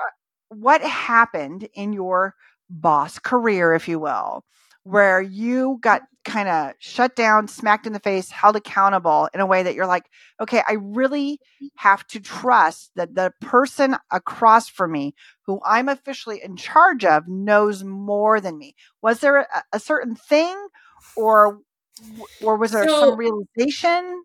what 0.49 0.81
happened 0.81 1.67
in 1.73 1.93
your 1.93 2.35
boss 2.69 3.19
career, 3.19 3.73
if 3.73 3.87
you 3.87 3.99
will, 3.99 4.45
where 4.83 5.21
you 5.21 5.79
got 5.81 6.01
kind 6.23 6.47
of 6.47 6.73
shut 6.79 7.15
down, 7.15 7.47
smacked 7.47 7.85
in 7.85 7.93
the 7.93 7.99
face, 7.99 8.29
held 8.29 8.55
accountable 8.55 9.29
in 9.33 9.39
a 9.39 9.45
way 9.45 9.63
that 9.63 9.75
you're 9.75 9.87
like, 9.87 10.05
okay, 10.39 10.61
I 10.67 10.73
really 10.73 11.39
have 11.75 12.05
to 12.07 12.19
trust 12.19 12.91
that 12.95 13.15
the 13.15 13.33
person 13.41 13.97
across 14.11 14.69
from 14.69 14.91
me 14.91 15.15
who 15.45 15.59
I'm 15.65 15.89
officially 15.89 16.41
in 16.43 16.55
charge 16.55 17.05
of 17.05 17.27
knows 17.27 17.83
more 17.83 18.39
than 18.39 18.57
me. 18.57 18.75
Was 19.01 19.19
there 19.19 19.37
a, 19.37 19.63
a 19.73 19.79
certain 19.79 20.15
thing 20.15 20.55
or 21.15 21.59
or 22.41 22.57
was 22.57 22.71
there 22.71 22.87
so, 22.87 22.99
some 22.99 23.17
realization? 23.17 24.23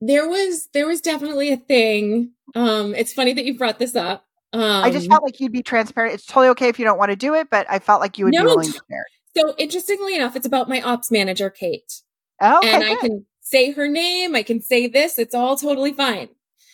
There 0.00 0.28
was 0.28 0.68
there 0.72 0.86
was 0.86 1.00
definitely 1.00 1.52
a 1.52 1.56
thing. 1.56 2.32
Um 2.54 2.94
it's 2.94 3.12
funny 3.12 3.32
that 3.32 3.44
you 3.44 3.56
brought 3.56 3.78
this 3.78 3.96
up. 3.96 4.26
Um, 4.52 4.62
I 4.62 4.90
just 4.90 5.06
um 5.06 5.10
felt 5.10 5.22
like 5.22 5.40
you'd 5.40 5.52
be 5.52 5.62
transparent. 5.62 6.14
It's 6.14 6.26
totally 6.26 6.48
okay 6.48 6.68
if 6.68 6.78
you 6.78 6.84
don't 6.84 6.98
want 6.98 7.10
to 7.10 7.16
do 7.16 7.34
it, 7.34 7.48
but 7.50 7.66
I 7.70 7.78
felt 7.78 8.00
like 8.00 8.18
you 8.18 8.26
would 8.26 8.34
no, 8.34 8.42
be 8.42 8.46
willing 8.46 8.66
to 8.66 8.72
share. 8.72 9.06
So 9.36 9.54
interestingly 9.58 10.16
enough, 10.16 10.36
it's 10.36 10.46
about 10.46 10.68
my 10.68 10.80
ops 10.80 11.10
manager, 11.10 11.50
Kate. 11.50 12.02
Oh, 12.40 12.58
okay, 12.58 12.72
and 12.72 12.84
I 12.84 12.96
can 12.96 13.26
say 13.40 13.72
her 13.72 13.88
name. 13.88 14.34
I 14.34 14.42
can 14.42 14.60
say 14.60 14.86
this. 14.86 15.18
It's 15.18 15.34
all 15.34 15.56
totally 15.56 15.92
fine. 15.92 16.28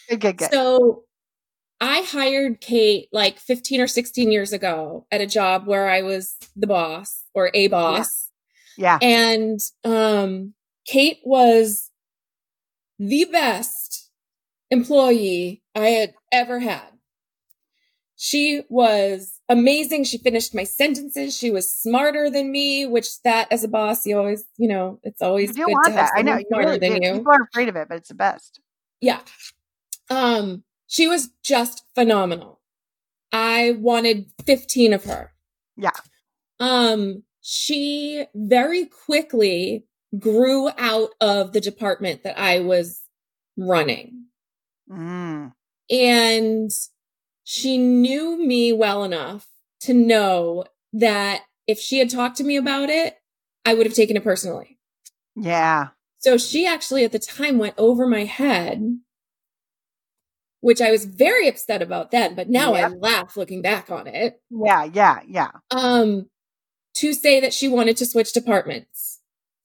Good, 0.09 0.21
good, 0.21 0.37
good. 0.39 0.51
So 0.51 1.05
I 1.81 2.03
hired 2.03 2.61
Kate 2.61 3.09
like 3.13 3.39
15 3.39 3.81
or 3.81 3.87
16 3.87 4.31
years 4.33 4.53
ago 4.53 5.07
at 5.11 5.21
a 5.21 5.27
job 5.27 5.67
where 5.67 5.89
I 5.89 6.03
was 6.03 6.37
the 6.55 6.67
boss 6.67 7.25
or 7.35 7.51
a 7.53 7.69
boss. 7.69 8.31
Yeah. 8.79 8.99
yeah. 9.01 9.09
And 9.09 9.61
um, 9.85 10.55
Kate 10.87 11.19
was 11.25 11.91
the 12.99 13.27
best 13.31 14.11
employee 14.71 15.63
I 15.75 15.89
had 15.89 16.15
ever 16.33 16.61
had. 16.61 16.96
She 18.17 18.63
was 18.71 19.41
amazing. 19.49 20.05
She 20.05 20.19
finished 20.19 20.55
my 20.55 20.65
sentences. 20.65 21.37
She 21.37 21.51
was 21.51 21.71
smarter 21.71 22.31
than 22.31 22.51
me, 22.51 22.87
which 22.87 23.21
that 23.23 23.47
as 23.53 23.63
a 23.63 23.69
boss, 23.69 24.07
you 24.07 24.17
always, 24.17 24.45
you 24.57 24.69
know, 24.69 24.99
it's 25.03 25.21
always 25.21 25.57
you 25.57 25.67
good 25.67 25.73
want 25.73 25.87
to 25.87 25.93
have 25.93 26.11
that. 26.11 26.19
I 26.19 26.23
know. 26.23 26.41
Smarter 26.49 26.69
really, 26.69 26.79
than 26.79 27.03
you. 27.03 27.13
People 27.19 27.33
are 27.33 27.43
afraid 27.43 27.69
of 27.69 27.77
it, 27.77 27.89
but 27.89 27.99
it's 27.99 28.09
the 28.09 28.15
best. 28.15 28.61
Yeah. 29.01 29.21
Um, 30.09 30.65
she 30.87 31.07
was 31.07 31.31
just 31.43 31.85
phenomenal. 31.95 32.61
I 33.33 33.73
wanted 33.79 34.31
15 34.47 34.95
of 34.95 35.05
her. 35.05 35.33
Yeah. 35.77 35.91
Um, 36.59 37.25
she 37.43 38.25
very 38.35 38.87
quickly 38.87 39.85
grew 40.19 40.71
out 40.79 41.11
of 41.21 41.53
the 41.53 41.61
department 41.61 42.23
that 42.23 42.39
I 42.39 42.61
was 42.61 43.03
running. 43.59 44.27
Mm. 44.91 45.53
And 45.91 46.71
she 47.49 47.79
knew 47.79 48.45
me 48.45 48.73
well 48.73 49.05
enough 49.05 49.47
to 49.79 49.95
know 49.95 50.65
that 50.93 51.43
if 51.69 51.79
she 51.79 52.01
had 52.01 52.11
talked 52.11 52.37
to 52.39 52.45
me 52.45 52.57
about 52.57 52.91
it, 52.91 53.19
I 53.65 53.73
would 53.73 53.87
have 53.87 53.95
taken 53.95 54.17
it 54.17 54.25
personally. 54.25 54.81
Yeah. 55.37 55.91
So 56.19 56.39
she 56.39 56.67
actually 56.67 57.05
at 57.05 57.13
the 57.13 57.21
time 57.21 57.59
went 57.59 57.77
over 57.79 58.05
my 58.09 58.25
head, 58.25 58.83
which 60.61 60.81
I 60.81 60.91
was 60.91 61.05
very 61.05 61.47
upset 61.47 61.83
about 61.83 62.11
then, 62.11 62.35
but 62.35 62.51
now 62.51 62.75
yep. 62.75 62.91
I 62.91 62.95
laugh 62.95 63.37
looking 63.37 63.63
back 63.63 63.93
on 63.93 64.09
it. 64.09 64.41
Yeah, 64.51 64.83
yeah, 64.83 65.21
yeah. 65.25 65.53
Um, 65.71 66.29
to 66.97 67.13
say 67.13 67.39
that 67.39 67.55
she 67.55 67.69
wanted 67.69 67.97
to 67.99 68.07
switch 68.07 68.33
departments. 68.33 69.21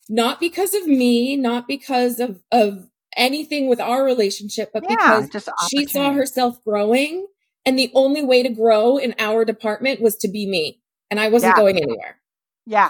Not 0.08 0.40
because 0.40 0.76
of 0.76 0.86
me, 0.86 1.36
not 1.36 1.68
because 1.68 2.20
of, 2.20 2.44
of 2.52 2.90
anything 3.18 3.68
with 3.68 3.80
our 3.80 4.04
relationship, 4.04 4.70
but 4.72 4.84
yeah, 4.88 5.22
because 5.22 5.50
she 5.68 5.88
saw 5.88 6.14
herself 6.14 6.64
growing 6.64 7.26
and 7.66 7.78
the 7.78 7.92
only 7.94 8.24
way 8.24 8.44
to 8.44 8.50
grow 8.50 8.98
in 8.98 9.14
our 9.20 9.46
department 9.46 10.02
was 10.02 10.16
to 10.18 10.28
be 10.28 10.46
me 10.48 10.82
and 11.10 11.20
I 11.20 11.30
wasn't 11.30 11.56
Yeah. 11.56 11.62
going 11.62 11.78
anywhere. 11.78 12.20
Yeah. 12.66 12.90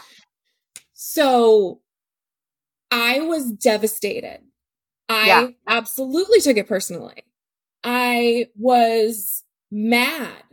So 0.94 1.82
I 2.92 3.22
was 3.22 3.52
devastated. 3.52 4.40
I 5.10 5.28
Yeah. 5.28 5.48
absolutely 5.68 6.40
took 6.42 6.58
it 6.58 6.68
personally. 6.68 7.24
I 7.84 8.48
was 8.56 9.44
mad. 9.72 10.44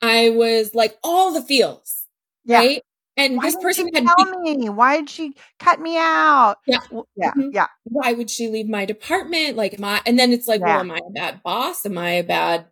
I 0.00 0.30
was 0.30 0.74
like 0.74 0.96
all 1.02 1.32
the 1.32 1.42
feels, 1.42 2.06
Yeah. 2.44 2.58
right? 2.58 2.82
And 3.16 3.36
Why 3.36 3.46
this 3.46 3.56
person 3.56 3.88
had 3.92 4.06
tell 4.16 4.40
me? 4.40 4.68
Why 4.68 4.98
did 4.98 5.10
she 5.10 5.34
cut 5.58 5.80
me 5.80 5.96
out? 5.98 6.58
Yeah. 6.66 6.78
W- 6.84 7.04
Yeah. 7.16 7.32
Mhm. 7.32 7.50
Yeah. 7.52 7.66
why 7.84 8.12
would 8.12 8.30
she 8.30 8.48
leave 8.48 8.68
my 8.68 8.84
department? 8.84 9.56
Like, 9.56 9.78
my 9.80 10.00
and 10.06 10.16
then 10.18 10.32
it's 10.32 10.46
like, 10.46 10.60
Yeah. 10.60 10.66
well, 10.68 10.80
am 10.80 10.90
I 10.92 10.98
a 11.04 11.10
bad 11.10 11.42
boss? 11.42 11.84
Am 11.84 11.98
I 11.98 12.10
a 12.12 12.22
bad, 12.22 12.66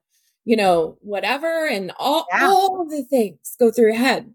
you 0.46 0.56
know, 0.56 0.98
whatever? 1.02 1.68
And 1.68 1.92
all, 1.98 2.26
Yeah. 2.32 2.48
all 2.48 2.86
the 2.86 3.04
things 3.04 3.56
go 3.60 3.70
through 3.72 3.88
your 3.88 3.96
head. 3.96 4.34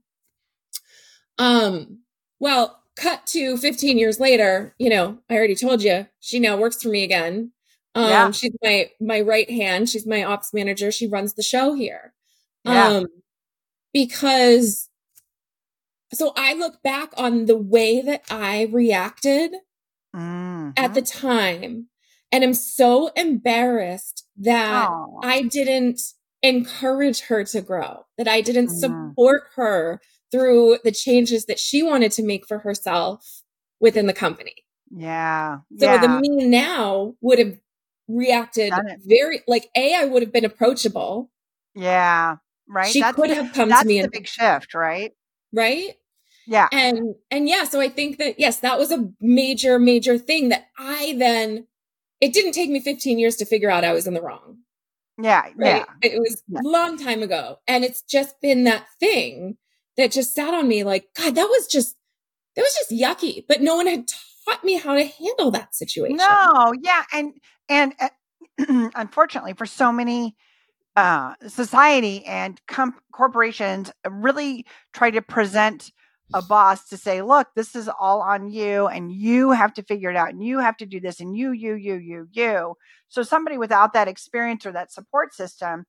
Um, 1.38 1.99
well, 2.39 2.84
cut 2.95 3.26
to 3.28 3.57
15 3.57 3.97
years 3.97 4.20
later, 4.20 4.76
you 4.78 4.89
know, 4.89 5.20
I 5.30 5.36
already 5.36 5.55
told 5.55 5.82
you, 5.84 6.07
she 6.20 6.39
now 6.39 6.57
works 6.57 6.82
for 6.84 6.89
me 6.89 7.03
again. 7.03 7.51
Um, 7.95 8.09
Yeah. 8.09 8.32
she's 8.32 8.51
my, 8.64 8.89
my 8.99 9.22
right 9.22 9.49
hand. 9.49 9.89
She's 9.89 10.05
my 10.07 10.24
ops 10.24 10.53
manager. 10.53 10.91
She 10.91 11.07
runs 11.07 11.34
the 11.34 11.43
show 11.43 11.74
here. 11.74 12.14
Yeah. 12.64 12.88
Um, 12.88 13.07
because 13.93 14.89
so 16.14 16.34
I 16.36 16.53
look 16.53 16.82
back 16.84 17.12
on 17.18 17.45
the 17.45 17.57
way 17.57 18.01
that 18.01 18.24
I 18.30 18.64
reacted 18.72 19.53
Mhm. 20.16 20.74
at 20.78 20.93
the 20.93 21.01
time 21.01 21.88
and 22.32 22.43
I'm 22.43 22.53
so 22.53 23.07
embarrassed 23.15 24.25
that 24.38 24.89
Aw. 24.89 25.19
I 25.23 25.41
didn't 25.43 25.99
encourage 26.43 27.21
her 27.21 27.43
to 27.45 27.61
grow, 27.61 28.05
that 28.17 28.27
I 28.27 28.41
didn't 28.41 28.67
Mhm. 28.67 28.79
support 28.79 29.43
her 29.55 30.01
through 30.32 30.77
the 30.84 30.91
changes 30.91 31.45
that 31.45 31.59
she 31.59 31.84
wanted 31.84 32.11
to 32.13 32.23
make 32.23 32.47
for 32.47 32.59
herself 32.59 33.43
within 33.79 34.07
the 34.07 34.13
company. 34.13 34.55
yeah. 34.95 35.59
So 35.77 35.86
yeah. 35.86 36.01
the 36.01 36.07
me 36.19 36.29
now 36.47 37.15
would 37.21 37.39
have 37.39 37.57
reacted 38.07 38.73
very 39.05 39.41
like 39.47 39.69
A, 39.75 39.95
I 39.95 40.05
would 40.05 40.21
have 40.21 40.34
been 40.34 40.45
approachable. 40.45 41.32
yeah. 41.75 42.38
Right. 42.67 42.88
She 42.91 43.01
that's 43.01 43.15
could 43.15 43.29
have 43.32 43.53
come 43.53 43.67
that's 43.69 43.82
to 43.82 43.88
me 43.88 43.99
the 44.01 44.07
a 44.07 44.09
big 44.11 44.27
shift, 44.27 44.73
right? 44.73 45.11
right. 45.53 45.95
Yeah. 46.47 46.67
and 46.71 47.15
and 47.29 47.47
yeah 47.47 47.65
so 47.65 47.79
i 47.79 47.88
think 47.88 48.17
that 48.17 48.39
yes 48.39 48.59
that 48.61 48.79
was 48.79 48.91
a 48.91 49.09
major 49.21 49.77
major 49.77 50.17
thing 50.17 50.49
that 50.49 50.65
i 50.77 51.15
then 51.17 51.67
it 52.22 52.34
didn't 52.34 52.53
take 52.53 52.69
me 52.69 52.80
15 52.80 53.19
years 53.19 53.36
to 53.38 53.45
figure 53.45 53.69
out 53.72 53.84
i 53.84 53.91
was 53.93 54.07
in 54.07 54.13
the 54.13 54.22
wrong 54.22 54.57
Yeah. 55.22 55.41
right 55.41 55.53
Yeah. 55.57 55.86
it 56.01 56.19
was 56.19 56.41
Yeah. 56.47 56.59
a 56.63 56.67
long 56.67 56.97
time 56.97 57.22
ago 57.24 57.57
and 57.67 57.84
it's 57.84 58.01
just 58.03 58.39
been 58.41 58.63
that 58.65 58.86
thing 58.99 59.57
that 59.97 60.11
just 60.11 60.34
sat 60.34 60.53
on 60.53 60.67
me 60.67 60.84
like 60.84 61.07
god 61.17 61.36
that 61.36 61.45
was 61.47 61.67
just 61.67 61.95
that 62.55 62.61
was 62.63 62.74
just 62.76 62.91
yucky 62.91 63.43
but 63.47 63.61
no 63.61 63.76
one 63.76 63.88
had 63.88 64.05
taught 64.45 64.63
me 64.63 64.78
how 64.78 64.95
to 64.95 65.03
handle 65.05 65.51
that 65.51 65.76
situation 65.76 66.17
No, 66.17 66.74
yeah, 66.82 67.03
and 67.13 67.34
and 67.69 67.93
uh, 67.99 68.09
unfortunately, 68.95 69.53
for 69.53 69.65
so 69.65 69.91
many 69.91 70.36
uh, 70.97 71.36
society 71.47 72.26
and 72.26 72.59
com- 72.67 72.95
corporations, 73.13 73.91
really 74.09 74.65
try 74.93 75.09
to 75.11 75.22
present 75.22 75.91
a 76.34 76.41
boss 76.41 76.88
to 76.89 76.97
say, 76.97 77.21
"Look, 77.21 77.47
this 77.55 77.75
is 77.75 77.89
all 77.99 78.21
on 78.21 78.49
you, 78.49 78.88
and 78.88 79.11
you 79.11 79.51
have 79.51 79.73
to 79.75 79.84
figure 79.84 80.09
it 80.09 80.15
out, 80.15 80.29
and 80.29 80.43
you 80.43 80.59
have 80.59 80.77
to 80.77 80.86
do 80.86 80.99
this, 80.99 81.19
and 81.19 81.36
you, 81.36 81.51
you, 81.51 81.75
you, 81.75 81.95
you, 81.95 82.27
you." 82.32 82.75
So 83.09 83.23
somebody 83.23 83.57
without 83.57 83.93
that 83.93 84.07
experience 84.07 84.65
or 84.65 84.71
that 84.71 84.91
support 84.91 85.34
system 85.34 85.86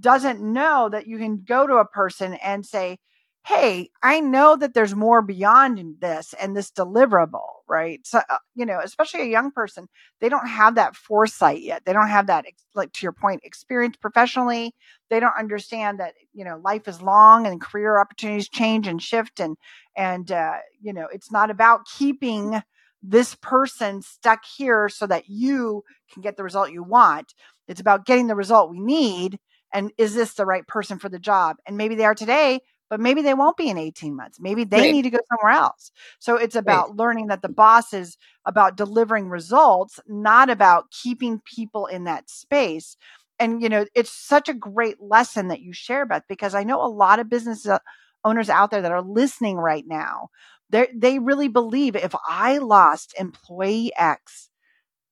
doesn't 0.00 0.40
know 0.40 0.88
that 0.88 1.06
you 1.06 1.18
can 1.18 1.42
go 1.42 1.66
to 1.66 1.76
a 1.76 1.86
person 1.86 2.34
and 2.34 2.66
say, 2.66 2.98
hey, 3.46 3.90
I 4.02 4.20
know 4.20 4.56
that 4.56 4.72
there's 4.72 4.94
more 4.94 5.20
beyond 5.20 5.96
this 6.00 6.34
and 6.40 6.56
this 6.56 6.70
deliverable, 6.70 7.46
right? 7.68 8.00
So, 8.06 8.20
uh, 8.30 8.38
you 8.54 8.64
know, 8.64 8.80
especially 8.82 9.20
a 9.20 9.26
young 9.26 9.50
person, 9.50 9.86
they 10.22 10.30
don't 10.30 10.48
have 10.48 10.76
that 10.76 10.96
foresight 10.96 11.60
yet. 11.60 11.82
They 11.84 11.92
don't 11.92 12.08
have 12.08 12.26
that, 12.28 12.46
like 12.74 12.92
to 12.94 13.02
your 13.02 13.12
point, 13.12 13.42
experience 13.44 13.96
professionally. 13.96 14.74
They 15.10 15.20
don't 15.20 15.38
understand 15.38 16.00
that, 16.00 16.14
you 16.32 16.42
know, 16.42 16.58
life 16.64 16.88
is 16.88 17.02
long 17.02 17.46
and 17.46 17.60
career 17.60 18.00
opportunities 18.00 18.48
change 18.48 18.86
and 18.86 19.02
shift. 19.02 19.40
And, 19.40 19.56
and, 19.94 20.32
uh, 20.32 20.56
you 20.80 20.94
know, 20.94 21.06
it's 21.12 21.30
not 21.30 21.50
about 21.50 21.80
keeping 21.98 22.62
this 23.02 23.34
person 23.34 24.00
stuck 24.00 24.42
here 24.56 24.88
so 24.88 25.06
that 25.06 25.28
you 25.28 25.84
can 26.10 26.22
get 26.22 26.38
the 26.38 26.44
result 26.44 26.72
you 26.72 26.82
want. 26.82 27.34
It's 27.68 27.80
about 27.80 28.06
getting 28.06 28.26
the 28.26 28.34
result 28.34 28.70
we 28.70 28.80
need. 28.80 29.38
And 29.74 29.90
is 29.98 30.14
this 30.14 30.34
the 30.34 30.46
right 30.46 30.66
person 30.66 30.98
for 30.98 31.10
the 31.10 31.18
job? 31.18 31.56
And 31.66 31.76
maybe 31.76 31.96
they 31.96 32.04
are 32.04 32.14
today, 32.14 32.60
but 32.94 33.00
maybe 33.00 33.22
they 33.22 33.34
won't 33.34 33.56
be 33.56 33.68
in 33.68 33.76
18 33.76 34.14
months. 34.14 34.38
Maybe 34.40 34.62
they 34.64 34.86
Right. 34.86 34.92
need 34.92 35.02
to 35.02 35.10
go 35.10 35.18
somewhere 35.28 35.58
else. 35.58 35.90
So 36.20 36.36
it's 36.36 36.54
about 36.54 36.96
learning 36.96 37.26
that 37.26 37.42
the 37.42 37.48
boss 37.48 37.92
is 37.92 38.16
about 38.46 38.76
delivering 38.76 39.28
results, 39.28 39.98
not 40.06 40.48
about 40.48 40.92
keeping 40.92 41.40
people 41.44 41.86
in 41.86 42.04
that 42.04 42.30
space. 42.30 42.96
And, 43.40 43.60
you 43.60 43.68
know, 43.68 43.84
it's 43.96 44.12
such 44.12 44.48
a 44.48 44.54
great 44.54 45.00
lesson 45.00 45.48
that 45.48 45.60
you 45.60 45.72
share, 45.72 46.06
Beth, 46.06 46.22
because 46.28 46.54
I 46.54 46.62
know 46.62 46.80
a 46.80 46.86
lot 46.86 47.18
of 47.18 47.28
business 47.28 47.66
uh, 47.66 47.80
owners 48.24 48.48
out 48.48 48.70
there 48.70 48.82
that 48.82 48.92
are 48.92 49.02
listening 49.02 49.56
right 49.56 49.84
now. 49.88 50.28
They 50.70 51.18
really 51.18 51.48
believe 51.48 51.96
if 51.96 52.14
I 52.28 52.58
lost 52.58 53.14
employee 53.18 53.92
X, 53.98 54.50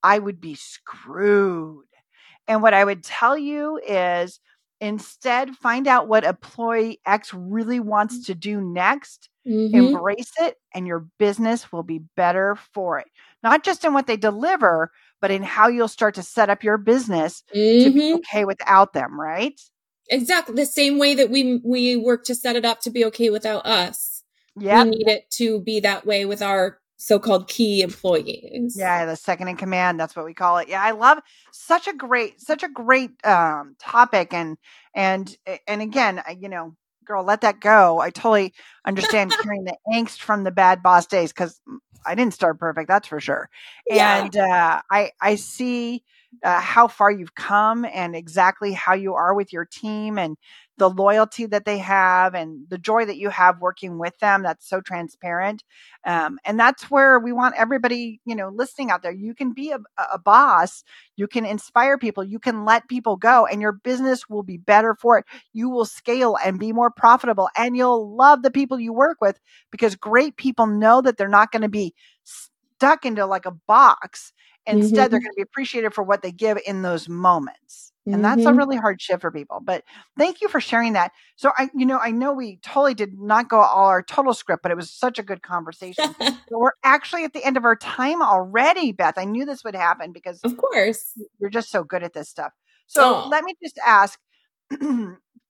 I 0.03 0.19
would 0.19 0.39
be 0.41 0.55
screwed. 0.55 1.85
And 2.47 2.61
what 2.61 2.73
I 2.73 2.85
would 2.85 3.03
tell 3.03 3.37
you 3.37 3.79
is 3.85 4.39
instead 4.83 5.55
find 5.57 5.87
out 5.87 6.07
what 6.09 6.25
employee 6.25 6.99
X 7.07 7.33
really 7.33 7.79
wants 7.79 8.25
to 8.27 8.35
do 8.35 8.61
next 8.61 9.29
Mhm. 9.45 9.87
embrace 9.95 10.31
it 10.41 10.57
and 10.75 10.87
your 10.87 11.07
business 11.19 11.71
will 11.71 11.83
be 11.83 11.99
better 12.17 12.55
for 12.73 12.99
it. 12.99 13.07
Not 13.43 13.63
just 13.63 13.85
in 13.85 13.93
what 13.93 14.07
they 14.07 14.17
deliver 14.17 14.91
but 15.21 15.31
in 15.31 15.43
how 15.43 15.69
you'll 15.69 15.87
start 15.89 16.15
to 16.15 16.23
set 16.23 16.49
up 16.49 16.63
your 16.63 16.77
business 16.77 17.43
to 17.79 17.91
be 17.91 18.01
Mhm. 18.01 18.15
okay 18.15 18.45
without 18.45 18.93
them 18.93 19.19
right? 19.19 19.59
Exactly 20.09 20.55
the 20.55 20.65
same 20.65 20.99
way 20.99 21.15
that 21.15 21.29
we 21.31 21.61
we 21.63 21.95
work 21.95 22.25
to 22.25 22.35
set 22.35 22.55
it 22.57 22.65
up 22.65 22.81
to 22.81 22.91
be 22.91 23.05
okay 23.05 23.29
without 23.29 23.65
us. 23.65 24.23
Yeah 24.59 24.85
we 24.85 24.91
need 24.91 25.07
it 25.07 25.29
to 25.31 25.61
be 25.61 25.79
that 25.81 26.05
way 26.05 26.25
with 26.25 26.41
our 26.41 26.79
so-called 27.05 27.47
key 27.47 27.81
employees. 27.81 28.75
Yeah 28.77 29.05
the 29.05 29.15
second 29.15 29.47
in 29.49 29.57
command 29.57 29.99
that's 29.99 30.15
what 30.15 30.25
we 30.25 30.33
call 30.33 30.57
it. 30.57 30.67
Yeah 30.69 30.81
i 30.83 30.91
love 30.91 31.19
such 31.51 31.87
a 31.87 31.93
great 31.93 32.39
such 32.41 32.63
a 32.63 32.69
great 32.69 33.11
um 33.25 33.75
topic 33.79 34.33
and 34.33 34.57
and 34.95 35.35
and 35.67 35.81
again 35.81 36.21
I- 36.25 36.37
you 36.39 36.49
know 36.49 36.75
girl 37.05 37.23
let 37.25 37.41
that 37.41 37.59
go. 37.59 37.99
I 37.99 38.11
totally 38.11 38.53
understand 38.85 39.35
hearing 39.43 39.65
the 39.65 39.75
angst 39.93 40.19
from 40.19 40.43
the 40.45 40.51
bad 40.51 40.81
boss 40.81 41.05
days 41.05 41.33
because 41.33 41.59
i 42.05 42.15
didn't 42.15 42.33
start 42.33 42.59
perfect 42.59 42.87
that's 42.87 43.07
for 43.07 43.19
sure. 43.19 43.49
Yeah. 43.89 44.23
and 44.23 44.35
uh, 44.37 44.81
I 44.89 45.11
I 45.21 45.35
see 45.35 46.03
uh, 46.43 46.59
how 46.59 46.87
far 46.87 47.11
you've 47.11 47.35
come 47.35 47.85
and 47.85 48.15
exactly 48.15 48.73
how 48.73 48.93
you 48.93 49.13
are 49.13 49.33
with 49.35 49.53
your 49.53 49.65
team 49.65 50.17
and 50.17 50.35
the 50.77 50.89
loyalty 50.89 51.45
that 51.47 51.65
they 51.65 51.77
have 51.77 52.33
and 52.35 52.67
the 52.69 52.77
joy 52.77 53.05
that 53.05 53.17
you 53.17 53.29
have 53.29 53.59
working 53.61 53.97
with 53.99 54.17
them. 54.19 54.43
That's 54.43 54.67
so 54.67 54.81
transparent, 54.81 55.63
um, 56.05 56.39
and 56.45 56.59
that's 56.59 56.89
where 56.91 57.19
we 57.19 57.31
want 57.31 57.55
everybody 57.57 58.21
you 58.25 58.35
know 58.35 58.49
listening 58.49 58.91
out 58.91 59.03
there. 59.03 59.11
You 59.11 59.33
can 59.35 59.53
be 59.53 59.71
a, 59.71 59.79
a 60.13 60.19
boss, 60.19 60.83
you 61.15 61.27
can 61.27 61.45
inspire 61.45 61.97
people, 61.97 62.23
you 62.23 62.39
can 62.39 62.65
let 62.65 62.87
people 62.89 63.15
go, 63.17 63.45
and 63.45 63.61
your 63.61 63.73
business 63.73 64.29
will 64.29 64.43
be 64.43 64.57
better 64.57 64.95
for 64.95 65.17
it. 65.19 65.25
You 65.53 65.69
will 65.69 65.85
scale 65.85 66.37
and 66.43 66.59
be 66.59 66.73
more 66.73 66.91
profitable, 66.91 67.49
and 67.57 67.77
you'll 67.77 68.15
love 68.15 68.43
the 68.43 68.51
people 68.51 68.79
you 68.79 68.93
work 68.93 69.17
with 69.21 69.39
because 69.71 69.95
great 69.95 70.37
people 70.37 70.67
know 70.67 71.01
that 71.01 71.17
they're 71.17 71.27
not 71.29 71.51
going 71.51 71.63
to 71.63 71.69
be 71.69 71.93
stuck 72.23 73.05
into 73.05 73.25
like 73.25 73.45
a 73.45 73.51
box. 73.67 74.33
Instead, 74.65 75.11
they're 75.11 75.19
Mhm. 75.19 75.21
going 75.21 75.31
to 75.33 75.37
be 75.37 75.41
appreciated 75.43 75.93
for 75.93 76.03
what 76.03 76.21
they 76.21 76.31
give 76.31 76.57
in 76.65 76.81
those 76.81 77.09
moments. 77.09 77.92
And 78.11 78.23
that's 78.23 78.45
a 78.45 78.53
Mhm. 78.53 78.57
really 78.57 78.77
hard 78.77 79.01
shift 79.01 79.21
for 79.21 79.31
people. 79.31 79.59
But 79.61 79.83
thank 80.17 80.41
you 80.41 80.47
for 80.49 80.59
sharing 80.61 80.93
that. 80.93 81.11
So 81.35 81.51
I, 81.57 81.69
you 81.75 81.85
know, 81.85 81.97
I 81.99 82.11
know 82.11 82.33
we 82.33 82.57
totally 82.63 82.93
did 82.93 83.19
not 83.19 83.49
go 83.49 83.59
all 83.59 83.87
our 83.87 84.03
total 84.03 84.33
script, 84.33 84.61
but 84.63 84.71
it 84.71 84.77
was 84.77 84.91
such 84.91 85.17
a 85.19 85.23
good 85.23 85.41
conversation. 85.41 86.15
But 86.49 86.59
we're 86.59 86.71
actually 86.83 87.23
at 87.23 87.33
the 87.33 87.43
end 87.43 87.57
of 87.57 87.65
our 87.65 87.75
time 87.75 88.21
already, 88.21 88.91
Beth. 88.91 89.15
I 89.17 89.25
knew 89.25 89.45
this 89.45 89.63
would 89.63 89.75
happen 89.75 90.11
because 90.11 90.43
of 90.43 90.57
course 90.57 91.17
you're 91.39 91.49
just 91.49 91.71
so 91.71 91.83
good 91.83 92.03
at 92.03 92.13
this 92.13 92.29
stuff. 92.29 92.51
So 92.87 93.21
Aw. 93.23 93.29
let 93.29 93.43
me 93.43 93.55
just 93.63 93.79
ask 93.85 94.19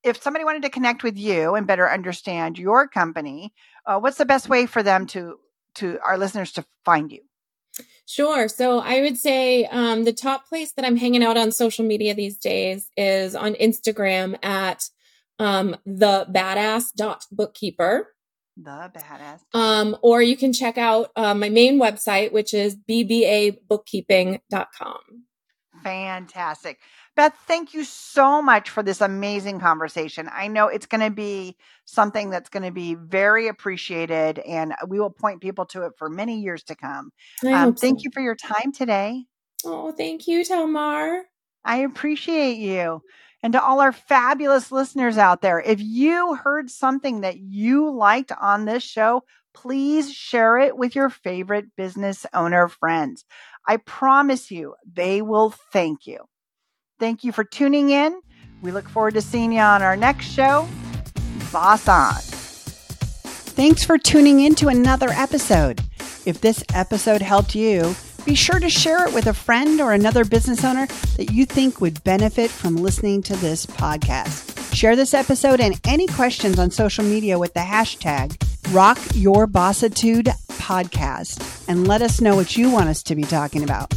if 0.03 0.21
somebody 0.21 0.45
wanted 0.45 0.63
to 0.63 0.69
connect 0.69 1.03
with 1.03 1.17
you 1.17 1.55
and 1.55 1.67
better 1.67 1.89
understand 1.89 2.57
your 2.59 2.87
company, 2.87 3.53
uh, 3.85 3.99
what's 3.99 4.17
the 4.17 4.25
best 4.25 4.49
way 4.49 4.65
for 4.65 4.83
them 4.83 5.05
to 5.07 5.37
to 5.75 5.99
our 6.05 6.17
listeners 6.17 6.51
to 6.53 6.65
find 6.85 7.11
you? 7.11 7.21
Sure. 8.05 8.47
So 8.47 8.79
I 8.79 9.01
would 9.01 9.17
say 9.17 9.65
um, 9.65 10.03
the 10.03 10.13
top 10.13 10.47
place 10.47 10.73
that 10.73 10.85
I'm 10.85 10.97
hanging 10.97 11.23
out 11.23 11.37
on 11.37 11.51
social 11.51 11.83
media 11.85 12.13
these 12.13 12.37
days 12.37 12.89
is 12.97 13.35
on 13.35 13.55
Instagram 13.55 14.37
at 14.43 14.89
um, 15.39 15.75
the 15.85 16.27
badass.bookkeeper. 16.29 18.09
The 18.55 18.91
badass. 18.95 19.39
Um, 19.53 19.97
or 20.01 20.21
you 20.21 20.37
can 20.37 20.53
check 20.53 20.77
out 20.77 21.09
uh, 21.15 21.33
my 21.33 21.49
main 21.49 21.79
website, 21.79 22.31
which 22.31 22.53
is 22.53 22.75
bbabookkeeping.com. 22.75 24.99
Fantastic. 25.81 26.79
Beth, 27.15 27.35
thank 27.45 27.75
you 27.75 27.83
so 27.83 28.41
much 28.41 28.71
for 28.71 28.81
this 28.81 28.99
amazing 28.99 29.59
conversation. 29.59 30.27
I 30.31 30.47
know 30.47 30.67
it's 30.67 30.87
going 30.87 31.01
to 31.01 31.11
be 31.11 31.55
something 31.85 32.31
that's 32.31 32.49
going 32.49 32.63
to 32.63 32.71
be 32.71 32.95
very 32.95 33.47
appreciated, 33.47 34.39
and 34.39 34.73
we 34.87 34.99
will 34.99 35.11
point 35.11 35.39
people 35.39 35.65
to 35.67 35.83
it 35.83 35.93
for 35.97 36.09
many 36.09 36.41
years 36.41 36.63
to 36.63 36.75
come. 36.75 37.11
Um, 37.45 37.75
thank 37.75 37.99
so. 37.99 38.05
you 38.05 38.11
for 38.11 38.21
your 38.21 38.35
time 38.35 38.71
today. 38.71 39.25
Oh, 39.63 39.91
thank 39.91 40.27
you, 40.27 40.41
Talmar. 40.41 41.21
I 41.63 41.77
appreciate 41.77 42.57
you. 42.57 43.01
And 43.43 43.53
to 43.53 43.63
all 43.63 43.79
our 43.79 43.91
fabulous 43.91 44.71
listeners 44.71 45.17
out 45.17 45.41
there, 45.41 45.59
if 45.59 45.81
you 45.81 46.35
heard 46.35 46.71
something 46.71 47.21
that 47.21 47.37
you 47.37 47.91
liked 47.91 48.31
on 48.31 48.65
this 48.65 48.83
show, 48.83 49.23
please 49.53 50.11
share 50.11 50.57
it 50.57 50.77
with 50.77 50.95
your 50.95 51.09
favorite 51.09 51.75
business 51.75 52.25
owner 52.33 52.67
friends. 52.67 53.23
I 53.67 53.77
promise 53.77 54.49
you, 54.49 54.75
they 54.91 55.21
will 55.21 55.53
thank 55.71 56.07
you. 56.07 56.25
Thank 56.99 57.23
you 57.23 57.31
for 57.31 57.43
tuning 57.43 57.89
in. 57.89 58.19
We 58.61 58.71
look 58.71 58.87
forward 58.87 59.15
to 59.15 59.21
seeing 59.21 59.51
you 59.51 59.59
on 59.59 59.81
our 59.81 59.97
next 59.97 60.25
show. 60.27 60.67
Boss 61.51 61.87
on. 61.87 62.13
Thanks 63.55 63.83
for 63.83 63.97
tuning 63.97 64.39
in 64.39 64.55
to 64.55 64.69
another 64.69 65.09
episode. 65.09 65.81
If 66.25 66.41
this 66.41 66.63
episode 66.73 67.21
helped 67.21 67.55
you, 67.55 67.95
be 68.25 68.35
sure 68.35 68.59
to 68.59 68.69
share 68.69 69.05
it 69.05 69.13
with 69.13 69.27
a 69.27 69.33
friend 69.33 69.81
or 69.81 69.91
another 69.91 70.23
business 70.23 70.63
owner 70.63 70.87
that 71.17 71.31
you 71.31 71.45
think 71.45 71.81
would 71.81 72.03
benefit 72.03 72.49
from 72.49 72.77
listening 72.77 73.21
to 73.23 73.35
this 73.35 73.65
podcast. 73.65 74.73
Share 74.73 74.95
this 74.95 75.13
episode 75.13 75.59
and 75.59 75.79
any 75.85 76.07
questions 76.07 76.57
on 76.57 76.71
social 76.71 77.03
media 77.03 77.37
with 77.37 77.53
the 77.53 77.59
hashtag 77.59 78.37
Rock 78.73 78.97
Your 79.13 79.45
Bossitude 79.45 80.29
Podcast 80.53 81.65
and 81.67 81.87
let 81.87 82.01
us 82.01 82.21
know 82.21 82.35
what 82.35 82.55
you 82.55 82.71
want 82.71 82.87
us 82.87 83.03
to 83.03 83.15
be 83.15 83.23
talking 83.23 83.63
about. 83.63 83.93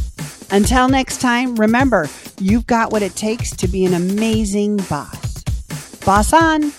Until 0.49 0.87
next 0.87 1.19
time, 1.19 1.55
remember, 1.55 2.09
you've 2.39 2.67
got 2.67 2.91
what 2.91 3.01
it 3.01 3.15
takes 3.15 3.55
to 3.57 3.67
be 3.67 3.85
an 3.85 3.93
amazing 3.93 4.77
boss. 4.89 5.43
Boss 6.05 6.31
on! 6.31 6.71